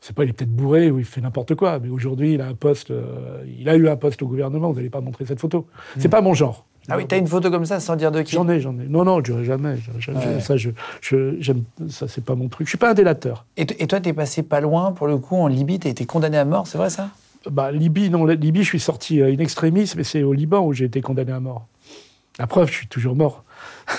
c'est 0.00 0.14
pas, 0.14 0.24
il 0.24 0.30
est 0.30 0.32
peut-être 0.32 0.54
bourré 0.54 0.90
ou 0.90 0.98
il 0.98 1.04
fait 1.04 1.20
n'importe 1.20 1.54
quoi, 1.54 1.78
mais 1.78 1.88
aujourd'hui 1.88 2.34
il 2.34 2.40
a 2.40 2.46
un 2.46 2.54
poste, 2.54 2.90
euh, 2.90 3.44
il 3.58 3.68
a 3.68 3.76
eu 3.76 3.88
un 3.88 3.96
poste 3.96 4.22
au 4.22 4.26
gouvernement, 4.26 4.70
vous 4.70 4.76
n'allez 4.76 4.90
pas 4.90 5.00
montrer 5.00 5.26
cette 5.26 5.40
photo. 5.40 5.66
C'est 5.98 6.08
pas 6.08 6.20
mon 6.22 6.34
genre. 6.34 6.64
Ah 6.88 6.96
oui, 6.96 7.06
tu 7.06 7.14
as 7.14 7.18
une 7.18 7.26
photo 7.26 7.50
comme 7.50 7.66
ça 7.66 7.78
sans 7.78 7.94
dire 7.94 8.10
de 8.10 8.22
qui? 8.22 8.32
J'en 8.34 8.48
ai, 8.48 8.58
j'en 8.58 8.72
ai. 8.78 8.88
Non, 8.88 9.04
non, 9.04 9.22
je 9.22 9.44
jamais. 9.44 9.74
Ouais. 9.74 10.40
Ça, 10.40 10.56
je, 10.56 10.70
je- 11.02 11.52
ça, 11.88 12.08
c'est 12.08 12.24
pas 12.24 12.34
mon 12.34 12.48
truc. 12.48 12.66
Je 12.66 12.70
suis 12.70 12.78
pas 12.78 12.90
un 12.90 12.94
délateur. 12.94 13.44
Et, 13.56 13.66
et 13.78 13.86
toi, 13.86 14.00
tu 14.00 14.08
es 14.08 14.12
passé 14.12 14.42
pas 14.42 14.60
loin, 14.60 14.90
pour 14.92 15.06
le 15.06 15.18
coup, 15.18 15.36
en 15.36 15.46
Libye, 15.46 15.78
tu 15.78 15.86
as 15.86 15.90
été 15.90 16.06
condamné 16.06 16.38
à 16.38 16.44
mort, 16.44 16.66
c'est 16.66 16.78
vrai 16.78 16.90
ça? 16.90 17.10
Bah, 17.50 17.72
Libye, 17.72 18.10
non, 18.10 18.26
Libye, 18.26 18.62
je 18.62 18.68
suis 18.68 18.80
sorti 18.80 19.22
in 19.22 19.38
extremis, 19.38 19.92
mais 19.96 20.04
c'est 20.04 20.22
au 20.22 20.32
Liban 20.32 20.60
où 20.60 20.72
j'ai 20.72 20.84
été 20.86 21.00
condamné 21.00 21.32
à 21.32 21.40
mort. 21.40 21.66
La 22.38 22.46
preuve, 22.46 22.68
je 22.68 22.74
suis 22.74 22.88
toujours 22.88 23.16
mort. 23.16 23.44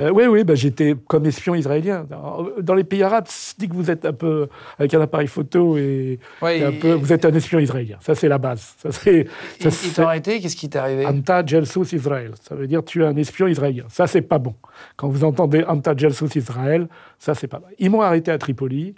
Euh, 0.00 0.08
oui, 0.10 0.24
oui, 0.24 0.42
bah, 0.42 0.54
j'étais 0.54 0.96
comme 1.06 1.26
espion 1.26 1.54
israélien. 1.54 2.06
Dans- 2.08 2.74
les 2.74 2.82
pays 2.82 3.02
arabes, 3.02 3.26
dès 3.58 3.68
que 3.68 3.74
vous 3.74 3.90
êtes 3.90 4.06
un 4.06 4.14
peu 4.14 4.48
avec 4.78 4.94
un 4.94 5.02
appareil 5.02 5.26
photo 5.26 5.76
et, 5.76 6.18
Ouais, 6.40 6.60
et 6.60 6.64
un 6.64 6.70
et- 6.70 6.78
peu, 6.78 6.92
vous 6.94 7.12
êtes 7.12 7.26
un 7.26 7.32
espion 7.34 7.58
israélien. 7.58 7.98
Ça, 8.00 8.14
c'est 8.14 8.26
la 8.26 8.38
base. 8.38 8.72
Ça, 8.78 8.90
c'est, 8.90 9.26
ça, 9.60 9.68
et 9.68 9.70
c'est- 9.70 9.94
t'as 9.94 10.04
arrêté, 10.06 10.40
qu'est-ce 10.40 10.56
qui 10.56 10.70
t'est 10.70 10.78
arrivé? 10.78 11.04
Anta 11.04 11.44
Jelsus 11.44 11.92
Israël. 11.94 12.32
Ça 12.40 12.54
veut 12.54 12.66
dire 12.66 12.82
tu 12.82 13.02
es 13.02 13.06
un 13.06 13.14
espion 13.16 13.46
israélien. 13.48 13.84
Ça, 13.90 14.06
c'est 14.06 14.22
pas 14.22 14.38
bon. 14.38 14.54
Quand 14.96 15.08
vous 15.08 15.24
entendez 15.24 15.62
Anta 15.68 15.94
Jelsus 15.94 16.36
Israël, 16.36 16.88
ça, 17.18 17.34
c'est 17.34 17.46
pas 17.46 17.58
bon. 17.58 17.66
Ils 17.78 17.90
m'ont 17.90 18.00
arrêté 18.00 18.30
à 18.30 18.38
Tripoli, 18.38 18.94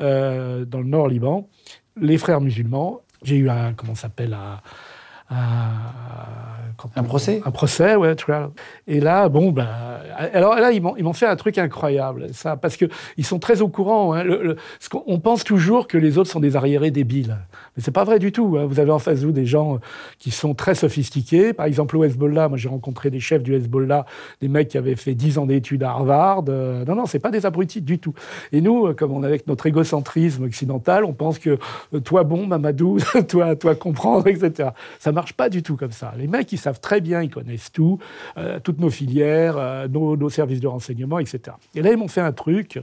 euh, 0.00 0.64
dans 0.64 0.80
le 0.80 0.86
nord 0.86 1.06
Liban. 1.06 1.48
Les 2.00 2.18
frères 2.18 2.40
musulmans, 2.40 3.00
j'ai 3.22 3.36
eu 3.36 3.50
un, 3.50 3.74
comment 3.74 3.94
s'appelle, 3.94 4.34
un- 4.34 4.60
quand 6.76 6.90
Un 6.96 7.02
on- 7.02 7.04
procès? 7.04 7.40
Un 7.44 7.50
procès, 7.50 7.94
ouais, 7.96 8.14
trial. 8.14 8.50
Et 8.86 8.98
là, 9.00 9.28
bon, 9.28 9.52
ben, 9.52 9.68
alors 10.34 10.56
là, 10.56 10.72
ils 10.72 10.82
m'ont, 10.82 10.96
ils 10.96 11.04
m'ont 11.04 11.12
fait 11.12 11.26
un 11.26 11.36
truc 11.36 11.56
incroyable, 11.58 12.28
ça, 12.32 12.56
parce 12.56 12.76
que 12.76 12.86
ils 13.16 13.24
sont 13.24 13.38
très 13.38 13.60
au 13.62 13.68
courant. 13.68 14.14
hein. 14.14 14.24
Le- 14.24 14.42
le- 14.42 14.56
ce 14.80 14.88
qu'on- 14.88 15.04
on 15.06 15.20
pense 15.20 15.44
toujours 15.44 15.86
que 15.86 15.96
les 15.96 16.18
autres 16.18 16.30
sont 16.30 16.40
des 16.40 16.56
arriérés 16.56 16.90
débiles, 16.90 17.36
mais 17.76 17.82
c'est 17.82 17.92
pas 17.92 18.04
vrai 18.04 18.18
du 18.18 18.32
tout. 18.32 18.56
hein. 18.58 18.64
Vous 18.66 18.80
avez 18.80 18.90
en 18.90 18.98
face 18.98 19.20
de 19.20 19.26
vous 19.26 19.32
des 19.32 19.46
gens 19.46 19.78
qui 20.18 20.30
sont 20.30 20.54
très 20.54 20.74
sophistiqués. 20.74 21.52
Par 21.52 21.66
exemple, 21.66 21.96
au 21.96 22.04
Hezbollah, 22.04 22.48
moi 22.48 22.58
j'ai 22.58 22.68
rencontré 22.68 23.10
des 23.10 23.20
chefs 23.20 23.42
du 23.42 23.54
Hezbollah, 23.54 24.04
des 24.40 24.48
mecs 24.48 24.68
qui 24.68 24.78
avaient 24.78 24.96
fait 24.96 25.14
10 25.14 25.38
ans 25.38 25.46
d'études 25.46 25.82
à 25.84 25.90
Harvard. 25.90 26.44
Euh, 26.48 26.84
non, 26.84 26.96
non, 26.96 27.06
c'est 27.06 27.20
pas 27.20 27.30
des 27.30 27.46
abrutis 27.46 27.80
du 27.80 27.98
tout. 28.00 28.14
Et 28.50 28.60
nous, 28.60 28.86
euh, 28.88 28.94
comme 28.94 29.12
on 29.12 29.22
est 29.22 29.26
avec 29.26 29.46
notre 29.46 29.66
égocentrisme 29.66 30.44
occidental, 30.44 31.04
on 31.04 31.12
pense 31.12 31.38
que 31.38 31.58
euh, 31.94 32.00
toi 32.00 32.24
bon, 32.24 32.46
Mamadou, 32.46 32.98
toi, 33.28 33.54
toi 33.56 33.74
comprendre, 33.76 34.26
etc. 34.26 34.70
Ça 34.98 35.12
marche 35.12 35.21
pas 35.36 35.48
du 35.48 35.62
tout 35.62 35.76
comme 35.76 35.92
ça. 35.92 36.12
Les 36.18 36.26
mecs, 36.26 36.50
ils 36.52 36.58
savent 36.58 36.80
très 36.80 37.00
bien, 37.00 37.22
ils 37.22 37.30
connaissent 37.30 37.70
tout, 37.70 37.98
euh, 38.36 38.58
toutes 38.60 38.80
nos 38.80 38.90
filières, 38.90 39.56
euh, 39.56 39.88
nos, 39.88 40.28
services 40.30 40.60
de 40.60 40.66
renseignement, 40.66 41.18
etc. 41.18 41.56
Et 41.74 41.82
là, 41.82 41.92
ils 41.92 41.96
m'ont 41.96 42.08
fait 42.08 42.20
un 42.20 42.32
truc, 42.32 42.80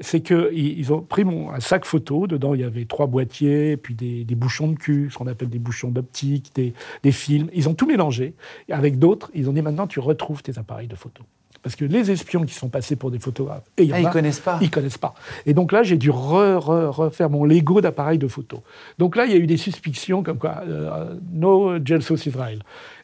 c'est 0.00 0.20
que 0.20 0.50
ils, 0.52 0.78
ils 0.78 0.92
ont 0.92 1.00
pris 1.00 1.24
mon, 1.24 1.50
un 1.50 1.60
sac 1.60 1.84
photo. 1.84 2.26
Dedans, 2.26 2.54
il 2.54 2.60
y 2.60 2.64
avait 2.64 2.84
trois 2.84 3.06
boîtiers, 3.06 3.76
puis 3.76 3.94
des, 3.94 4.24
des 4.24 4.34
bouchons 4.34 4.68
de 4.68 4.76
cul, 4.76 5.08
ce 5.10 5.18
qu'on 5.18 5.26
appelle 5.26 5.48
des 5.48 5.58
bouchons 5.58 5.90
d'optique, 5.90 6.52
des, 6.54 6.74
des 7.02 7.12
films. 7.12 7.48
Ils 7.52 7.68
ont 7.68 7.74
tout 7.74 7.86
mélangé. 7.86 8.34
Et 8.68 8.72
avec 8.72 8.98
d'autres, 8.98 9.30
ils 9.34 9.48
ont 9.48 9.52
dit 9.52 9.62
maintenant, 9.62 9.86
tu 9.86 10.00
retrouves 10.00 10.42
tes 10.42 10.58
appareils 10.58 10.88
de 10.88 10.96
photo. 10.96 11.24
Parce 11.62 11.76
que 11.76 11.84
les 11.84 12.10
espions 12.10 12.44
qui 12.44 12.54
sont 12.54 12.68
passés 12.70 12.96
pour 12.96 13.10
des 13.10 13.18
photographes, 13.18 13.64
et 13.76 13.84
y 13.84 13.92
en 13.92 13.96
Ah, 13.96 14.00
ils 14.00 14.08
connaissent 14.10 14.40
pas. 14.40 14.58
Ils 14.62 14.70
connaissent 14.70 14.96
pas. 14.98 15.14
Et 15.44 15.52
donc 15.52 15.72
là, 15.72 15.82
j'ai 15.82 15.98
dû 15.98 16.10
re- 16.10 16.56
re- 16.56 16.86
refaire 16.88 17.28
mon 17.28 17.44
Lego 17.44 17.80
d'appareil 17.82 18.16
de 18.18 18.28
photo. 18.28 18.62
Donc 18.98 19.14
là, 19.16 19.26
il 19.26 19.32
y 19.32 19.34
a 19.34 19.38
eu 19.38 19.46
des 19.46 19.58
suspicions 19.58 20.22
comme 20.22 20.38
quoi, 20.38 20.62
euh, 20.66 21.16
no 21.32 21.74
Gelsos 21.84 22.26
Israel. 22.26 22.62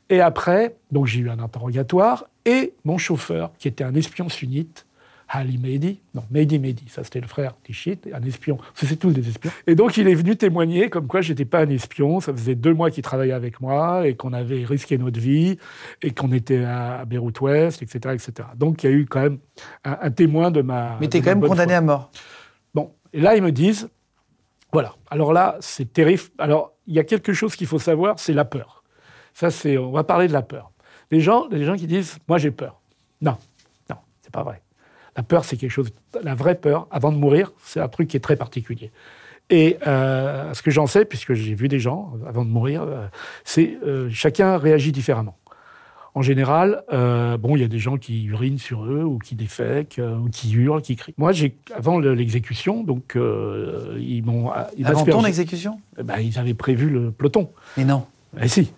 Et 0.08 0.20
après, 0.20 0.76
donc 0.90 1.06
j'ai 1.06 1.20
eu 1.20 1.28
un 1.28 1.38
interrogatoire, 1.40 2.24
et 2.46 2.72
mon 2.84 2.96
chauffeur, 2.96 3.50
qui 3.58 3.68
était 3.68 3.84
un 3.84 3.94
espion 3.94 4.28
sunnite, 4.30 4.85
Ali 5.28 5.58
Mehdi, 5.58 6.00
non, 6.14 6.22
Mehdi 6.30 6.58
Mehdi, 6.58 6.84
ça 6.88 7.02
c'était 7.02 7.20
le 7.20 7.26
frère 7.26 7.54
Tichit, 7.64 7.98
un 8.12 8.22
espion, 8.22 8.58
c'est 8.74 8.96
tous 8.96 9.10
des 9.10 9.28
espions. 9.28 9.50
Et 9.66 9.74
donc 9.74 9.96
il 9.96 10.06
est 10.08 10.14
venu 10.14 10.36
témoigner 10.36 10.88
comme 10.88 11.08
quoi 11.08 11.20
j'étais 11.20 11.44
pas 11.44 11.60
un 11.60 11.68
espion, 11.68 12.20
ça 12.20 12.32
faisait 12.32 12.54
deux 12.54 12.74
mois 12.74 12.90
qu'il 12.90 13.02
travaillait 13.02 13.32
avec 13.32 13.60
moi, 13.60 14.06
et 14.06 14.14
qu'on 14.14 14.32
avait 14.32 14.64
risqué 14.64 14.98
notre 14.98 15.18
vie, 15.18 15.58
et 16.02 16.12
qu'on 16.12 16.32
était 16.32 16.64
à 16.64 17.04
Beyrouth 17.04 17.40
Ouest, 17.40 17.82
etc., 17.82 18.14
etc. 18.14 18.48
Donc 18.56 18.84
il 18.84 18.90
y 18.90 18.92
a 18.92 18.96
eu 18.96 19.06
quand 19.06 19.20
même 19.20 19.38
un, 19.84 19.98
un 20.00 20.10
témoin 20.10 20.50
de 20.50 20.62
ma. 20.62 20.96
Mais 21.00 21.08
t'es 21.08 21.20
quand 21.20 21.30
même 21.30 21.40
condamné 21.40 21.72
foi. 21.72 21.78
à 21.78 21.80
mort. 21.80 22.10
Bon, 22.74 22.92
et 23.12 23.20
là, 23.20 23.36
ils 23.36 23.42
me 23.42 23.52
disent, 23.52 23.88
voilà, 24.72 24.94
alors 25.10 25.32
là, 25.32 25.56
c'est 25.60 25.92
terrible. 25.92 26.22
Alors, 26.38 26.74
il 26.86 26.94
y 26.94 26.98
a 26.98 27.04
quelque 27.04 27.32
chose 27.32 27.56
qu'il 27.56 27.66
faut 27.66 27.78
savoir, 27.78 28.18
c'est 28.18 28.34
la 28.34 28.44
peur. 28.44 28.84
Ça, 29.32 29.50
c'est, 29.50 29.78
on 29.78 29.90
va 29.90 30.04
parler 30.04 30.28
de 30.28 30.32
la 30.32 30.42
peur. 30.42 30.70
Les 31.10 31.20
gens, 31.20 31.46
les 31.50 31.64
gens 31.64 31.76
qui 31.76 31.86
disent, 31.86 32.18
moi, 32.28 32.38
j'ai 32.38 32.50
peur. 32.50 32.80
Non, 33.20 33.36
non, 33.88 33.96
c'est 34.20 34.32
pas 34.32 34.42
vrai. 34.42 34.62
La 35.16 35.22
peur, 35.22 35.44
c'est 35.44 35.56
quelque 35.56 35.70
chose, 35.70 35.90
la 36.22 36.34
vraie 36.34 36.56
peur, 36.56 36.86
avant 36.90 37.10
de 37.10 37.16
mourir, 37.16 37.52
c'est 37.64 37.80
un 37.80 37.88
truc 37.88 38.08
qui 38.08 38.16
est 38.16 38.20
très 38.20 38.36
particulier. 38.36 38.90
Et 39.48 39.78
euh, 39.86 40.52
ce 40.54 40.60
que 40.62 40.70
j'en 40.70 40.86
sais, 40.86 41.04
puisque 41.04 41.32
j'ai 41.34 41.54
vu 41.54 41.68
des 41.68 41.78
gens 41.78 42.12
avant 42.28 42.44
de 42.44 42.50
mourir, 42.50 42.82
euh, 42.82 43.06
c'est 43.44 43.78
euh, 43.86 44.08
chacun 44.10 44.58
réagit 44.58 44.92
différemment. 44.92 45.36
En 46.14 46.22
général, 46.22 46.82
euh, 46.92 47.36
bon, 47.36 47.56
il 47.56 47.60
y 47.62 47.64
a 47.64 47.68
des 47.68 47.78
gens 47.78 47.96
qui 47.98 48.24
urinent 48.24 48.58
sur 48.58 48.84
eux 48.86 49.04
ou 49.04 49.18
qui 49.18 49.34
défèquent 49.34 50.00
ou 50.02 50.28
qui 50.30 50.50
hurlent, 50.52 50.80
qui 50.82 50.96
crient. 50.96 51.14
Moi, 51.18 51.32
j'ai 51.32 51.54
avant 51.74 51.98
le- 51.98 52.14
l'exécution, 52.14 52.82
donc 52.82 53.16
ils 53.16 54.22
m'ont 54.24 54.50
ils 54.78 54.86
Avant 54.86 55.04
ton 55.04 55.24
exécution? 55.26 55.78
Eh 55.98 56.02
ben, 56.02 56.18
ils 56.18 56.38
avaient 56.38 56.54
prévu 56.54 56.88
le 56.90 57.10
peloton. 57.10 57.50
Mais 57.76 57.84
non. 57.84 58.06
Eh 58.40 58.48
si. 58.48 58.72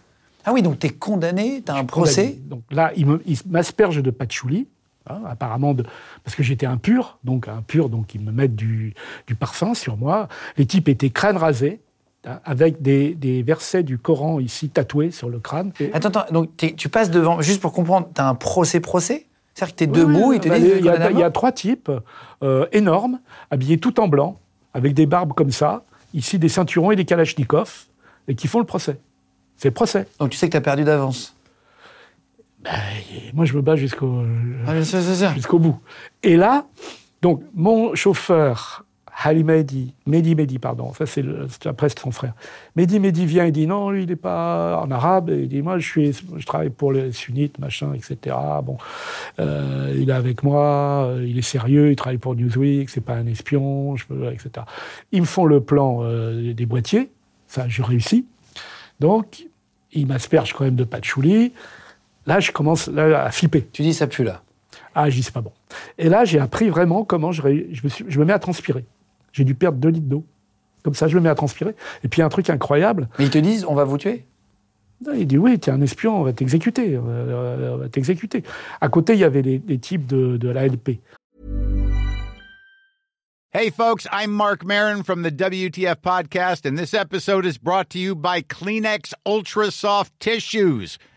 Ah 0.45 0.53
oui, 0.53 0.63
donc 0.63 0.79
t'es 0.81 0.91
condamné, 0.91 1.63
t'as 1.65 1.75
un 1.75 1.77
condamné. 1.77 1.87
procès? 1.87 2.39
Donc 2.45 2.63
là, 2.73 2.93
ils 2.97 3.07
m'aspergent 3.49 4.03
de 4.03 4.11
patchouli, 4.11 4.67
hein, 5.11 5.23
apparemment, 5.29 5.75
de, 5.75 5.85
parce 6.25 6.35
que 6.37 6.43
j'étais 6.43 6.67
impur, 6.67 7.19
donc 7.25 7.49
impur, 7.49 7.89
donc 7.89 8.15
ils 8.15 8.21
me 8.21 8.33
mettent 8.33 8.57
du, 8.57 8.95
du 9.27 9.35
parfum 9.35 9.75
sur 9.75 9.97
moi. 9.97 10.29
Les 10.57 10.67
types 10.67 10.89
étaient 10.89 11.11
crâne 11.11 11.37
rasé, 11.37 11.81
hein, 12.27 12.41
avec 12.45 12.83
des, 12.83 13.15
des 13.15 13.43
versets 13.43 13.83
du 13.83 13.99
Coran 13.99 14.41
ici 14.41 14.69
tatoués 14.69 15.11
sur 15.11 15.29
le 15.29 15.39
crâne. 15.41 15.73
Et- 15.81 15.91
Attends, 15.93 16.09
attends, 16.09 16.33
donc 16.33 16.51
tu 16.57 16.89
passes 16.89 17.11
devant, 17.11 17.41
juste 17.41 17.61
pour 17.61 17.73
comprendre, 17.73 18.09
t'as 18.15 18.29
un 18.29 18.35
procès-procès 18.35 19.27
C'est-à-dire 19.55 19.75
que 19.75 19.79
t'es 19.79 19.87
Oui, 19.89 19.93
debout, 19.99 20.29
oui, 20.31 20.37
ils 20.37 20.41
te 20.41 20.49
bah, 20.49 20.59
disent 20.59 20.75
il 20.79 20.85
y, 20.85 20.89
a, 20.89 21.29
y 21.29 21.33
trois 21.33 21.53
types 21.53 21.91
euh, 22.43 22.67
énormes, 22.73 23.21
habillés 23.51 23.79
tout 23.79 23.99
en 24.01 24.09
blanc, 24.09 24.39
avec 24.75 24.95
des 24.95 25.07
barbes 25.07 25.33
comme 25.33 25.51
ça, 25.51 25.85
ici 26.15 26.39
des 26.39 26.49
ceinturons 26.49 26.91
et 26.91 26.97
des 26.97 27.05
kalachnikovs, 27.05 27.87
et 28.29 28.35
qui 28.35 28.47
font 28.49 28.59
le 28.59 28.65
procès. 28.67 28.99
C'est 29.57 29.69
le 29.69 29.75
procès. 29.75 30.07
Donc 30.21 30.31
tu 30.31 30.37
sais 30.37 30.47
que 30.49 30.53
t'as 30.53 30.61
perdu 30.61 30.85
d'avance. 30.85 31.35
Et 32.67 33.33
moi, 33.33 33.45
je 33.45 33.55
me 33.55 33.63
bats 33.63 33.77
jusqu'au 33.77 34.23
Ah, 34.67 34.75
jusqu'au 35.35 35.59
bout. 35.59 35.79
Et 36.23 36.37
là, 36.37 36.67
donc, 37.23 37.43
mon 37.55 37.95
chauffeur, 37.95 38.85
Ali 39.25 39.43
Mehdi, 39.43 39.95
Mehdi 40.07 40.37
Mehdi, 40.37 40.59
pardon, 40.61 40.93
ça 40.93 41.05
c'est 41.05 41.25
après 41.67 41.89
son 41.89 42.13
frère. 42.13 42.35
Mehdi 42.77 43.01
Mehdi 43.01 43.27
vient 43.27 43.47
et 43.47 43.51
dit 43.51 43.67
non, 43.67 43.91
lui 43.91 44.05
il 44.05 44.09
n'est 44.09 44.17
pas 44.17 44.81
en 44.81 44.91
arabe, 44.93 45.31
et 45.31 45.43
il 45.43 45.49
dit 45.49 45.61
moi 45.61 45.79
je, 45.79 45.89
suis, 45.89 46.13
je 46.13 46.47
travaille 46.47 46.71
pour 46.71 46.93
les 46.93 47.11
sunnites, 47.11 47.59
machin, 47.59 47.93
etc. 47.95 48.37
Bon, 48.63 48.79
euh, 49.41 49.93
il 49.97 50.09
est 50.09 50.13
avec 50.13 50.45
moi, 50.45 51.07
euh, 51.09 51.27
il 51.27 51.37
est 51.37 51.43
sérieux, 51.43 51.91
il 51.91 51.97
travaille 51.97 52.19
pour 52.19 52.37
Newsweek, 52.37 52.91
c'est 52.91 53.01
pas 53.01 53.15
un 53.15 53.27
espion, 53.27 53.97
je 53.97 54.07
peux, 54.07 54.31
etc. 54.33 54.65
Ils 55.11 55.23
me 55.23 55.27
font 55.27 55.47
le 55.47 55.61
plan 55.61 55.99
euh, 56.03 56.55
des 56.55 56.67
boîtiers, 56.67 57.11
ça 57.49 57.69
je 57.69 57.83
réussis. 57.83 58.25
Donc, 59.01 59.49
ils 59.93 60.07
m'aspergent 60.07 60.53
quand 60.53 60.65
même 60.65 60.77
de 60.77 60.85
patchouli. 60.85 61.53
Là, 62.29 62.41
je 62.41 62.53
commence 62.53 62.89
là, 62.89 63.25
à 63.25 63.31
flipper. 63.31 63.67
Tu 63.73 63.81
dis 63.81 63.95
ça 63.95 64.07
pue 64.07 64.23
là. 64.23 64.43
Ah, 64.95 65.09
je 65.09 65.17
dis, 65.17 65.23
c'est 65.23 65.33
pas 65.33 65.41
bon. 65.41 65.53
Et 65.97 66.11
là, 66.11 66.27
j'ai 66.27 66.39
appris 66.39 66.69
vraiment 66.69 67.03
comment 67.03 67.33
je, 67.33 67.41
ré- 67.41 67.69
je, 67.73 67.81
me 67.85 67.89
suis- 67.89 68.05
je 68.07 68.19
me 68.21 68.27
mets 68.27 68.35
à 68.35 68.39
transpirer. 68.39 68.85
J'ai 69.33 69.45
dû 69.45 69.55
perdre 69.55 69.79
2 69.79 69.89
litres 69.89 70.07
d'eau. 70.09 70.27
Comme 70.83 70.93
ça, 70.95 71.09
je 71.09 71.17
me 71.17 71.23
mets 71.23 71.31
à 71.31 71.35
transpirer. 71.35 71.75
Et 72.05 72.09
puis, 72.09 72.21
un 72.21 72.29
truc 72.29 72.51
incroyable, 72.51 73.09
Mais 73.19 73.25
ils 73.25 73.31
te 73.31 73.39
disent 73.39 73.65
on 73.67 73.75
va 73.75 73.85
vous 73.85 73.97
tuer? 73.97 74.27
Il 75.15 75.27
dit, 75.27 75.39
oui, 75.39 75.59
tu 75.59 75.71
es 75.71 75.73
un 75.73 75.81
espion, 75.81 76.21
on 76.21 76.23
va 76.25 76.35
t'exécuter. 76.35 76.99
On 76.99 77.03
va- 77.03 77.73
on 77.73 77.77
va 77.79 77.89
t'exécuter. 77.89 78.43
À 78.83 78.91
côté, 78.91 79.15
il 79.15 79.21
y 79.21 79.25
avait 79.25 79.41
les, 79.43 79.63
les 79.67 79.79
types 79.79 80.07
de, 80.07 80.37
de 80.37 80.49
la 80.51 80.67
LP. 80.67 81.01
Hey, 83.51 83.71
folks, 83.71 84.07
I'm 84.13 84.31
Mark 84.31 84.63
Marin 84.63 85.03
from 85.05 85.23
the 85.23 85.31
WTF 85.31 86.03
Podcast, 86.03 86.67
and 86.67 86.77
this 86.77 86.93
episode 86.93 87.47
is 87.47 87.57
brought 87.57 87.89
to 87.91 87.99
you 87.99 88.15
by 88.15 88.43
Kleenex 88.43 89.15
Ultra 89.25 89.71
Soft 89.71 90.13
Tissues, 90.21 90.99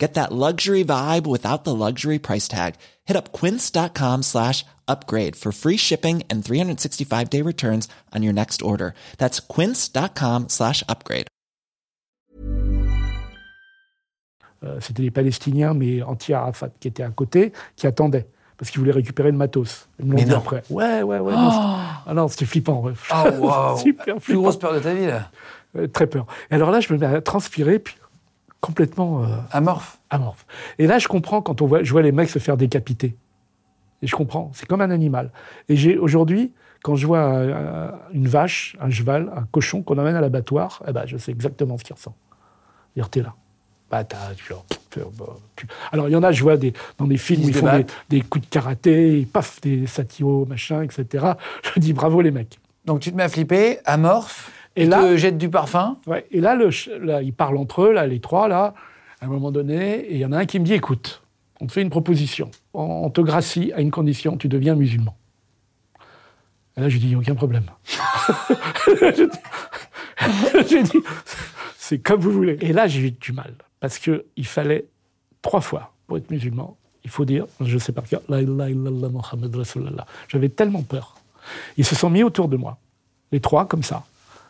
Get 0.00 0.14
that 0.14 0.32
luxury 0.32 0.84
vibe 0.84 1.24
without 1.26 1.62
the 1.64 1.74
luxury 1.74 2.18
price 2.18 2.48
tag. 2.48 2.74
Hit 3.06 3.16
up 3.16 3.32
quince.com 3.32 4.22
slash 4.22 4.64
upgrade 4.88 5.36
for 5.36 5.52
free 5.52 5.76
shipping 5.78 6.22
and 6.28 6.44
365 6.44 7.30
day 7.30 7.42
returns 7.42 7.88
on 8.12 8.22
your 8.22 8.32
next 8.32 8.60
order. 8.60 8.94
That's 9.18 9.38
quince.com 9.40 10.48
slash 10.48 10.82
upgrade. 10.88 11.26
Euh, 14.64 14.78
C'était 14.80 15.02
les 15.02 15.10
Palestiniens, 15.10 15.74
mais 15.74 16.02
anti-Arafat, 16.02 16.70
qui 16.80 16.88
étaient 16.88 17.02
à 17.02 17.10
côté, 17.10 17.52
qui 17.76 17.86
attendaient. 17.86 18.26
Parce 18.56 18.70
qu'ils 18.70 18.80
voulaient 18.80 18.92
récupérer 18.92 19.30
le 19.32 19.36
matos. 19.36 19.88
Ils 19.98 20.06
me 20.06 20.12
l'ont 20.12 20.18
dit 20.18 20.26
non. 20.26 20.38
après. 20.38 20.62
Ouais, 20.70 21.02
ouais, 21.02 21.18
ouais. 21.18 21.32
non, 21.34 21.50
c'était- 21.50 21.62
ah 22.06 22.14
non, 22.14 22.28
c'était 22.28 22.46
flippant. 22.46 22.80
ouais. 22.82 22.92
Oh 23.12 23.28
waouh 23.40 23.78
Super 23.78 24.14
Plus 24.16 24.20
flippant. 24.20 24.42
grosse 24.42 24.58
peur 24.58 24.72
de 24.74 24.78
ta 24.78 24.94
vie 24.94 25.06
là. 25.06 25.30
Euh, 25.76 25.88
très 25.88 26.06
peur. 26.06 26.26
Et 26.50 26.54
alors 26.54 26.70
là, 26.70 26.78
je 26.80 26.92
me 26.92 26.98
mets 26.98 27.06
à 27.06 27.20
transpirer, 27.20 27.80
puis 27.80 27.96
complètement 28.64 29.22
euh, 29.24 29.26
Amorphe. 29.52 29.98
amorphe. 30.10 30.46
Et 30.78 30.86
là, 30.86 30.98
je 30.98 31.08
comprends 31.08 31.42
quand 31.42 31.60
on 31.62 31.66
voit, 31.66 31.82
je 31.82 31.90
vois 31.92 32.02
les 32.02 32.12
mecs 32.12 32.30
se 32.30 32.38
faire 32.38 32.56
décapiter. 32.56 33.14
Et 34.02 34.06
je 34.06 34.16
comprends, 34.16 34.50
c'est 34.54 34.66
comme 34.66 34.80
un 34.80 34.90
animal. 34.90 35.30
Et 35.68 35.76
j'ai 35.76 35.96
aujourd'hui, 35.98 36.52
quand 36.82 36.96
je 36.96 37.06
vois 37.06 37.20
un- 37.20 37.50
un- 37.88 37.92
une 38.12 38.26
vache, 38.28 38.76
un 38.80 38.90
cheval, 38.90 39.30
un 39.36 39.44
cochon 39.50 39.82
qu'on 39.82 39.98
amène 39.98 40.16
à 40.16 40.20
l'abattoir, 40.20 40.82
eh 40.88 40.92
ben, 40.92 41.04
je 41.06 41.16
sais 41.16 41.30
exactement 41.32 41.78
ce 41.78 41.84
qu'il 41.84 41.94
ressent. 41.94 42.14
C'est-à-dire, 42.94 43.10
t'es 43.10 43.22
là. 43.22 43.34
Bah, 43.90 44.02
t'as- 44.04 44.34
tu- 44.36 44.52
tu- 44.90 45.00
bah, 45.18 45.26
Alors, 45.92 46.08
il 46.08 46.12
y 46.12 46.16
en 46.16 46.22
a, 46.22 46.32
je 46.32 46.42
vois 46.42 46.56
des, 46.56 46.72
dans 46.98 47.06
des 47.06 47.16
films 47.16 47.42
Ils 47.42 47.48
ils 47.48 47.54
font 47.54 47.84
des, 48.08 48.20
coups 48.22 48.44
de 48.46 48.50
karaté, 48.50 49.20
et 49.20 49.26
paf, 49.26 49.60
des 49.60 49.86
satios, 49.86 50.46
machin, 50.48 50.82
etc. 50.82 51.24
Je 51.74 51.80
dis 51.80 51.92
bravo 51.92 52.20
les 52.20 52.30
mecs. 52.30 52.58
Donc 52.84 53.00
tu 53.00 53.10
te 53.12 53.16
mets 53.16 53.22
à 53.22 53.28
flipper, 53.28 53.78
amorphe, 53.86 54.50
Et 54.76 54.86
là- 54.86 55.02
te 55.02 55.16
jettent 55.16 55.38
du 55.38 55.48
parfum. 55.48 55.98
Ouais, 56.06 56.26
et 56.30 56.40
là, 56.40 56.54
le, 56.54 56.70
là, 57.04 57.22
ils 57.22 57.32
parlent 57.32 57.56
entre 57.56 57.82
eux, 57.82 57.92
là, 57.92 58.06
les 58.06 58.20
trois, 58.20 58.48
là, 58.48 58.74
à 59.20 59.26
un 59.26 59.28
moment 59.28 59.50
donné, 59.52 60.00
et 60.00 60.12
il 60.14 60.18
y 60.18 60.24
en 60.24 60.32
a 60.32 60.38
un 60.38 60.46
qui 60.46 60.58
me 60.58 60.64
dit, 60.64 60.74
écoute, 60.74 61.22
on 61.60 61.66
te 61.66 61.72
fait 61.72 61.82
une 61.82 61.90
proposition, 61.90 62.50
on, 62.74 62.82
on 63.04 63.10
te 63.10 63.20
gracie 63.20 63.72
à 63.74 63.80
une 63.80 63.90
condition, 63.92 64.36
tu 64.36 64.48
deviens 64.48 64.74
musulman. 64.74 65.16
Et 66.76 66.80
là, 66.80 66.88
je 66.88 66.98
dis, 66.98 67.14
aucun 67.14 67.34
problème. 67.36 67.64
J'ai 70.68 70.82
dit- 70.82 71.02
c'est 71.78 71.98
comme 71.98 72.20
vous 72.20 72.32
voulez. 72.32 72.56
Et 72.60 72.72
là, 72.72 72.86
j'ai 72.86 73.00
eu 73.00 73.10
du 73.10 73.32
mal, 73.32 73.54
parce 73.80 73.98
qu'il 73.98 74.22
fallait 74.46 74.86
trois 75.42 75.60
fois, 75.60 75.92
pour 76.06 76.16
être 76.16 76.30
musulman, 76.30 76.76
il 77.04 77.10
faut 77.10 77.24
dire, 77.24 77.46
je 77.60 77.76
sais 77.78 77.92
par 77.92 78.04
cœur, 78.04 78.22
La 78.28 78.40
ilaha 78.40 78.70
illallah 78.70 79.08
Muhammad 79.10 79.54
Rasulullah. 79.54 80.06
J'avais 80.28 80.48
tellement 80.48 80.82
peur. 80.82 81.14
Ils 81.76 81.84
se 81.84 81.94
sont 81.94 82.08
mis 82.08 82.22
autour 82.22 82.48
de 82.48 82.56
moi, 82.56 82.78
les 83.32 83.40
trois, 83.40 83.66
comme 83.66 83.82
ça, 83.82 84.04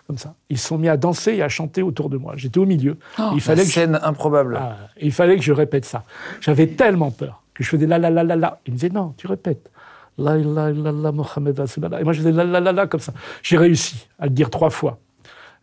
comme 0.07 0.19
ça. 0.19 0.35
Ils 0.51 0.59
se 0.59 0.69
sont 0.69 0.79
mis 0.79 0.89
à 0.89 0.97
danser 0.97 1.35
et 1.35 1.43
à 1.43 1.49
chanter 1.49 1.83
autour 1.83 2.11
de 2.11 2.17
moi. 2.17 2.35
J'étais 2.37 2.59
au 2.59 2.67
milieu. 2.67 2.97
Oh, 3.19 3.31
il 3.35 3.41
fallait 3.41 3.59
la 3.59 3.63
que 3.65 3.69
je- 3.69 3.75
scène 3.75 3.99
improbable. 4.03 4.59
Ah, 4.61 4.77
il 5.01 5.13
fallait 5.13 5.37
que 5.37 5.43
je 5.43 5.53
répète 5.53 5.85
ça. 5.85 6.05
J'avais 6.41 6.67
tellement 6.67 7.11
peur 7.11 7.43
que 7.55 7.65
je 7.65 7.69
faisais 7.69 7.87
la 7.87 7.99
la 7.99 8.11
la 8.11 8.23
la 8.25 8.37
la. 8.37 8.61
Ils 8.67 8.73
me 8.73 8.77
disaient 8.77 8.91
non, 8.93 9.15
tu 9.17 9.27
répètes. 9.27 9.71
La 10.19 10.37
la 10.37 10.71
la 10.73 10.93
la 10.93 11.13
Mohamed 11.13 11.59
Rasulullah. 11.59 12.01
Et 12.01 12.05
moi 12.05 12.13
je 12.13 12.19
faisais 12.19 12.33
la 12.33 12.45
la 12.45 12.61
la 12.61 12.73
la 12.73 12.87
comme 12.87 13.01
ça. 13.01 13.13
J'ai 13.43 13.57
réussi 13.57 14.07
à 14.19 14.25
le 14.27 14.31
dire 14.31 14.51
trois 14.51 14.71
fois. 14.71 14.99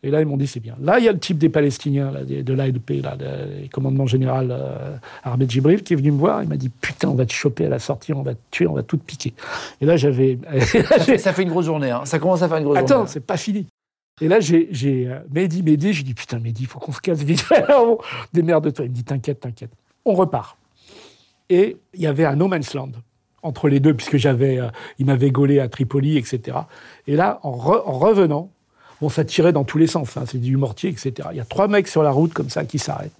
Et 0.03 0.09
là 0.09 0.19
ils 0.19 0.25
m'ont 0.25 0.35
dit 0.37 0.47
c'est 0.47 0.59
bien. 0.59 0.75
Là 0.81 0.97
il 0.97 1.05
y 1.05 1.07
a 1.07 1.11
le 1.11 1.19
type 1.19 1.37
des 1.37 1.47
Palestiniens 1.49 2.11
là, 2.11 2.21
de 2.23 2.53
l'ALP, 2.53 3.01
là, 3.03 3.15
le 3.19 3.67
commandement 3.71 4.07
général 4.07 4.47
euh, 4.49 4.95
Ahmed 5.23 5.49
Jibril 5.51 5.83
qui 5.83 5.93
est 5.93 5.95
venu 5.95 6.11
me 6.11 6.17
voir. 6.17 6.41
Il 6.41 6.49
m'a 6.49 6.57
dit 6.57 6.69
putain 6.69 7.07
on 7.09 7.13
va 7.13 7.25
te 7.27 7.31
choper 7.33 7.67
à 7.67 7.69
la 7.69 7.77
sortie, 7.79 8.11
on 8.11 8.23
va 8.23 8.33
te 8.33 8.39
tuer, 8.49 8.65
on 8.67 8.73
va 8.73 8.81
tout 8.83 8.97
te 8.97 9.03
piquer. 9.05 9.33
Et 9.79 9.85
là 9.85 9.95
j'avais. 9.97 10.39
Ça, 10.59 10.65
fait, 10.99 11.17
ça 11.19 11.33
fait 11.33 11.43
une 11.43 11.49
grosse 11.49 11.65
journée. 11.67 11.91
hein. 11.91 12.01
Ça 12.05 12.17
commence 12.17 12.41
à 12.41 12.47
faire 12.49 12.57
une 12.57 12.63
grosse 12.63 12.79
Attends, 12.79 12.87
journée. 12.95 13.09
c'est 13.09 13.19
pas 13.25 13.37
fini. 13.37 13.67
Et 14.21 14.27
là, 14.27 14.39
j'ai 14.39 14.69
euh, 15.07 15.19
Mehdi, 15.31 15.63
Mehdi, 15.63 15.93
j'ai 15.93 16.03
dit 16.03 16.13
putain, 16.13 16.39
Mehdi, 16.39 16.63
il 16.63 16.67
faut 16.67 16.79
qu'on 16.79 16.91
se 16.91 17.01
casse 17.01 17.23
vite. 17.23 17.43
Démerde-toi. 18.33 18.85
Il 18.85 18.91
me 18.91 18.95
dit 18.95 19.03
t'inquiète, 19.03 19.39
t'inquiète. 19.39 19.71
On 20.05 20.13
repart. 20.13 20.57
Et 21.49 21.77
il 21.95 22.01
y 22.01 22.07
avait 22.07 22.25
un 22.25 22.35
no 22.35 22.47
man's 22.47 22.73
land 22.73 22.91
entre 23.43 23.67
les 23.67 23.79
deux, 23.79 23.95
puisque 23.95 24.17
j'avais, 24.17 24.59
euh, 24.59 24.67
il 24.99 25.07
m'avait 25.07 25.31
gaulé 25.31 25.59
à 25.59 25.67
Tripoli, 25.67 26.17
etc. 26.17 26.57
Et 27.07 27.15
là, 27.15 27.39
en 27.41 27.51
revenant, 27.51 28.51
bon, 29.01 29.09
ça 29.09 29.25
tirait 29.25 29.51
dans 29.51 29.63
tous 29.63 29.79
les 29.79 29.87
sens, 29.87 30.15
hein, 30.15 30.23
c'est 30.27 30.39
du 30.39 30.55
mortier, 30.57 30.91
etc. 30.91 31.29
Il 31.31 31.37
y 31.37 31.41
a 31.41 31.45
trois 31.45 31.67
mecs 31.67 31.87
sur 31.87 32.03
la 32.03 32.11
route 32.11 32.33
comme 32.33 32.49
ça 32.49 32.65
qui 32.65 32.77
s'arrêtent, 32.77 33.11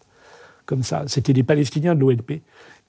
comme 0.67 0.83
ça. 0.83 1.03
C'était 1.07 1.33
des 1.33 1.43
Palestiniens 1.43 1.95
de 1.95 1.99
l'OLP. 1.99 2.41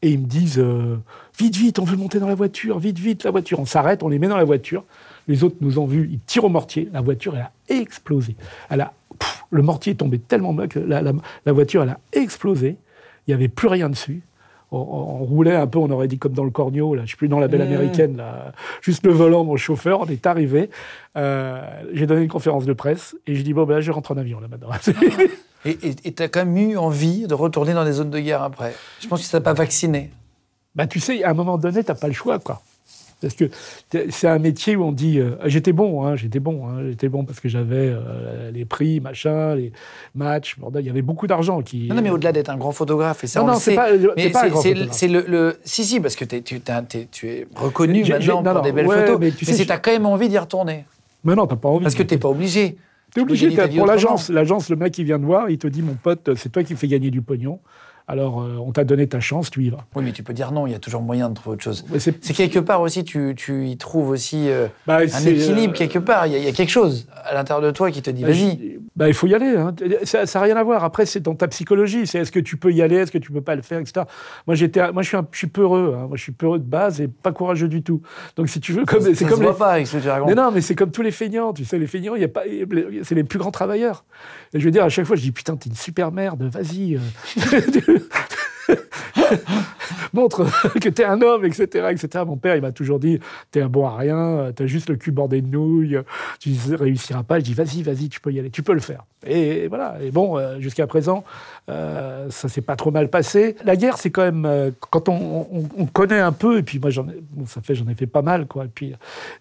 Et 0.03 0.11
ils 0.11 0.19
me 0.19 0.27
disent 0.27 0.59
euh, 0.59 0.99
vite, 1.39 1.57
vite, 1.57 1.79
on 1.79 1.85
veut 1.85 1.97
monter 1.97 2.19
dans 2.19 2.27
la 2.27 2.35
voiture, 2.35 2.79
vite, 2.79 2.99
vite, 2.99 3.25
la 3.25 3.31
voiture. 3.31 3.61
On 3.61 3.67
s'arrête, 3.67 4.03
on 4.03 4.09
les 4.09 4.19
met 4.19 4.29
dans 4.29 4.37
la 4.37 4.45
voiture. 4.45 4.85
Les 5.33 5.45
autres 5.45 5.57
nous 5.63 5.79
ont 5.79 5.87
vus, 5.87 6.09
ils 6.13 6.21
tirent 6.21 6.45
au 6.45 6.51
mortier. 6.51 6.89
La 6.93 7.01
voiture, 7.01 7.35
elle 7.35 7.43
a 7.43 7.53
explosé. 7.81 8.37
Elle 8.69 8.83
a, 8.83 8.93
pff, 9.19 9.45
le 9.51 9.63
mortier 9.63 9.93
est 9.93 9.97
tombé 9.97 10.19
tellement 10.19 10.53
bas 10.53 10.67
que 10.67 10.79
la, 10.79 11.01
la- 11.01 11.13
la 11.47 11.53
voiture, 11.53 11.83
elle 11.83 11.89
a 11.89 11.99
explosé. 12.13 12.77
Il 13.27 13.31
n'y 13.31 13.35
avait 13.35 13.49
plus 13.49 13.69
rien 13.69 13.89
dessus. 13.89 14.21
On, 14.75 14.77
on- 14.79 15.25
roulait 15.25 15.55
un 15.55 15.67
peu, 15.67 15.79
on 15.79 15.91
aurait 15.91 16.09
dit 16.09 16.19
comme 16.19 16.33
dans 16.33 16.45
le 16.45 16.51
Cornio, 16.51 16.95
là, 16.95 17.03
je 17.03 17.09
suis 17.09 17.17
plus 17.17 17.29
dans 17.29 17.39
la 17.39 17.49
belle 17.49 17.63
américaine, 17.63 18.17
là. 18.17 18.53
juste 18.83 19.07
le 19.07 19.13
volant, 19.13 19.45
mon 19.45 19.57
chauffeur, 19.57 20.01
on 20.01 20.07
est 20.07 20.27
arrivé. 20.27 20.69
Euh, 21.17 21.63
j'ai 21.95 22.07
donné 22.07 22.23
une 22.23 22.29
conférence 22.29 22.65
de 22.67 22.73
presse 22.75 23.17
et 23.27 23.35
j'ai 23.35 23.43
dit 23.43 23.53
bon 23.55 23.65
ben 23.65 23.75
là, 23.77 23.81
je 23.81 23.91
rentre 23.91 24.13
en 24.13 24.17
avion 24.19 24.39
là 24.41 24.49
maintenant. 24.49 24.69
Et 25.65 26.13
tu 26.13 26.23
as 26.23 26.29
quand 26.29 26.45
même 26.45 26.57
eu 26.57 26.77
envie 26.77 27.27
de 27.29 27.35
retourner 27.35 27.73
dans 27.73 27.85
des 27.85 27.93
zones 27.93 28.11
de 28.11 28.19
guerre 28.19 28.43
après? 28.43 28.75
Je 29.01 29.07
pense 29.07 29.21
que 29.21 29.27
ça 29.27 29.39
t'a 29.39 29.45
pas 29.45 29.53
vacciné. 29.55 30.11
bah 30.75 30.87
tu 30.89 30.99
sais, 31.01 31.23
à 31.23 31.31
un 31.31 31.35
moment 31.35 31.57
donné, 31.59 31.85
t'as 31.85 31.95
pas 31.95 32.09
le 32.09 32.13
choix 32.15 32.39
quoi. 32.41 32.61
Parce 33.23 33.35
que 33.35 33.45
c'est 34.11 34.29
un 34.29 34.39
métier 34.39 34.77
où 34.77 34.83
on 34.85 34.93
dit 34.93 35.19
euh, 35.19 35.37
j'étais 35.47 35.73
bon, 35.73 36.05
hein, 36.05 36.17
j'étais 36.17 36.41
bon, 36.41 36.67
hein, 36.69 36.83
j'étais 36.89 37.09
bon 37.09 37.25
parce 37.25 37.41
que 37.41 37.49
j'avais 37.49 37.89
euh, 37.95 38.51
les 38.51 38.65
prix, 38.65 39.01
machin, 39.01 39.55
les 39.55 39.73
matchs, 40.15 40.59
bordel, 40.59 40.83
il 40.83 40.89
y 40.89 40.91
avait 40.91 41.03
beaucoup 41.03 41.27
d'argent 41.27 41.63
qui. 41.63 41.87
Non, 41.89 41.95
non, 41.95 42.03
mais 42.03 42.11
au-delà 42.11 42.33
d'être 42.33 42.51
un 42.51 42.57
grand 42.57 42.73
photographe, 42.73 43.25
et 43.25 43.27
ça 43.29 43.41
Non, 43.41 43.45
on 43.45 43.49
non, 43.49 43.55
le 43.55 43.59
c'est 43.61 43.71
sait, 43.71 43.77
pas- 43.77 43.91
t'es 43.91 44.09
mais 44.17 44.31
pas 44.31 44.47
un 44.47 44.57
c'est- 44.91 45.09
le, 45.09 45.25
le- 45.29 45.57
Si, 45.65 45.85
si, 45.85 46.01
parce 46.01 46.17
que 46.17 46.25
tu, 46.25 46.43
t'es- 46.61 47.09
tu 47.11 47.29
es 47.29 47.47
reconnu 47.55 48.05
maintenant 48.05 48.43
pour 48.55 48.63
des 48.63 48.73
belles 48.73 48.87
ouais, 48.87 49.01
photos, 49.07 49.19
mais 49.21 49.27
mais, 49.27 49.33
tu 49.33 49.45
sais, 49.45 49.57
je- 49.57 49.69
t'as 49.69 49.79
quand 49.79 49.93
même 49.93 50.07
envie 50.07 50.29
d'y 50.29 50.39
retourner. 50.39 50.85
Mais 51.25 51.35
non, 51.35 51.47
t'as 51.47 51.57
pas 51.57 51.69
envie. 51.69 51.85
Parce 51.85 51.95
que 51.95 52.03
t'es 52.03 52.19
pas 52.19 52.29
obligé. 52.29 52.77
T'es 53.15 53.21
obligé, 53.21 53.51
pour 53.77 53.87
l'agence, 53.87 54.31
l'agence, 54.31 54.71
le 54.71 54.77
mec 54.77 54.93
qui 54.93 55.05
vient 55.05 55.19
te 55.19 55.25
voir, 55.25 55.51
il 55.51 55.59
te 55.59 55.67
dit 55.67 55.83
mon 55.83 55.95
pote, 55.95 56.31
c'est 56.35 56.51
toi 56.51 56.65
qui 56.65 56.73
me 56.73 56.79
fais 56.79 56.89
gagner 56.89 57.11
du 57.11 57.21
pognon. 57.23 57.61
Alors 58.13 58.43
euh, 58.43 58.59
on 58.63 58.73
t'a 58.73 58.85
donné 58.85 59.07
ta 59.07 59.21
chance, 59.21 59.51
tu 59.51 59.65
y 59.65 59.71
vas. 59.71 59.87
Oui, 59.97 60.03
mais 60.05 60.13
tu 60.13 60.23
peux 60.23 60.35
dire 60.35 60.53
non, 60.53 60.67
il 60.67 60.73
y 60.73 60.75
a 60.75 60.79
toujours 60.79 61.01
moyen 61.01 61.31
de 61.31 61.35
trouver 61.35 61.55
autre 61.55 61.63
chose. 61.65 61.83
C'est- 61.99 62.13
quelque 62.35 62.59
part 62.59 62.83
aussi, 62.83 63.05
tu, 63.05 63.33
tu 63.35 63.67
y 63.69 63.79
trouves 63.79 64.11
aussi 64.11 64.51
euh, 64.51 64.67
Bah, 64.87 64.99
un 64.99 65.21
équilibre 65.25 65.73
euh, 65.73 65.77
quelque 65.77 65.99
part. 65.99 66.27
Il 66.27 66.35
y, 66.35 66.37
a- 66.37 66.39
il 66.39 66.45
y 66.45 66.49
a 66.49 66.53
quelque 66.53 66.69
chose 66.69 67.07
à 67.25 67.33
l'intérieur 67.33 67.65
de 67.65 67.71
toi 67.71 67.91
qui 67.91 68.03
te 68.03 68.11
dit 68.11 68.21
Bah, 68.21 68.29
vas-y. 68.29 68.79
bah, 68.97 69.09
il 69.09 69.15
faut 69.15 69.27
y 69.29 69.35
aller. 69.35 69.57
hein. 69.57 69.75
Ça 70.05 70.25
n'a 70.25 70.41
rien 70.43 70.57
à 70.59 70.63
voir. 70.63 70.85
Après, 70.85 71.07
c'est 71.07 71.21
dans 71.21 71.35
ta 71.35 71.49
psychologie. 71.49 72.07
C'est 72.07 72.19
est-ce 72.19 72.31
que 72.33 72.39
tu 72.41 72.59
peux 72.59 72.71
y 72.71 72.83
aller, 72.83 72.97
est-ce 72.97 73.13
que 73.13 73.17
tu 73.17 73.33
peux 73.33 73.41
pas 73.41 73.57
le 73.57 73.63
faire, 73.63 73.79
etc. 73.79 74.05
Moi, 74.47 74.57
j'étais, 74.57 74.93
moi, 74.93 75.01
je 75.03 75.09
suis, 75.09 75.17
un- 75.17 75.27
je 75.33 75.39
suis 75.39 75.47
peureux. 75.47 75.97
hein. 75.99 76.07
Moi, 76.09 76.19
je 76.19 76.23
suis 76.23 76.33
peureux 76.33 76.59
de 76.59 76.65
base 76.65 77.01
et 77.01 77.09
pas 77.09 77.33
courageux 77.33 77.69
du 77.69 77.83
tout. 77.83 78.03
Donc, 78.37 78.51
si 78.51 78.61
tu 78.61 78.75
veux, 78.75 78.85
comme, 78.85 79.01
c'est 79.15 79.25
comme 79.25 79.37
se 79.37 79.41
les. 79.41 79.47
voit 79.47 79.57
pas 79.57 79.71
avec 79.73 79.87
ce. 79.87 79.97
Mais 80.27 80.35
non, 80.35 80.51
mais 80.53 80.61
c'est 80.61 80.75
comme 80.75 80.91
tous 80.91 81.01
les 81.03 81.13
feignants. 81.13 81.55
Tu 81.55 81.65
sais, 81.65 81.79
les 81.79 81.87
feignants, 81.87 82.15
il 82.15 82.21
y 82.21 82.25
a 82.25 82.29
pas, 82.29 82.43
c'est 83.05 83.15
les 83.15 83.25
plus 83.25 83.39
grands 83.39 83.51
travailleurs. 83.53 84.05
Et 84.53 84.61
je 84.61 84.65
veux 84.67 84.71
dire, 84.71 84.85
à 84.85 84.91
chaque 84.91 85.07
fois, 85.07 85.17
je 85.17 85.23
dis 85.23 85.33
putain, 85.33 85.57
t'es 85.57 85.71
une 85.71 85.77
super 85.77 86.13
merde. 86.13 86.43
Vas-y. 86.53 86.99
Montre 90.13 90.45
que 90.81 90.89
t'es 90.89 91.05
un 91.05 91.21
homme, 91.23 91.45
etc., 91.45 91.89
etc. 91.91 92.25
Mon 92.27 92.37
père, 92.37 92.55
il 92.55 92.63
m'a 92.63 92.73
toujours 92.73 92.99
dit, 92.99 93.19
t'es 93.51 93.63
un 93.63 93.69
bon 93.69 93.87
à 93.87 93.97
rien, 93.97 94.53
t'as 94.55 94.67
juste 94.67 94.91
le 94.91 94.97
cul 94.97 95.11
bordé 95.11 95.41
de 95.41 95.47
nouilles, 95.49 95.99
tu 96.39 96.51
réussiras 96.75 97.23
pas. 97.23 97.39
Je 97.39 97.45
dis, 97.45 97.55
vas-y, 97.55 97.83
vas-y, 97.83 98.09
tu 98.09 98.21
peux 98.21 98.31
y 98.33 98.39
aller, 98.39 98.51
tu 98.51 98.63
peux 98.63 98.75
le 98.75 98.81
faire. 98.81 99.05
Et 99.27 99.69
voilà. 99.69 99.97
Et 100.03 100.11
bon, 100.11 100.39
euh, 100.39 100.61
jusqu'à 100.61 100.87
présent, 100.87 101.25
euh, 101.69 102.29
ça 102.31 102.49
s'est 102.49 102.61
pas 102.61 102.77
trop 102.77 102.91
mal 102.91 103.09
passé. 103.09 103.57
La 103.65 103.77
guerre, 103.77 103.97
c'est 103.97 104.11
quand 104.11 104.23
même 104.23 104.45
euh, 104.45 104.71
quand 104.91 105.09
on, 105.09 105.47
on- 105.51 105.69
on 105.79 105.87
connaît 105.87 106.21
un 106.21 106.33
peu. 106.33 106.59
Et 106.59 106.63
puis 106.63 106.79
moi, 106.79 106.91
j'en 106.91 107.05
bon, 107.05 107.47
ça 107.47 107.61
fait, 107.63 107.75
j'en 107.75 107.89
ai 107.89 107.95
fait 107.95 108.07
pas 108.07 108.23
mal, 108.23 108.47
quoi. 108.47 108.67
Et 108.67 108.69
puis, 108.69 108.95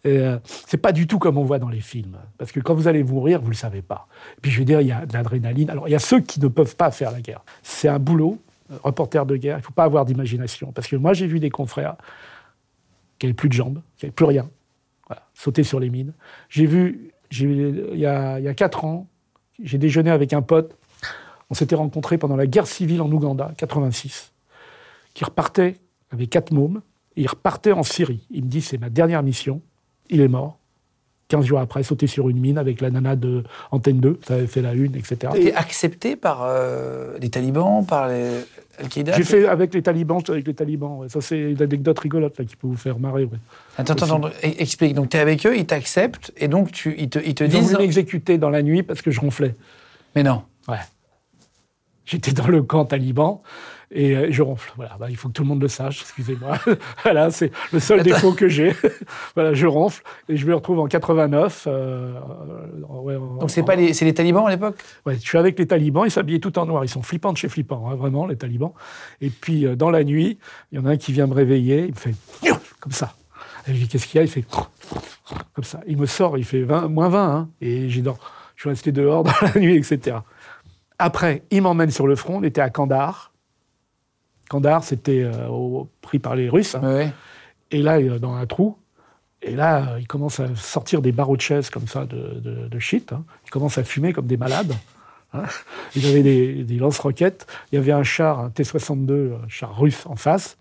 c'est 0.04 0.78
pas 0.78 0.92
du 0.94 1.06
tout 1.08 1.20
comme 1.20 1.38
on 1.38 1.44
voit 1.44 1.60
dans 1.60 1.70
les 1.70 1.82
films, 1.82 2.18
parce 2.38 2.52
que 2.52 2.60
quand 2.60 2.74
vous 2.76 2.88
allez 2.88 3.04
mourir, 3.04 3.42
vous 3.42 3.50
le 3.50 3.56
savez 3.56 3.82
pas. 3.82 4.08
Et 4.38 4.42
puis 4.42 4.52
je 4.52 4.60
veux 4.60 4.66
dire, 4.66 4.82
il 4.82 4.88
y 4.88 4.92
a 4.92 5.06
de 5.06 5.14
l'adrénaline. 5.14 5.70
Alors 5.70 5.88
il 5.88 5.92
y 5.92 5.96
a 5.96 6.00
ceux 6.00 6.22
qui 6.22 6.40
ne 6.40 6.48
peuvent 6.48 6.76
pas 6.76 6.92
faire 6.92 7.12
la 7.12 7.20
guerre. 7.22 7.42
C'est 7.64 7.88
un 7.90 8.00
boulot, 8.00 8.38
reporter 8.84 9.26
de 9.26 9.36
guerre. 9.36 9.58
Il 9.58 9.64
faut 9.64 9.74
pas 9.74 9.84
avoir 9.84 10.06
d'imagination, 10.06 10.72
parce 10.72 10.88
que 10.88 10.96
moi, 10.96 11.14
j'ai 11.14 11.28
vu 11.28 11.40
des 11.40 11.50
confrères 11.50 11.96
qui 13.20 13.28
avaient 13.28 13.34
plus 13.34 13.50
de 13.50 13.54
jambes, 13.54 13.82
qui 13.98 14.06
avaient 14.06 14.14
plus 14.14 14.26
rien, 14.26 14.50
sauter 15.34 15.64
sur 15.64 15.80
les 15.80 15.90
mines. 15.90 16.14
J'ai 16.50 16.66
vu, 16.66 17.12
j'ai, 17.30 17.46
il 17.46 18.00
y 18.00 18.06
a, 18.06 18.40
il 18.40 18.46
y 18.46 18.48
a 18.48 18.54
quatre 18.54 18.86
ans, 18.86 19.08
j'ai 19.62 19.78
déjeuné 19.78 20.10
avec 20.10 20.34
un 20.34 20.42
pote. 20.42 20.76
On 21.50 21.54
s'était 21.54 21.76
rencontrés 21.76 22.18
pendant 22.18 22.36
la 22.36 22.48
guerre 22.48 22.68
civile 22.68 23.02
en 23.02 23.12
Ouganda, 23.12 23.52
86, 23.58 24.32
qui 25.14 25.26
repartait 25.26 25.76
avec 26.12 26.30
quatre 26.30 26.52
mômes. 26.52 26.82
Et 27.18 27.24
il 27.24 27.28
repartait 27.28 27.74
en 27.74 27.84
Syrie. 27.84 28.26
Il 28.32 28.46
me 28.46 28.50
dit 28.50 28.62
c'est 28.62 28.78
ma 28.78 28.90
dernière 28.90 29.22
mission. 29.22 29.62
Il 30.10 30.22
est 30.22 30.30
mort. 30.30 30.61
15 31.32 31.46
jours 31.46 31.60
après, 31.60 31.82
sauté 31.84 32.08
sur 32.08 32.28
une 32.30 32.40
mine 32.40 32.58
avec 32.58 32.82
la 32.82 32.90
nana 32.92 33.16
de 33.16 33.44
Antenne 33.72 34.00
2, 34.00 34.20
ça 34.28 34.34
avait 34.36 34.48
fait 34.48 34.62
la 34.62 34.74
une, 34.74 34.96
etc. 34.96 35.18
T'es 35.34 35.54
accepté 35.54 36.16
par 36.16 36.44
euh, 36.44 37.18
les 37.22 37.30
talibans, 37.30 37.86
par 37.86 38.10
les 38.10 38.30
Al-Qaïda? 38.80 39.14
J'ai 39.18 39.24
fait 39.24 39.48
avec 39.48 39.74
les 39.74 39.82
talibans, 39.82 40.22
avec 40.28 40.46
les 40.46 40.54
talibans. 40.54 40.98
ouais. 41.00 41.10
Ça, 41.10 41.22
c'est 41.22 41.40
une 41.40 41.62
anecdote 41.62 41.98
rigolote 42.00 42.38
là, 42.38 42.46
qui 42.46 42.56
peut 42.58 42.68
vous 42.68 42.76
faire 42.76 43.00
marrer. 43.00 43.24
ouais. 43.24 43.38
Attends, 43.78 43.94
attends, 43.94 44.18
attends, 44.24 44.30
explique. 44.44 44.94
Donc, 44.94 45.10
tu 45.10 45.18
es 45.18 45.20
avec 45.22 45.46
eux, 45.46 45.56
ils 45.58 45.66
t'acceptent, 45.66 46.34
et 46.38 46.48
donc 46.50 46.72
tu, 46.72 46.94
ils 46.98 47.10
te, 47.10 47.20
ils 47.20 47.34
te 47.34 47.44
Ils 47.46 47.56
ont 47.56 47.60
disent. 47.60 47.72
voulu 47.72 47.84
m'exécuter 47.84 48.38
dans 48.38 48.50
la 48.50 48.62
nuit 48.62 48.84
parce 48.84 49.02
que 49.02 49.10
je 49.12 49.20
ronflais. 49.22 49.56
Mais 50.16 50.24
non. 50.24 50.42
Ouais. 50.68 50.76
J'étais 52.06 52.32
dans 52.32 52.48
le 52.48 52.64
camp 52.64 52.86
taliban 52.86 53.44
et 53.92 54.16
euh, 54.16 54.28
je 54.32 54.42
ronfle. 54.42 54.74
Voilà, 54.76 54.98
bah, 55.00 55.08
il 55.10 55.16
faut 55.18 55.28
que 55.28 55.34
tout 55.34 55.44
le 55.44 55.50
monde 55.50 55.62
le 55.62 55.68
sache, 55.68 56.02
excusez-moi. 56.02 56.58
voilà, 57.04 57.30
c'est 57.30 57.52
le 57.72 57.80
seul 57.80 58.02
défaut 58.04 58.32
que 58.34 58.48
j'ai. 58.48 58.74
voilà, 59.36 59.54
je 59.54 59.68
ronfle 59.68 60.02
et 60.28 60.36
je 60.36 60.46
me 60.48 60.56
retrouve 60.56 60.80
en 60.80 60.88
89. 60.88 61.66
euh, 61.68 62.14
euh, 62.14 62.84
ouais, 63.02 63.16
Donc, 63.40 63.52
c'est 63.52 63.64
pas 63.64 63.76
les, 63.76 63.92
les 63.94 64.14
talibans 64.14 64.48
à 64.48 64.50
l'époque? 64.50 64.78
Ouais, 65.06 65.16
je 65.16 65.20
suis 65.28 65.38
avec 65.38 65.60
les 65.60 65.68
talibans, 65.68 66.06
ils 66.06 66.12
s'habillaient 66.12 66.40
tout 66.40 66.58
en 66.58 66.66
noir. 66.66 66.84
Ils 66.84 66.90
sont 66.90 67.02
flippants 67.04 67.34
de 67.34 67.38
chez 67.38 67.50
flippants, 67.50 67.88
hein, 67.90 67.96
vraiment, 67.96 68.26
les 68.26 68.36
talibans. 68.38 68.72
Et 69.22 69.30
puis, 69.30 69.66
euh, 69.68 69.76
dans 69.76 69.92
la 69.92 70.04
nuit, 70.04 70.40
il 70.72 70.80
y 70.80 70.82
en 70.82 70.86
a 70.86 70.92
un 70.92 70.98
qui 70.98 71.12
vient 71.14 71.28
me 71.28 71.34
réveiller, 71.34 71.84
il 71.86 71.92
me 71.92 71.96
fait 71.96 72.16
comme 72.80 72.94
ça. 72.94 73.14
Et 73.68 73.74
je 73.76 73.80
dis, 73.82 73.88
qu'est-ce 73.88 74.08
qu'il 74.08 74.18
y 74.18 74.22
a? 74.22 74.24
Il 74.24 74.30
fait 74.30 74.44
comme 75.54 75.64
ça. 75.64 75.82
Il 75.88 75.98
me 75.98 76.08
sort, 76.08 76.38
il 76.38 76.46
fait 76.46 76.64
20, 76.64 76.88
moins 76.88 77.10
20. 77.10 77.30
hein. 77.36 77.50
et 77.62 77.90
j'ai 77.90 78.02
dans- 78.02 78.18
je 78.56 78.62
suis 78.62 78.70
resté 78.70 78.92
dehors 78.92 79.24
dans 79.24 79.32
la 79.54 79.60
nuit, 79.60 79.76
etc. 79.78 80.18
Après, 81.02 81.44
il 81.50 81.62
m'emmène 81.64 81.90
sur 81.92 82.06
le 82.06 82.16
front. 82.16 82.38
On 82.38 82.44
était 82.44 82.62
à 82.62 82.70
Kandahar. 82.70 83.32
Kandahar, 84.50 84.84
c'était 84.84 85.24
euh, 85.24 85.84
pris 86.02 86.20
par 86.20 86.36
les 86.36 86.48
Russes. 86.48 86.76
hein. 86.76 86.82
Ouais. 86.84 87.12
Et 87.72 87.82
là, 87.82 88.00
il 88.00 88.12
est 88.12 88.20
dans 88.20 88.36
un 88.36 88.46
trou. 88.46 88.78
Et 89.42 89.56
là, 89.56 89.94
euh, 89.94 90.00
il 90.00 90.06
commence 90.08 90.40
à 90.40 90.56
sortir 90.56 91.02
des 91.02 91.12
barreaux 91.12 91.36
de 91.38 91.42
chaises 91.42 91.70
comme 91.72 91.88
ça 91.88 92.06
de, 92.06 92.40
de, 92.40 92.68
de 92.68 92.80
shit. 92.80 93.14
hein. 93.14 93.24
Il 93.46 93.50
commence 93.50 93.78
à 93.80 93.84
fumer 93.84 94.14
comme 94.14 94.28
des 94.28 94.38
malades. 94.38 94.74
hein. 95.34 95.44
Il 95.96 96.06
avait 96.06 96.22
des, 96.22 96.64
des 96.64 96.76
lance-roquettes. 96.78 97.48
Il 97.72 97.76
y 97.76 97.78
avait 97.80 97.94
un 97.94 98.04
char, 98.04 98.40
un 98.40 98.50
T-62, 98.52 99.34
un 99.44 99.48
char 99.48 99.76
russe 99.76 100.06
en 100.06 100.16
face, 100.16 100.58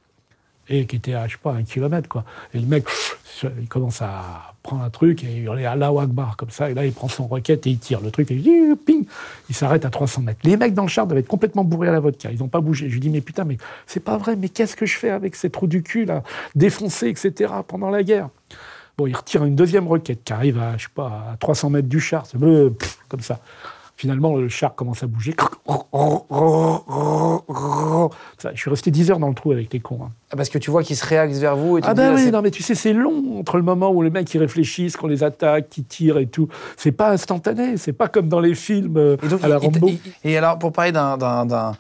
et 0.69 0.87
qui 0.87 0.97
était 0.97 1.15
à, 1.15 1.27
je 1.29 1.33
sais 1.33 1.41
pas, 1.43 1.53
un 1.53 1.65
kilomètre, 1.65 2.09
quoi. 2.09 2.25
Et 2.55 2.59
le 2.61 2.67
mec, 2.67 2.85
pff, 2.85 3.20
il 3.61 3.69
commence 3.69 4.03
à 4.03 4.55
prendre 4.63 4.83
un 4.83 4.91
truc 4.91 5.25
et 5.25 5.37
hurler 5.37 5.65
Allahu 5.65 5.99
Akbar, 5.99 6.37
comme 6.37 6.51
ça. 6.51 6.71
Et 6.71 6.75
là, 6.75 6.85
il 6.85 6.93
prend 6.93 7.09
son 7.09 7.27
roquette 7.27 7.67
et 7.67 7.71
il 7.71 7.79
tire. 7.79 8.01
Le 8.01 8.11
truc, 8.11 8.31
et 8.31 8.35
il, 8.35 8.77
ping, 8.77 9.07
il 9.49 9.55
s'arrête 9.55 9.85
à 9.85 9.91
300 9.91 10.23
mètres. 10.23 10.41
Les 10.45 10.57
mecs 10.57 10.75
dans 10.75 10.83
le 10.83 10.89
char 10.89 11.07
devaient 11.07 11.21
être 11.21 11.29
complètement 11.29 11.65
bourrés 11.65 11.89
à 11.89 11.93
la 11.93 12.01
vodka. 12.01 12.31
Ils 12.31 12.39
n'ont 12.39 12.49
pas 12.49 12.61
bougé. 12.61 12.89
Je 12.89 12.95
lui 12.95 13.01
dis, 13.01 13.11
mais 13.11 13.21
putain, 13.21 13.45
mais 13.45 13.57
c'est 13.87 14.01
pas 14.01 14.17
vrai, 14.17 14.37
mais 14.37 14.49
qu'est-ce 14.49 14.77
que 14.77 14.87
je 14.87 14.97
fais 14.97 15.11
avec 15.11 15.37
ces 15.37 15.51
trous 15.51 15.67
du 15.67 15.83
cul, 15.83 16.05
là, 16.05 16.23
défoncés, 16.55 17.09
etc., 17.09 17.53
pendant 17.67 17.91
la 17.91 18.03
guerre? 18.03 18.29
Bon, 18.99 19.07
il 19.07 19.17
retire 19.17 19.45
une 19.45 19.57
deuxième 19.57 19.89
roquette 19.89 20.25
qui 20.25 20.33
arrive 20.33 20.59
à, 20.59 20.77
je 20.77 20.85
sais 20.85 20.91
pas, 20.95 21.31
à 21.33 21.37
300 21.39 21.71
mètres 21.71 21.89
du 21.89 22.01
char. 22.01 22.27
C'est 22.27 22.39
bleu, 22.39 22.75
comme 23.09 23.21
ça. 23.21 23.41
Finalement, 24.01 24.35
le 24.37 24.49
char 24.49 24.75
commence 24.75 25.03
à 25.03 25.07
bouger. 25.07 25.37
Ça, 28.39 28.51
je 28.55 28.59
suis 28.59 28.71
resté 28.71 28.91
10 28.91 29.11
heures 29.11 29.19
dans 29.19 29.29
le 29.29 29.35
trou 29.35 29.53
avec 29.53 29.71
les 29.75 29.81
cons. 29.81 30.05
hein. 30.05 30.11
Ah, 30.31 30.37
Parce 30.37 30.49
que 30.49 30.57
tu 30.57 30.71
vois 30.71 30.83
qu'ils 30.83 30.97
se 30.97 31.05
réaxent 31.05 31.37
vers 31.37 31.55
vous 31.55 31.77
et 31.77 31.83
Ah 31.85 31.93
ben 31.93 32.09
là, 32.09 32.15
oui, 32.15 32.31
non 32.31 32.41
mais 32.41 32.51
tu 32.51 32.63
sais, 32.63 32.75
c'est 32.75 32.95
long 32.95 33.39
entre 33.41 33.59
le 33.59 33.63
moment 33.63 33.91
où 33.91 34.01
les 34.01 34.09
mecs 34.09 34.33
ils 34.33 34.39
réfléchissent, 34.39 34.97
qu'on 34.97 35.07
les 35.07 35.23
attaque, 35.23 35.69
qu'ils 35.69 35.85
tirent 35.85 36.17
et 36.17 36.27
tout. 36.29 36.49
C'est 36.79 36.93
pas 36.93 37.11
instantané, 37.11 37.77
c'est 37.77 37.93
pas 37.93 38.09
comme 38.09 38.31
dans 38.31 38.41
les 38.41 38.55
films 38.55 38.97
euh, 38.97 39.17
Et, 39.23 39.29
donc, 39.29 39.45
à 39.45 39.49
la 39.49 39.59
Rambo. 39.59 39.89
il- 39.89 40.01
et 40.25 40.39
alors, 40.39 40.59
pour 40.59 40.73
parler 40.73 40.93
d'un- 40.93 41.75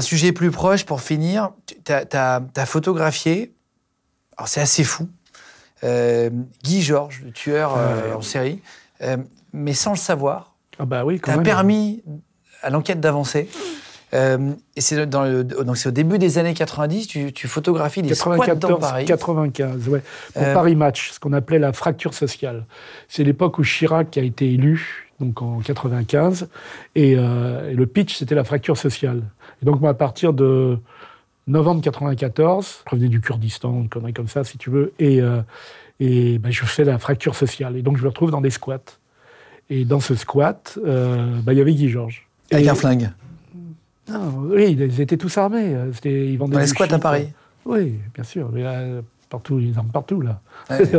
sujet 0.00 0.32
plus 0.32 0.50
proche, 0.50 0.86
pour 0.86 1.02
finir, 1.02 1.50
tu 1.84 1.92
as, 1.92 2.40
photographié, 2.64 3.52
alors 4.38 4.48
c'est 4.48 4.62
assez 4.62 4.84
fou, 4.84 5.06
euh, 5.84 6.30
Guy 6.64 6.80
Georges, 6.80 7.20
le 7.26 7.30
tueur 7.30 7.74
euh, 7.76 8.14
en 8.14 8.22
série, 8.22 8.62
euh, 9.02 9.18
mais 9.52 9.74
sans 9.74 9.90
le 9.90 9.98
savoir, 9.98 10.54
Ah 10.78 10.84
bah 10.86 11.04
oui, 11.04 11.18
quand 11.20 11.30
tu 11.32 11.34
as 11.34 11.36
même. 11.36 11.44
permis 11.44 12.02
à 12.62 12.70
l'enquête 12.70 13.00
d'avancer. 13.00 13.48
Euh, 14.14 14.52
et 14.76 14.80
c'est 14.80 15.04
dans 15.06 15.24
le- 15.24 15.42
donc 15.42 15.76
c'est 15.76 15.88
au 15.88 15.92
début 15.92 16.18
des 16.18 16.38
années 16.38 16.54
90, 16.54 17.08
tu, 17.08 17.32
tu 17.32 17.48
photographies 17.48 18.02
des 18.02 18.14
squats 18.14 18.36
dans 18.36 18.42
94, 18.44 18.80
Paris. 18.80 19.04
95, 19.04 19.88
ouais. 19.88 20.02
Pour 20.32 20.42
Euh, 20.42 20.54
Paris 20.54 20.76
Match, 20.76 21.10
ce 21.12 21.18
qu'on 21.20 21.32
appelait 21.32 21.58
la 21.58 21.72
fracture 21.72 22.14
sociale. 22.14 22.66
C'est 23.08 23.24
l'époque 23.24 23.58
où 23.58 23.62
Chirac 23.64 24.16
a 24.16 24.22
été 24.22 24.52
élu, 24.52 25.08
donc 25.18 25.42
en 25.42 25.58
95, 25.60 26.48
et, 26.94 27.16
euh, 27.18 27.70
et 27.70 27.74
le 27.74 27.86
pitch, 27.86 28.16
c'était 28.16 28.36
la 28.36 28.44
fracture 28.44 28.76
sociale. 28.78 29.22
Et 29.60 29.66
donc, 29.66 29.80
moi, 29.80 29.90
à 29.90 29.94
partir 29.94 30.32
de 30.32 30.78
novembre 31.48 31.80
94, 31.82 32.82
je 32.86 32.90
revenais 32.90 33.08
du 33.08 33.20
Kurdistan, 33.20 33.72
une 33.72 33.88
connerie 33.88 34.12
comme 34.14 34.28
ça, 34.28 34.44
si 34.44 34.56
tu 34.56 34.70
veux, 34.70 34.92
et, 35.00 35.20
et 36.00 36.38
ben, 36.38 36.52
je 36.52 36.64
fais 36.64 36.84
la 36.84 36.98
fracture 36.98 37.34
sociale. 37.34 37.76
Et 37.76 37.82
donc, 37.82 37.96
je 37.96 38.02
me 38.02 38.08
retrouve 38.08 38.30
dans 38.30 38.40
des 38.40 38.50
squats. 38.50 38.78
Et 39.70 39.84
dans 39.84 40.00
ce 40.00 40.14
squat, 40.14 40.78
euh, 40.84 41.40
ben, 41.42 41.52
il 41.52 41.58
y 41.58 41.60
avait 41.60 41.74
Guy 41.74 41.88
Georges. 41.88 42.26
Avec 42.52 42.66
Et- 42.66 42.68
un 42.70 42.74
flingue. 42.74 43.10
non, 44.08 44.48
oui, 44.50 44.76
ils 44.78 45.00
étaient 45.00 45.16
tous 45.16 45.36
armés. 45.38 45.74
euh, 45.74 45.90
ils 46.04 46.38
vendaient 46.38 46.54
Dans 46.54 46.60
les 46.60 46.66
squats 46.68 46.86
à 46.92 46.98
Paris. 46.98 47.28
euh. 47.66 47.70
Oui, 47.72 47.94
bien 48.14 48.22
sûr. 48.24 48.48
Mais 48.52 48.62
là, 48.62 48.80
partout, 49.28 49.58
ils 49.58 49.76
arment 49.76 49.90
partout, 49.90 50.20
là. 50.20 50.40
Ouais. 50.70 50.78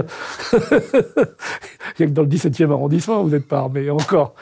Il 1.99 2.01
y 2.01 2.03
a 2.03 2.07
que 2.07 2.11
dans 2.11 2.22
le 2.24 2.28
17e 2.28 2.72
arrondissement, 2.72 3.24
vous 3.24 3.30
n'êtes 3.30 3.47
pas 3.47 3.59
armés, 3.59 3.89
encore. 3.89 4.36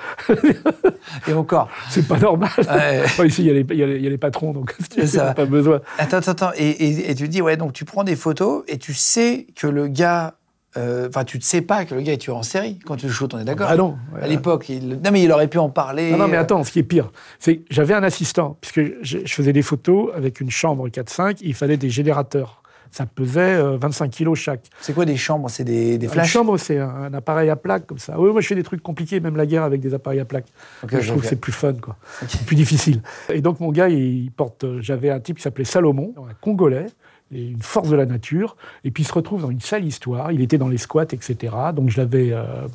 Et 1.28 1.34
encore. 1.34 1.70
C'est 1.90 2.08
pas 2.08 2.18
normal. 2.18 2.50
Ouais. 2.58 3.28
Ici, 3.28 3.44
il 3.44 3.48
y, 3.48 3.50
a 3.52 3.54
les- 3.54 3.76
y 4.02 4.10
y 4.10 4.14
a 4.14 4.18
patrons, 4.18 4.52
donc 4.54 4.76
il 4.98 5.06
n'y 5.06 5.18
a 5.20 5.34
pas 5.34 5.46
besoin. 5.46 5.80
Attends, 5.98 6.18
attends, 6.18 6.32
attends. 6.32 6.52
Et, 6.58 6.68
et- 6.70 7.12
et 7.12 7.16
tu 7.16 7.28
dis, 7.30 7.42
ouais, 7.42 7.56
donc 7.58 7.74
tu 7.74 7.86
prends 7.86 8.04
des 8.04 8.16
photos 8.16 8.64
et 8.68 8.78
tu 8.78 8.94
sais 8.94 9.48
que 9.56 9.68
le 9.68 9.88
gars. 9.88 10.36
Euh, 10.78 11.08
Enfin, 11.10 11.24
tu 11.24 11.38
ne 11.38 11.42
sais 11.44 11.62
pas 11.62 11.86
que 11.86 11.96
le 11.96 12.02
gars 12.02 12.14
est 12.14 12.18
tueur 12.18 12.38
en 12.38 12.44
série 12.44 12.80
quand 12.86 12.96
tu 12.98 13.06
le 13.08 13.12
shootes, 13.12 13.34
on 13.34 13.40
est 13.40 13.44
d'accord 13.46 13.68
Ah 13.70 13.76
non. 13.78 13.96
À 14.22 14.28
l'époque, 14.28 14.70
il... 14.70 15.00
non, 15.04 15.12
mais 15.12 15.24
il 15.24 15.32
aurait 15.32 15.48
pu 15.48 15.58
en 15.58 15.70
parler. 15.70 16.12
Non, 16.12 16.18
non, 16.18 16.28
mais 16.28 16.38
attends, 16.38 16.64
ce 16.64 16.72
qui 16.72 16.80
est 16.80 16.84
pire, 16.84 17.12
c'est 17.40 17.58
que 17.58 17.64
j'avais 17.70 17.94
un 17.94 18.04
assistant, 18.04 18.58
puisque 18.62 18.82
je, 19.02 19.20
je 19.26 19.34
faisais 19.34 19.54
des 19.54 19.62
photos 19.62 20.12
avec 20.16 20.42
une 20.42 20.52
chambre 20.52 20.88
4-5, 20.90 21.38
il 21.42 21.54
fallait 21.54 21.78
des 21.78 21.90
générateurs. 21.90 22.62
Ça 22.92 23.06
pesait 23.06 23.56
euh, 23.56 23.78
25 23.78 24.10
kilos 24.10 24.40
chaque. 24.40 24.70
C'est 24.80 24.94
quoi 24.94 25.04
des 25.04 25.18
chambres? 25.18 25.50
C'est 25.50 25.66
des, 25.66 25.98
des 25.98 26.06
Une 26.06 26.12
flashs? 26.14 26.30
chambre, 26.32 26.58
c'est 26.58 26.78
un, 26.80 26.88
un 26.88 27.14
appareil 27.14 27.50
à 27.50 27.58
plaque 27.58 27.86
comme 27.88 27.98
ça. 27.98 28.18
Oui, 28.18 28.32
moi 28.32 28.40
je 28.40 28.48
fais 28.48 28.56
des 28.56 28.64
trucs 28.64 28.82
compliqués, 28.82 29.20
même 29.20 29.36
la 29.36 29.46
guerre 29.46 29.64
avec 29.64 29.82
des 29.82 29.94
appareils 29.94 30.22
à 30.22 30.26
plaque. 30.26 30.46
Ok, 30.82 30.94
Moi, 30.94 31.02
je 31.02 31.10
trouve 31.10 31.22
que 31.22 31.28
c'est 31.28 31.36
plus 31.36 31.52
fun, 31.52 31.74
quoi. 31.74 31.98
C'est 32.26 32.46
plus 32.46 32.56
difficile. 32.56 33.02
Et 33.28 33.42
donc 33.42 33.60
mon 33.60 33.72
gars, 33.74 33.90
il 33.90 34.32
porte. 34.32 34.64
euh, 34.64 34.78
J'avais 34.82 35.10
un 35.10 35.20
type 35.20 35.38
qui 35.38 35.44
s'appelait 35.44 35.66
Salomon, 35.66 36.14
un 36.18 36.34
Congolais, 36.40 36.86
une 37.32 37.62
force 37.62 37.90
de 37.90 37.96
la 37.96 38.06
nature. 38.06 38.56
Et 38.84 38.92
puis 38.92 39.04
il 39.04 39.06
se 39.06 39.14
retrouve 39.14 39.42
dans 39.42 39.50
une 39.50 39.62
sale 39.62 39.86
histoire. 39.86 40.32
Il 40.32 40.42
était 40.42 40.58
dans 40.58 40.68
les 40.68 40.78
squats, 40.78 41.04
etc. 41.12 41.54
Donc 41.74 41.90
je 41.90 41.98
l'avais. 41.98 42.32
euh, 42.32 42.68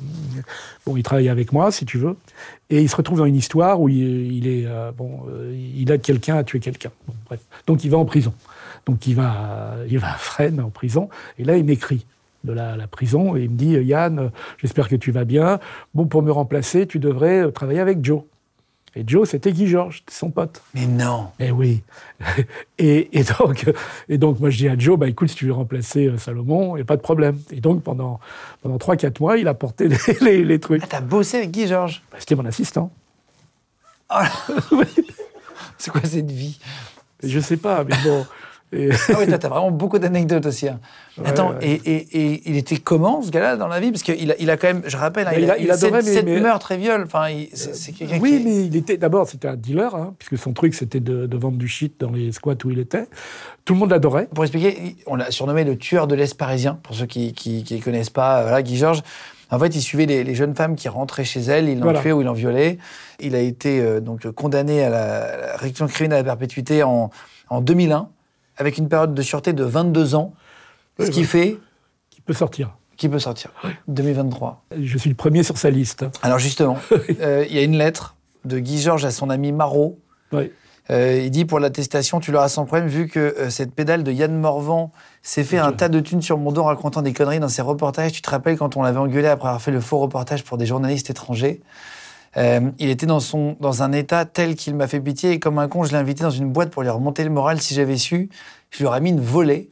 bon, 0.85 0.97
il 0.97 1.03
travaillait 1.03 1.29
avec 1.29 1.51
moi, 1.51 1.71
si 1.71 1.85
tu 1.85 1.97
veux. 1.97 2.15
Et 2.69 2.81
il 2.81 2.89
se 2.89 2.95
retrouve 2.95 3.19
dans 3.19 3.25
une 3.25 3.35
histoire 3.35 3.81
où 3.81 3.89
il, 3.89 4.47
est. 4.47 4.65
euh, 4.65 4.91
bon, 4.91 5.21
euh, 5.29 5.55
il 5.75 5.89
aide 5.91 6.01
quelqu'un 6.01 6.37
à 6.37 6.43
tuer 6.43 6.59
quelqu'un. 6.59 6.91
Bref. 7.25 7.39
Donc 7.67 7.83
il 7.83 7.91
va 7.91 7.97
en 7.97 8.05
prison. 8.05 8.33
Donc 8.85 9.07
il 9.07 9.15
va, 9.15 9.75
il 9.89 9.99
va 9.99 10.13
à 10.13 10.17
Fresnes 10.17 10.61
en 10.61 10.69
prison. 10.69 11.09
Et 11.37 11.43
là, 11.43 11.57
il 11.57 11.65
m'écrit 11.65 12.05
de 12.43 12.53
la, 12.53 12.75
la 12.75 12.87
prison 12.87 13.35
et 13.35 13.43
il 13.43 13.51
me 13.51 13.55
dit 13.55 13.73
Yann, 13.73 14.31
j'espère 14.57 14.89
que 14.89 14.95
tu 14.95 15.11
vas 15.11 15.25
bien. 15.25 15.59
Bon, 15.93 16.05
pour 16.07 16.23
me 16.23 16.31
remplacer, 16.31 16.87
tu 16.87 16.97
devrais 16.99 17.51
travailler 17.51 17.79
avec 17.79 18.03
Joe. 18.03 18.23
Et 18.95 19.03
Joe, 19.07 19.27
c'était 19.29 19.53
Guy 19.53 19.67
Georges, 19.67 20.03
son 20.11 20.31
pote. 20.31 20.61
Mais 20.73 20.85
non. 20.85 21.29
Eh 21.39 21.51
oui. 21.51 21.81
Et, 22.77 23.19
et 23.19 23.23
donc, 23.23 23.69
et 24.09 24.17
donc, 24.17 24.39
moi, 24.39 24.49
je 24.49 24.57
dis 24.57 24.67
à 24.67 24.77
Joe, 24.77 24.97
bah, 24.99 25.07
écoute, 25.07 25.29
si 25.29 25.35
tu 25.35 25.45
veux 25.45 25.53
remplacer 25.53 26.07
euh, 26.07 26.17
Salomon, 26.17 26.75
il 26.75 26.79
n'y 26.79 26.81
a 26.81 26.85
pas 26.85 26.97
de 26.97 27.01
problème. 27.01 27.37
Et 27.51 27.61
donc, 27.61 27.83
pendant, 27.83 28.19
pendant 28.61 28.77
3-4 28.77 29.19
mois, 29.21 29.37
il 29.37 29.47
a 29.47 29.53
porté 29.53 29.87
les, 29.87 29.97
les- 30.21 30.43
les 30.43 30.59
trucs. 30.59 30.81
Ah, 30.83 30.87
t'as 30.89 30.99
bossé 31.01 31.37
avec 31.37 31.51
Guy 31.51 31.67
Georges? 31.67 32.01
Bah, 32.11 32.17
C'était 32.19 32.35
mon 32.35 32.45
assistant. 32.45 32.91
C'est 35.77 35.91
quoi 35.91 36.01
cette 36.03 36.31
vie? 36.31 36.59
Je 37.23 37.39
sais 37.39 37.57
pas, 37.57 37.83
mais 37.83 37.95
bon. 38.03 38.25
Et- 38.73 38.89
Ah 39.09 39.15
oui, 39.19 39.27
toi, 39.27 39.37
t'as 39.39 39.49
vraiment 39.49 39.71
beaucoup 39.71 39.99
d'anecdotes 39.99 40.45
aussi. 40.45 40.67
hein. 40.67 40.79
Attends, 41.25 41.51
ouais. 41.51 41.57
Et, 41.61 41.73
et- 41.73 42.21
et 42.35 42.41
il 42.45 42.55
était 42.57 42.77
comment, 42.77 43.21
ce 43.21 43.29
gars-là, 43.31 43.57
dans 43.57 43.67
la 43.67 43.79
vie? 43.79 43.91
Parce 43.91 44.01
qu'il 44.03 44.31
a, 44.31 44.35
il 44.39 44.49
a 44.49 44.55
quand 44.57 44.67
même, 44.67 44.81
je 44.85 44.95
rappelle, 44.95 45.27
hein, 45.27 45.31
il, 45.35 45.43
il 45.43 45.49
a, 45.51 45.53
a- 45.53 45.57
il 45.57 45.71
adorait, 45.71 46.01
sept, 46.01 46.25
mais- 46.25 46.35
mais- 46.35 46.39
meurtres 46.41 46.71
et 46.71 46.77
viols. 46.77 47.03
Enfin, 47.03 47.29
il- 47.29 47.49
c'est 47.53 47.91
quelqu'un 47.91 48.19
Oui, 48.21 48.37
qui... 48.39 48.43
mais 48.45 48.65
il 48.65 48.75
était 48.75 48.95
d'abord, 48.97 49.27
c'était 49.27 49.47
un 49.49 49.55
dealer, 49.57 49.93
hein, 49.95 50.13
puisque 50.19 50.37
son 50.41 50.53
truc, 50.53 50.73
c'était 50.73 50.99
de, 51.01 51.25
de 51.25 51.37
vendre 51.37 51.57
du 51.57 51.67
shit 51.67 51.99
dans 51.99 52.11
les 52.11 52.31
squats 52.31 52.55
où 52.63 52.71
il 52.71 52.79
était. 52.79 53.07
Tout 53.65 53.73
le 53.73 53.79
monde 53.79 53.91
l'adorait. 53.91 54.27
Pour 54.33 54.43
expliquer, 54.45 54.77
il- 54.81 54.95
on 55.05 55.15
l'a 55.15 55.31
surnommé 55.31 55.63
le 55.65 55.77
tueur 55.77 56.07
de 56.07 56.15
l'Est 56.15 56.35
parisien, 56.37 56.79
pour 56.81 56.95
ceux 56.95 57.05
qui 57.05 57.33
ne 57.69 57.81
connaissent 57.81 58.09
pas. 58.09 58.39
euh, 58.39 58.43
Voilà, 58.43 58.61
Guy 58.61 58.77
Georges. 58.77 59.01
En 59.53 59.59
fait, 59.59 59.75
il 59.75 59.81
suivait 59.81 60.05
les, 60.05 60.23
les 60.23 60.33
jeunes 60.33 60.55
femmes 60.55 60.77
qui 60.77 60.87
rentraient 60.87 61.25
chez 61.25 61.41
elles, 61.41 61.67
il 61.67 61.75
l'en 61.79 61.83
Voilà. 61.83 61.99
tuait 61.99 62.13
ou 62.13 62.21
il 62.21 62.23
l'en 62.23 62.31
violait. 62.31 62.77
Il 63.19 63.35
a 63.35 63.39
été 63.41 63.81
euh, 63.81 63.99
donc 63.99 64.31
condamné 64.31 64.81
à 64.81 64.89
la, 64.89 65.23
à 65.23 65.37
la 65.47 65.57
réduction 65.57 65.87
criminelle 65.87 66.19
à 66.19 66.21
la 66.21 66.23
perpétuité 66.23 66.83
en, 66.83 67.09
en 67.49 67.59
2001, 67.59 68.07
avec 68.61 68.77
une 68.77 68.87
période 68.87 69.13
de 69.13 69.21
sûreté 69.21 69.53
de 69.53 69.63
22 69.63 70.15
ans, 70.15 70.33
ce 70.99 71.09
qui 71.09 71.23
fait 71.25 71.57
Qui 72.11 72.21
peut 72.21 72.33
sortir. 72.33 72.77
qu'il 72.95 73.09
peut 73.09 73.19
sortir. 73.19 73.51
2023. 73.87 74.63
Je 74.79 74.97
suis 74.99 75.09
le 75.09 75.15
premier 75.15 75.41
sur 75.43 75.57
sa 75.57 75.71
liste. 75.71 76.05
Alors 76.21 76.37
justement, 76.39 76.77
euh, 77.21 77.43
il 77.49 77.55
y 77.55 77.59
a 77.59 77.63
une 77.63 77.75
lettre 77.77 78.15
de 78.45 78.59
Guy 78.59 78.79
Georges 78.79 79.03
à 79.05 79.11
son 79.11 79.29
ami 79.31 79.51
Marot. 79.51 79.99
Euh, 80.89 81.21
il 81.23 81.31
dit 81.31 81.45
pour 81.45 81.59
l'attestation, 81.59 82.19
tu 82.19 82.31
l'auras 82.31 82.49
sans 82.49 82.65
problème 82.65 82.87
vu 82.87 83.07
que 83.07 83.19
euh, 83.19 83.49
cette 83.49 83.73
pédale 83.73 84.03
de 84.03 84.11
Yann 84.11 84.35
Morvan 84.37 84.91
s'est 85.21 85.43
fait 85.43 85.57
un 85.57 85.71
tas 85.71 85.89
de 85.89 85.99
thunes 85.99 86.21
sur 86.21 86.37
mon 86.37 86.51
dos 86.51 86.61
en 86.61 86.65
racontant 86.65 87.01
des 87.01 87.13
conneries 87.13 87.39
dans 87.39 87.49
ses 87.49 87.61
reportages. 87.61 88.11
Tu 88.11 88.21
te 88.21 88.29
rappelles 88.29 88.57
quand 88.57 88.77
on 88.77 88.83
l'avait 88.83 88.99
engueulé 88.99 89.27
après 89.27 89.47
avoir 89.47 89.61
fait 89.61 89.71
le 89.71 89.81
faux 89.81 89.97
reportage 89.99 90.43
pour 90.43 90.57
des 90.57 90.65
journalistes 90.65 91.09
étrangers? 91.09 91.61
Euh, 92.37 92.71
Il 92.79 92.89
était 92.89 93.05
dans, 93.05 93.19
son, 93.19 93.57
dans 93.59 93.83
un 93.83 93.91
état 93.91 94.25
tel 94.25 94.55
qu'il 94.55 94.75
m'a 94.75 94.87
fait 94.87 94.99
pitié 95.01 95.31
et 95.31 95.39
comme 95.39 95.59
un 95.59 95.67
con, 95.67 95.83
je 95.83 95.91
l'ai 95.91 95.97
invité 95.97 96.23
dans 96.23 96.29
une 96.29 96.49
boîte 96.51 96.69
pour 96.71 96.81
lui 96.83 96.89
remonter 96.89 97.23
le 97.23 97.29
moral. 97.29 97.61
Si 97.61 97.73
j'avais 97.73 97.97
su, 97.97 98.29
je 98.69 98.79
lui 98.79 98.85
aurais 98.85 99.01
mis 99.01 99.09
une 99.09 99.19
volée. 99.19 99.69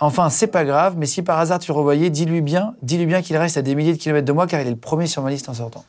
Enfin, 0.00 0.30
c'est 0.30 0.46
pas 0.46 0.64
grave, 0.64 0.94
mais 0.96 1.06
si 1.06 1.22
par 1.22 1.38
hasard 1.38 1.58
tu 1.58 1.70
le 1.72 1.76
revoyais, 1.76 2.08
dis-lui 2.08 2.40
bien, 2.40 2.74
dis-lui 2.82 3.04
bien 3.06 3.20
qu'il 3.20 3.36
reste 3.36 3.56
à 3.56 3.62
des 3.62 3.74
milliers 3.74 3.92
de 3.94 3.98
kilomètres 3.98 4.26
de 4.26 4.32
moi 4.32 4.46
car 4.46 4.60
il 4.60 4.66
est 4.66 4.70
le 4.70 4.76
premier 4.76 5.06
sur 5.06 5.22
ma 5.22 5.30
liste 5.30 5.48
en 5.48 5.54
sortant. 5.54 5.84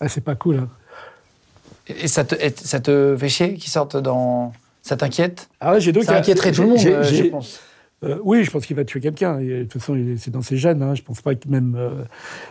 Ah, 0.00 0.08
c'est 0.08 0.22
pas 0.22 0.34
cool. 0.34 0.56
hein. 0.56 0.68
Et 1.88 2.08
ça 2.08 2.24
te, 2.24 2.34
et 2.34 2.54
ça 2.56 2.80
te 2.80 3.16
fait 3.18 3.28
chier 3.28 3.54
qu'ils 3.54 3.70
sortent 3.70 3.96
dans. 3.96 4.52
Ça 4.82 4.96
t'inquiète? 4.96 5.48
Ah 5.60 5.72
ouais, 5.72 5.80
j'ai 5.80 5.92
donc 5.92 6.04
Ça 6.04 6.16
inquiéterait 6.16 6.52
tout 6.52 6.62
le 6.62 6.68
monde, 6.68 6.78
euh, 6.86 7.02
je 7.02 7.24
pense. 7.24 7.60
Euh, 8.02 8.18
oui, 8.22 8.44
je 8.44 8.50
pense 8.50 8.66
qu'il 8.66 8.76
va 8.76 8.84
tuer 8.84 9.00
quelqu'un. 9.00 9.38
De 9.40 9.62
toute 9.62 9.74
façon, 9.74 9.96
c'est 10.16 10.30
dans 10.30 10.42
ses 10.42 10.56
gènes. 10.56 10.82
Hein. 10.82 10.94
Je 10.94 11.02
pense 11.02 11.20
pas 11.20 11.34
que 11.34 11.48
même 11.48 11.76
euh, 11.76 12.04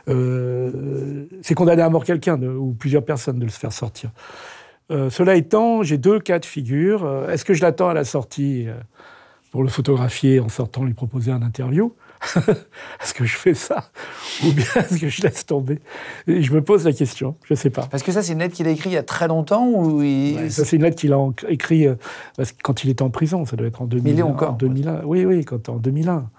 euh, 0.07 1.25
c'est 1.41 1.55
condamné 1.55 1.81
à 1.81 1.89
mort 1.89 2.03
quelqu'un 2.03 2.41
ou 2.41 2.73
plusieurs 2.73 3.03
personnes 3.03 3.39
de 3.39 3.45
le 3.45 3.51
faire 3.51 3.73
sortir. 3.73 4.11
Cela 5.11 5.35
étant, 5.35 5.83
j'ai 5.83 5.99
deux 5.99 6.19
cas 6.19 6.39
de 6.39 6.45
figure. 6.45 7.29
Est-ce 7.29 7.45
que 7.45 7.53
je 7.53 7.61
l'attends 7.61 7.89
à 7.89 7.93
la 7.93 8.03
sortie 8.03 8.65
pour 9.51 9.61
le 9.61 9.69
photographier 9.69 10.39
en 10.39 10.49
sortant, 10.49 10.83
lui 10.83 10.95
proposer 10.95 11.31
un 11.31 11.43
interview? 11.43 11.93
Est-ce 13.01 13.13
que 13.13 13.25
je 13.25 13.35
fais 13.35 13.53
ça 13.53 13.89
Ou 14.43 14.51
bien 14.51 14.65
est-ce 14.75 14.99
que 14.99 15.07
je 15.07 15.21
laisse 15.21 15.45
tomber? 15.45 15.79
Et 16.27 16.41
Je 16.41 16.53
me 16.53 16.61
pose 16.61 16.85
la 16.85 16.91
question. 16.91 17.35
Je 17.45 17.53
sais 17.53 17.69
pas. 17.69 17.87
Parce 17.87 18.03
que 18.03 18.11
ça, 18.11 18.21
c'est 18.21 18.33
une 18.33 18.39
lettre 18.39 18.55
qu'il 18.55 18.67
a 18.67 18.71
écrite 18.71 18.91
il 18.91 18.95
y 18.95 18.97
a 18.97 19.03
très 19.03 19.27
longtemps 19.27 19.67
ou 19.67 20.01
il... 20.01 20.35
Ouais, 20.35 20.49
ça, 20.49 20.65
c'est 20.65 20.75
une 20.75 20.83
lettre 20.83 20.97
qu'il 20.97 21.13
a 21.13 21.29
écrite 21.47 21.87
euh, 21.87 22.45
quand 22.61 22.83
il 22.83 22.89
était 22.89 23.03
en 23.03 23.09
prison. 23.09 23.45
Ça 23.45 23.55
doit 23.55 23.67
être 23.67 23.81
en 23.81 23.85
2001. 23.85 24.13
il 24.13 24.19
est 24.19 24.23
encore, 24.23 24.51
en 24.51 24.57
2001. 24.57 25.01
Oui, 25.05 25.25
oui, 25.25 25.45
quand, 25.45 25.69
en 25.69 25.77
2001. 25.77 26.29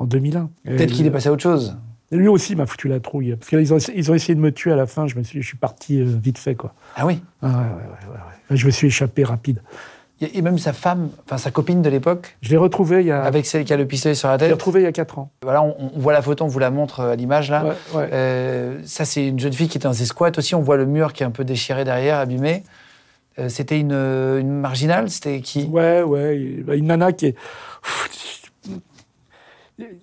En 0.00 0.04
2001. 0.04 0.50
Peut-être 0.64 0.92
qu'il 0.92 1.06
est 1.06 1.10
passé 1.10 1.28
à 1.28 1.32
autre 1.32 1.42
chose. 1.42 1.76
Lui 2.10 2.28
aussi 2.28 2.56
m'a 2.56 2.66
foutu 2.66 2.88
la 2.88 3.00
trouille. 3.00 3.36
Parce 3.36 3.48
qu'ils 3.48 3.74
ont, 3.74 3.78
ils 3.78 4.10
ont 4.10 4.14
essayé 4.14 4.34
de 4.34 4.40
me 4.40 4.50
tuer 4.50 4.72
à 4.72 4.76
la 4.76 4.86
fin. 4.86 5.06
Je, 5.06 5.16
me 5.16 5.22
suis, 5.22 5.42
je 5.42 5.46
suis 5.46 5.58
parti 5.58 6.00
euh, 6.00 6.04
vite 6.04 6.38
fait, 6.38 6.54
quoi. 6.54 6.74
Ah 6.96 7.06
oui? 7.06 7.20
Ah, 7.42 7.46
ouais, 7.46 7.52
ouais, 7.52 7.62
ouais, 7.62 8.12
ouais, 8.12 8.18
ouais. 8.50 8.56
Je 8.56 8.66
me 8.66 8.70
suis 8.70 8.86
échappé 8.86 9.24
rapide. 9.24 9.62
Et 10.20 10.42
même 10.42 10.58
sa 10.58 10.72
femme, 10.72 11.10
enfin 11.26 11.38
sa 11.38 11.52
copine 11.52 11.80
de 11.80 11.88
l'époque, 11.88 12.36
Je 12.42 12.50
l'ai 12.50 12.56
retrouvé 12.56 13.02
il 13.02 13.06
y 13.06 13.12
a. 13.12 13.22
avec 13.22 13.46
celle 13.46 13.64
qui 13.64 13.72
a 13.72 13.76
le 13.76 13.86
pistolet 13.86 14.16
sur 14.16 14.26
la 14.28 14.34
Je 14.36 14.40
l'ai 14.40 14.46
tête. 14.46 14.54
retrouvé 14.54 14.80
il 14.80 14.84
y 14.84 14.86
a 14.86 14.92
4 14.92 15.18
ans. 15.20 15.30
Voilà, 15.42 15.62
on, 15.62 15.76
on 15.94 15.98
voit 16.00 16.12
la 16.12 16.22
photo, 16.22 16.44
on 16.44 16.48
vous 16.48 16.58
la 16.58 16.70
montre 16.70 17.00
euh, 17.00 17.12
à 17.12 17.16
l'image 17.16 17.50
là. 17.52 17.64
Ouais, 17.64 17.70
ouais. 17.94 18.08
Euh, 18.12 18.78
ça, 18.84 19.04
c'est 19.04 19.28
une 19.28 19.38
jeune 19.38 19.52
fille 19.52 19.68
qui 19.68 19.78
était 19.78 19.86
dans 19.86 19.94
ses 19.94 20.06
squats 20.06 20.32
aussi. 20.36 20.56
On 20.56 20.60
voit 20.60 20.76
le 20.76 20.86
mur 20.86 21.12
qui 21.12 21.22
est 21.22 21.26
un 21.26 21.30
peu 21.30 21.44
déchiré 21.44 21.84
derrière, 21.84 22.18
abîmé. 22.18 22.64
Euh, 23.38 23.48
c'était 23.48 23.78
une, 23.78 23.92
une 23.92 24.50
marginale 24.60 25.08
C'était 25.08 25.40
qui? 25.40 25.66
Ouais, 25.66 26.02
ouais. 26.02 26.36
Une 26.36 26.86
nana 26.86 27.12
qui 27.12 27.26
est. 27.26 27.34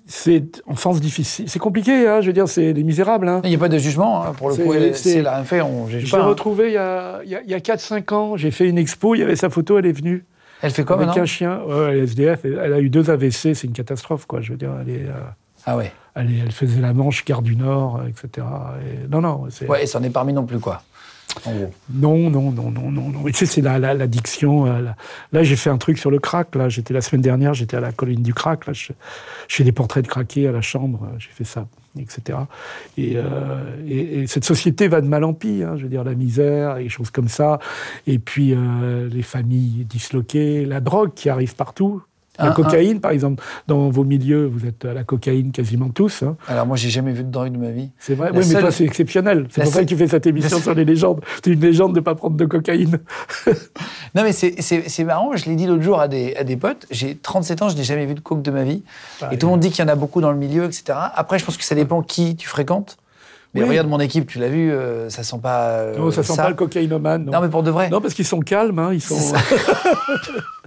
c'est 0.07 0.61
enfance 0.67 1.01
difficile. 1.01 1.49
C'est 1.49 1.59
compliqué, 1.59 2.07
hein, 2.07 2.21
je 2.21 2.27
veux 2.27 2.33
dire, 2.33 2.47
c'est 2.47 2.73
des 2.73 2.83
misérables. 2.83 3.27
Hein. 3.27 3.41
Il 3.43 3.49
n'y 3.49 3.55
a 3.55 3.59
pas 3.59 3.69
de 3.69 3.77
jugement, 3.77 4.23
hein, 4.23 4.33
pour 4.37 4.49
le 4.49 4.55
coup. 4.55 4.73
c'est- 4.93 5.25
a 5.25 5.35
rien 5.35 5.43
fait, 5.43 5.61
on 5.61 5.87
juge 5.87 6.05
Je 6.05 6.11
pas. 6.11 6.17
l'ai 6.17 6.23
hein. 6.23 6.27
retrouvée 6.27 6.67
il 6.67 6.73
y 6.73 6.77
a, 6.77 7.21
il 7.23 7.29
y 7.29 7.35
a- 7.35 7.41
il 7.41 7.49
y 7.49 7.53
a 7.53 7.59
4-5 7.59 8.11
ans. 8.11 8.37
J'ai 8.37 8.51
fait 8.51 8.67
une 8.67 8.77
expo, 8.77 9.15
il 9.15 9.19
y 9.19 9.23
avait 9.23 9.35
sa 9.35 9.49
photo, 9.49 9.77
elle 9.77 9.85
est 9.85 9.91
venue. 9.91 10.23
Elle 10.61 10.71
fait 10.71 10.83
quoi 10.85 10.95
avec 10.95 11.07
maintenant 11.07 11.23
un 11.23 11.25
chien. 11.25 11.59
Elle 11.89 11.97
est 11.97 12.03
SDF, 12.03 12.45
elle 12.45 12.73
a 12.73 12.79
eu 12.79 12.89
deux 12.89 13.09
AVC, 13.09 13.53
c'est 13.53 13.67
une 13.67 13.73
catastrophe, 13.73 14.25
quoi. 14.25 14.41
Je 14.41 14.51
veux 14.51 14.57
dire, 14.57 14.71
elle, 14.81 14.89
est, 14.89 15.03
euh, 15.05 15.13
Ah 15.65 15.75
ouais. 15.77 15.91
elle, 16.15 16.31
est- 16.31 16.39
elle 16.43 16.51
faisait 16.51 16.79
la 16.81 16.93
Manche, 16.93 17.25
Gare 17.25 17.41
du 17.41 17.55
Nord, 17.55 18.01
etc. 18.07 18.47
Et- 18.81 19.07
non, 19.09 19.21
non. 19.21 19.47
Ouais, 19.67 19.83
et 19.83 19.87
ça 19.87 19.99
n'est 19.99 20.09
pas 20.09 20.21
remis 20.21 20.33
non 20.33 20.45
plus, 20.45 20.59
quoi. 20.59 20.81
En 21.45 21.53
gros. 21.53 21.71
Non, 21.93 22.29
non, 22.29 22.51
non, 22.51 22.71
non, 22.71 22.91
non, 22.91 23.09
non. 23.09 23.27
Et 23.27 23.31
tu 23.31 23.39
sais, 23.39 23.45
c'est 23.45 23.61
la- 23.61 23.79
euh, 24.67 24.81
la- 24.81 24.95
Là, 25.31 25.43
j'ai 25.43 25.55
fait 25.55 25.69
un 25.69 25.77
truc 25.77 25.97
sur 25.97 26.11
le 26.11 26.19
crack. 26.19 26.55
Là, 26.55 26.69
j'étais 26.69 26.93
la 26.93 27.01
semaine 27.01 27.21
dernière, 27.21 27.53
j'étais 27.53 27.77
à 27.77 27.81
la 27.81 27.91
colline 27.91 28.21
du 28.23 28.33
crack. 28.33 28.65
Là, 28.67 28.73
je, 28.73 29.63
des 29.63 29.71
portraits 29.71 30.03
de 30.03 30.09
craqués 30.09 30.47
à 30.47 30.51
la 30.51 30.61
chambre. 30.61 31.03
euh, 31.11 31.15
J'ai 31.19 31.29
fait 31.31 31.43
ça, 31.43 31.67
etc. 31.99 32.37
Et, 32.97 33.13
euh, 33.15 33.23
et- 33.87 34.19
et 34.21 34.27
cette 34.27 34.45
société 34.45 34.87
va 34.87 35.01
de 35.01 35.07
mal 35.07 35.23
en 35.23 35.33
pis. 35.33 35.63
hein, 35.63 35.75
je 35.77 35.83
veux 35.83 35.89
dire, 35.89 36.03
la 36.03 36.15
misère, 36.15 36.75
des 36.75 36.89
choses 36.89 37.09
comme 37.11 37.27
ça. 37.29 37.59
Et 38.07 38.19
puis 38.19 38.55
les 39.11 39.23
familles 39.23 39.85
disloquées, 39.85 40.65
la 40.65 40.79
drogue 40.79 41.13
qui 41.15 41.29
arrive 41.29 41.55
partout. 41.55 42.01
La 42.39 42.47
Un- 42.47 42.51
cocaïne, 42.51 42.99
par 42.99 43.11
exemple, 43.11 43.43
dans 43.67 43.89
vos 43.89 44.03
milieux, 44.03 44.45
vous 44.45 44.65
êtes 44.65 44.85
à 44.85 44.93
la 44.93 45.03
cocaïne 45.03 45.51
quasiment 45.51 45.89
tous. 45.89 46.23
hein. 46.23 46.35
Alors 46.47 46.65
moi, 46.65 46.75
j'ai 46.77 46.89
jamais 46.89 47.11
vu 47.13 47.23
de 47.23 47.29
drogue 47.31 47.51
de 47.51 47.57
ma 47.57 47.69
vie. 47.71 47.91
C'est 47.99 48.15
vrai. 48.15 48.31
La 48.33 48.39
Oui, 48.39 48.45
mais 48.53 48.59
toi, 48.59 48.71
c'est 48.71 48.83
exceptionnel. 48.83 49.47
C'est 49.49 49.63
pour 49.63 49.71
ça 49.73 49.81
que 49.81 49.87
tu 49.87 49.95
fais 49.95 50.07
cette 50.07 50.27
émission 50.27 50.57
La 50.57 50.63
sur 50.63 50.73
les 50.73 50.85
légendes. 50.85 51.21
C'est 51.43 51.51
une 51.51 51.61
légende 51.61 51.93
de 51.93 51.99
ne 51.99 52.03
pas 52.03 52.15
prendre 52.15 52.35
de 52.35 52.45
cocaïne. 52.45 52.99
Non, 54.15 54.23
mais 54.23 54.31
c'est- 54.33 54.55
c'est 54.61 54.87
c'est 54.89 55.03
marrant, 55.03 55.35
je 55.35 55.45
l'ai 55.45 55.55
dit 55.55 55.65
l'autre 55.67 55.83
jour 55.83 55.99
à 55.99 56.07
des, 56.07 56.35
à 56.35 56.43
des 56.43 56.57
potes, 56.57 56.85
j'ai 56.91 57.15
37 57.15 57.61
ans, 57.61 57.69
je 57.69 57.75
n'ai 57.75 57.83
jamais 57.83 58.05
vu 58.05 58.13
de 58.15 58.19
coke 58.19 58.41
de 58.41 58.51
ma 58.51 58.63
vie. 58.63 58.83
et 59.31 59.37
tout 59.37 59.47
le 59.47 59.51
monde 59.51 59.59
dit 59.59 59.69
qu'il 59.71 59.83
y 59.83 59.87
en 59.87 59.91
a 59.91 59.95
beaucoup 59.95 60.21
dans 60.21 60.31
le 60.31 60.37
milieu, 60.37 60.65
etc. 60.65 60.97
Après, 61.15 61.39
je 61.39 61.45
pense 61.45 61.57
que 61.57 61.63
ça 61.63 61.75
dépend 61.75 62.01
qui 62.01 62.35
tu 62.35 62.47
fréquentes. 62.47 62.97
Mais 63.53 63.61
Oui. 63.63 63.69
regarde 63.69 63.87
mon 63.87 64.01
équipe, 64.01 64.27
tu 64.27 64.39
l'as 64.39 64.49
vu, 64.49 64.69
euh, 64.69 65.09
ça 65.09 65.23
sent 65.23 65.37
pas. 65.41 65.69
euh, 65.69 65.97
Non, 65.97 66.11
ça 66.11 66.23
sent 66.23 66.35
pas 66.35 66.49
le 66.49 66.55
cocaïnomane. 66.55 67.23
Non, 67.25 67.31
Non, 67.33 67.41
mais 67.41 67.47
pour 67.47 67.63
de 67.63 67.71
vrai. 67.71 67.89
Non, 67.89 68.01
parce 68.01 68.13
qu'ils 68.13 68.25
sont 68.25 68.41
calmes, 68.41 68.79
hein, 68.79 68.89
ils 68.91 68.99
sont. 69.01 69.15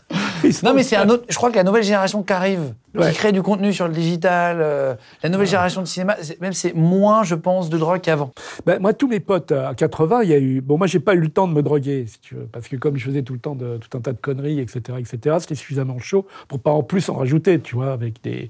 Non, 0.63 0.73
mais 0.75 0.83
c'est 0.83 0.97
un 0.97 1.09
autre. 1.09 1.25
Je 1.29 1.35
crois 1.37 1.51
que 1.51 1.57
la 1.57 1.65
nouvelle 1.65 1.83
génération 1.83 2.23
qui 2.23 2.33
arrive, 2.33 2.75
Ouais. 2.95 3.11
qui 3.13 3.19
crée 3.19 3.33
du 3.33 3.43
contenu 3.43 3.73
sur 3.73 3.87
le 3.87 3.93
digital, 3.93 4.59
euh, 4.61 4.95
la 5.23 5.29
nouvelle 5.29 5.47
génération 5.47 5.83
de 5.83 5.87
cinéma, 5.87 6.17
même 6.41 6.55
c'est 6.55 6.75
moins, 6.75 7.23
je 7.23 7.35
pense, 7.35 7.69
de 7.69 7.77
drogue 7.77 8.01
qu'avant. 8.01 8.33
Ben, 8.65 8.81
moi, 8.81 8.93
tous 8.95 9.07
mes 9.07 9.21
potes 9.21 9.53
à 9.53 9.75
80, 9.75 10.23
il 10.23 10.31
y 10.31 10.33
a 10.33 10.39
eu. 10.39 10.61
Bon, 10.63 10.79
moi, 10.79 10.87
j'ai 10.87 10.99
pas 10.99 11.15
eu 11.15 11.19
le 11.21 11.29
temps 11.29 11.47
de 11.47 11.53
me 11.53 11.63
droguer, 11.63 12.07
si 12.09 12.19
tu 12.21 12.35
veux, 12.35 12.49
parce 12.51 12.67
que 12.67 12.77
comme 12.77 12.97
je 12.97 13.05
faisais 13.05 13.23
tout 13.23 13.35
le 13.35 13.39
temps 13.41 13.55
de, 13.55 13.77
tout 13.77 13.97
un 13.97 14.01
tas 14.01 14.13
de 14.13 14.19
conneries, 14.19 14.59
etc., 14.59 14.81
etc., 14.99 15.37
c'était 15.41 15.55
suffisamment 15.55 15.99
chaud 15.99 16.27
pour 16.49 16.61
pas 16.61 16.71
en 16.71 16.83
plus 16.83 17.09
en 17.11 17.15
rajouter, 17.15 17.61
tu 17.61 17.75
vois, 17.77 17.93
avec 17.93 18.23
des, 18.23 18.49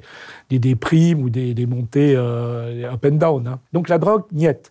des 0.51 0.59
déprimes 0.61 1.23
ou 1.23 1.31
des, 1.31 1.53
des 1.55 1.67
montées 1.67 2.15
euh, 2.17 2.91
up 2.93 3.05
and 3.05 3.17
down. 3.17 3.47
hein. 3.49 3.59
Donc 3.73 3.89
la 3.89 3.99
drogue, 3.99 4.23
niette. 4.33 4.71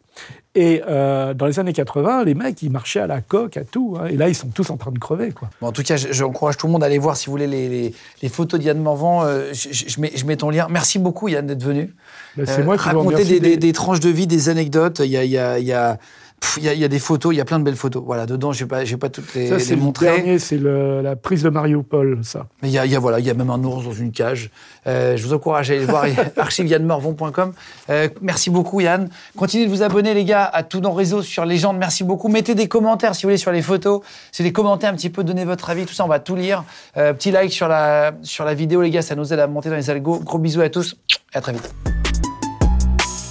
Et 0.59 0.81
euh, 0.89 1.35
dans 1.35 1.45
les 1.45 1.59
années 1.59 1.71
80, 1.71 2.23
les 2.23 2.33
mecs, 2.33 2.63
ils 2.63 2.71
marchaient 2.71 2.99
à 2.99 3.05
la 3.05 3.21
coque, 3.21 3.57
à 3.57 3.63
tout. 3.63 3.95
hein. 3.99 4.07
et 4.07 4.17
là, 4.17 4.27
ils 4.27 4.33
sont 4.33 4.47
tous 4.47 4.71
en 4.71 4.77
train 4.77 4.89
de 4.91 4.97
crever, 4.97 5.31
quoi. 5.31 5.51
Bon, 5.61 5.67
en 5.67 5.71
tout 5.71 5.83
cas, 5.83 5.97
je- 5.97 6.07
j'encourage 6.11 6.57
tout 6.57 6.65
le 6.65 6.71
monde 6.73 6.81
à 6.81 6.87
aller 6.87 6.97
voir, 6.97 7.15
si 7.15 7.27
vous 7.27 7.33
voulez, 7.33 7.45
les, 7.45 7.69
les- 7.69 7.93
les 8.23 8.29
photos 8.29 8.59
d'Yann 8.59 8.79
Morvan. 8.81 9.23
Euh, 9.23 9.53
je, 9.53 10.01
mets, 10.01 10.11
je 10.15 10.25
mets 10.25 10.35
ton 10.35 10.49
lien. 10.49 10.65
Merci 10.71 10.97
beaucoup, 10.97 11.27
Yann, 11.27 11.45
d'être 11.45 11.63
venu. 11.63 11.93
Ben, 12.35 12.47
c'est 12.47 12.61
Euh, 12.61 12.63
moi 12.63 12.75
qui 12.75 12.83
vous 12.83 12.87
raconter 12.87 13.05
remercie 13.15 13.33
des, 13.33 13.39
des- 13.39 13.49
des- 13.51 13.57
des 13.57 13.73
tranches 13.73 13.99
de 13.99 14.09
vie, 14.09 14.25
des 14.25 14.49
anecdotes. 14.49 14.99
Il 15.05 15.11
y 15.11 15.17
a, 15.17 15.23
il 15.23 15.29
y 15.31 15.37
a- 15.37 15.59
il 15.59 15.65
y 15.65 15.73
a- 15.73 15.93
pff, 15.97 16.26
il 16.57 16.63
y 16.63 16.69
a- 16.69 16.73
il 16.73 16.79
y 16.79 16.83
a 16.83 16.87
des 16.87 16.99
photos, 16.99 17.33
il 17.33 17.37
y 17.37 17.41
a 17.41 17.45
plein 17.45 17.59
de 17.59 17.63
belles 17.63 17.75
photos. 17.75 18.03
Voilà, 18.05 18.25
dedans, 18.25 18.51
je 18.51 18.63
ne 18.63 18.69
vais, 18.69 18.85
pas- 18.85 18.97
pas 18.97 19.09
toutes 19.09 19.33
les, 19.33 19.47
Ça, 19.49 19.57
les 19.57 19.63
c'est 19.63 19.75
le 19.75 19.81
montrer. 19.81 20.05
dernier, 20.05 20.39
c'est 20.39 20.57
le- 20.57 21.01
la 21.01 21.15
prise 21.15 21.43
de 21.43 21.49
Mariupol, 21.49 22.19
ça. 22.23 22.47
Mais 22.61 22.69
il 22.69 22.71
y 22.71 22.77
a, 22.77 22.85
y 22.85 22.95
a, 22.95 22.99
voilà, 22.99 23.19
il 23.19 23.25
y 23.25 23.29
a 23.29 23.33
même 23.33 23.49
un 23.49 23.63
ours 23.63 23.83
dans 23.83 23.91
une 23.91 24.11
cage. 24.11 24.49
Euh, 24.85 25.17
je 25.17 25.23
vous 25.25 25.33
encourage 25.33 25.69
à 25.71 25.73
aller 25.73 25.85
voir 25.85 26.05
archiveyannemorvon.com. 26.37 27.53
Euh, 27.89 28.07
merci 28.21 28.49
beaucoup, 28.49 28.79
Yann. 28.81 29.09
Continuez 29.35 29.65
de 29.65 29.69
vous 29.71 29.81
abonner, 29.83 30.13
les 30.13 30.25
gars, 30.25 30.45
à 30.45 30.63
tous 30.63 30.79
nos 30.79 30.91
réseaux 30.91 31.21
sur 31.21 31.43
Légende. 31.45 31.77
Merci 31.77 32.03
beaucoup. 32.03 32.27
Mettez 32.27 32.55
des 32.55 32.67
commentaires, 32.67 33.15
si 33.15 33.23
vous 33.23 33.29
voulez, 33.29 33.37
sur 33.37 33.51
les 33.51 33.61
photos. 33.61 33.99
Vous 34.01 34.05
voulez 34.37 34.51
commenter 34.53 34.87
un 34.87 34.93
petit 34.93 35.09
peu, 35.09 35.23
donner 35.23 35.43
votre 35.45 35.69
avis, 35.69 35.85
tout 35.85 35.93
ça, 35.93 36.05
on 36.05 36.07
va 36.07 36.19
tout 36.19 36.35
lire. 36.35 36.63
Euh, 36.97 37.13
petit 37.13 37.31
like 37.31 37.51
sur 37.51 37.67
la, 37.67 38.13
sur 38.23 38.45
la 38.45 38.53
vidéo, 38.53 38.81
les 38.81 38.89
gars, 38.91 39.01
ça 39.01 39.15
nous 39.15 39.33
aide 39.33 39.39
à 39.39 39.47
monter 39.47 39.69
dans 39.69 39.75
les 39.75 39.89
algos. 39.89 40.19
Gros 40.19 40.37
bisous 40.37 40.61
à 40.61 40.69
tous 40.69 40.95
et 41.33 41.37
à 41.37 41.41
très 41.41 41.53
vite. 41.53 41.73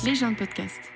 Légende 0.05 0.37
podcast. 0.37 0.96